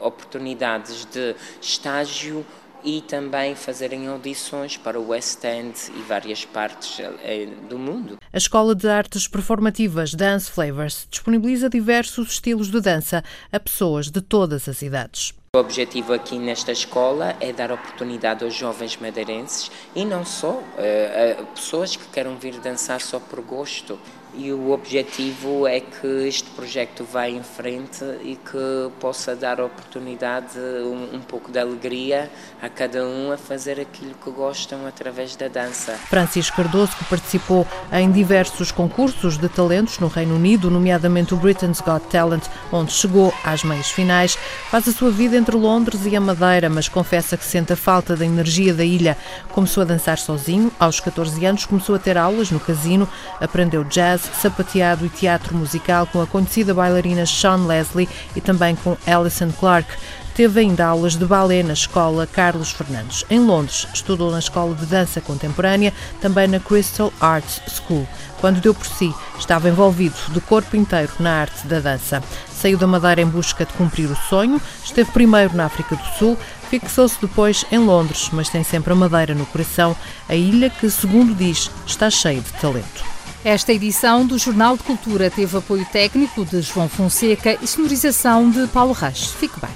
oportunidades 0.00 1.04
de 1.06 1.34
estágio 1.60 2.46
e 2.86 3.00
também 3.00 3.56
fazerem 3.56 4.06
audições 4.06 4.76
para 4.76 4.98
o 4.98 5.08
West 5.08 5.42
End 5.42 5.74
e 5.96 6.02
várias 6.02 6.44
partes 6.44 7.00
eh, 7.00 7.48
do 7.68 7.76
mundo. 7.76 8.16
A 8.32 8.36
Escola 8.38 8.76
de 8.76 8.88
Artes 8.88 9.26
Performativas 9.26 10.14
Dance 10.14 10.48
Flavors 10.48 11.08
disponibiliza 11.10 11.68
diversos 11.68 12.30
estilos 12.34 12.70
de 12.70 12.80
dança 12.80 13.24
a 13.50 13.58
pessoas 13.58 14.08
de 14.08 14.20
todas 14.20 14.68
as 14.68 14.82
idades. 14.82 15.34
O 15.56 15.58
objetivo 15.58 16.12
aqui 16.12 16.38
nesta 16.38 16.70
escola 16.70 17.34
é 17.40 17.52
dar 17.52 17.72
oportunidade 17.72 18.44
aos 18.44 18.54
jovens 18.54 18.96
madeirenses 18.98 19.70
e 19.94 20.04
não 20.04 20.22
só, 20.22 20.62
a 20.76 21.42
pessoas 21.46 21.96
que 21.96 22.06
queiram 22.08 22.36
vir 22.36 22.60
dançar 22.60 23.00
só 23.00 23.18
por 23.18 23.40
gosto 23.40 23.98
e 24.36 24.52
o 24.52 24.70
objetivo 24.70 25.66
é 25.66 25.80
que 25.80 26.06
este 26.26 26.50
projeto 26.50 27.04
vá 27.10 27.28
em 27.28 27.42
frente 27.42 28.04
e 28.22 28.36
que 28.36 28.90
possa 29.00 29.34
dar 29.34 29.60
oportunidade, 29.60 30.58
um, 30.58 31.16
um, 31.16 31.20
pouco 31.20 31.50
de 31.50 31.58
alegria 31.58 32.30
a 32.60 32.68
cada 32.68 33.06
um 33.06 33.32
a 33.32 33.38
fazer 33.38 33.80
aquilo 33.80 34.14
que 34.22 34.30
gostam 34.30 34.86
através 34.86 35.34
da 35.36 35.48
dança. 35.48 35.92
Francisco 35.92 36.56
Cardoso, 36.56 36.96
que 36.96 37.04
participou 37.06 37.66
em 37.92 38.10
diversos 38.10 38.70
concursos 38.70 39.38
de 39.38 39.48
talentos 39.48 39.98
no 39.98 40.08
Reino 40.08 40.36
Unido, 40.36 40.70
nomeadamente 40.70 41.32
o 41.32 41.36
Britain's 41.36 41.80
Got 41.80 42.06
Talent, 42.10 42.44
onde 42.70 42.92
chegou 42.92 43.32
às 43.42 43.64
meias 43.64 43.90
finais, 43.90 44.36
faz 44.70 44.86
a 44.88 44.92
sua 44.92 45.10
vida 45.10 45.36
entre 45.36 45.56
Londres 45.56 46.04
e 46.04 46.14
a 46.14 46.20
Madeira, 46.20 46.68
mas 46.68 46.88
confessa 46.88 47.36
que 47.36 47.44
sente 47.44 47.72
a 47.72 47.76
falta 47.76 48.14
da 48.14 48.24
energia 48.24 48.74
da 48.74 48.84
ilha. 48.84 49.16
Começou 49.50 49.82
a 49.82 49.86
dançar 49.86 50.18
sozinho, 50.18 50.70
aos 50.78 51.00
14 51.00 51.44
anos 51.44 51.64
começou 51.64 51.94
a 51.94 51.98
ter 51.98 52.18
aulas 52.18 52.50
no 52.50 52.60
casino, 52.60 53.08
aprendeu 53.40 53.82
jazz, 53.84 54.25
sapateado 54.34 55.06
e 55.06 55.08
teatro 55.08 55.54
musical 55.56 56.06
com 56.06 56.20
a 56.20 56.26
conhecida 56.26 56.74
bailarina 56.74 57.26
Sean 57.26 57.66
Leslie 57.66 58.08
e 58.34 58.40
também 58.40 58.74
com 58.76 58.96
Alison 59.06 59.50
Clark. 59.52 59.88
Teve 60.36 60.60
ainda 60.60 60.84
aulas 60.84 61.16
de 61.16 61.24
balé 61.24 61.62
na 61.62 61.72
escola 61.72 62.26
Carlos 62.26 62.70
Fernandes. 62.70 63.24
Em 63.30 63.40
Londres, 63.40 63.88
estudou 63.94 64.30
na 64.30 64.38
Escola 64.38 64.74
de 64.74 64.84
Dança 64.84 65.18
Contemporânea, 65.18 65.94
também 66.20 66.46
na 66.46 66.60
Crystal 66.60 67.10
Arts 67.18 67.62
School. 67.68 68.06
Quando 68.38 68.60
deu 68.60 68.74
por 68.74 68.86
si, 68.86 69.14
estava 69.38 69.70
envolvido 69.70 70.14
de 70.28 70.40
corpo 70.42 70.76
inteiro 70.76 71.10
na 71.18 71.40
arte 71.40 71.66
da 71.66 71.80
dança. 71.80 72.22
Saiu 72.52 72.76
da 72.76 72.86
Madeira 72.86 73.22
em 73.22 73.26
busca 73.26 73.64
de 73.64 73.72
cumprir 73.72 74.10
o 74.10 74.16
sonho, 74.28 74.60
esteve 74.84 75.10
primeiro 75.10 75.56
na 75.56 75.64
África 75.64 75.96
do 75.96 76.04
Sul, 76.18 76.36
fixou-se 76.68 77.18
depois 77.18 77.64
em 77.72 77.78
Londres, 77.78 78.28
mas 78.30 78.50
tem 78.50 78.62
sempre 78.62 78.92
a 78.92 78.96
Madeira 78.96 79.34
no 79.34 79.46
coração, 79.46 79.96
a 80.28 80.34
ilha 80.34 80.68
que, 80.68 80.90
segundo 80.90 81.34
diz, 81.34 81.70
está 81.86 82.10
cheia 82.10 82.42
de 82.42 82.52
talento. 82.52 83.15
Esta 83.46 83.72
edição 83.72 84.26
do 84.26 84.36
Jornal 84.38 84.76
de 84.76 84.82
Cultura 84.82 85.30
teve 85.30 85.56
apoio 85.56 85.86
técnico 85.92 86.44
de 86.44 86.60
João 86.60 86.88
Fonseca 86.88 87.56
e 87.62 87.64
sonorização 87.68 88.50
de 88.50 88.66
Paulo 88.66 88.92
Reis. 88.92 89.30
Fique 89.30 89.54
bem. 89.60 89.70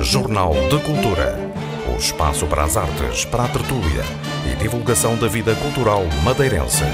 Jornal 0.00 0.54
de 0.70 0.78
Cultura. 0.78 1.38
O 1.94 1.98
espaço 1.98 2.46
para 2.46 2.64
as 2.64 2.74
artes, 2.74 3.26
para 3.26 3.44
a 3.44 3.48
tertúlia 3.48 4.02
e 4.50 4.56
divulgação 4.56 5.14
da 5.14 5.28
vida 5.28 5.54
cultural 5.56 6.06
madeirense. 6.24 6.84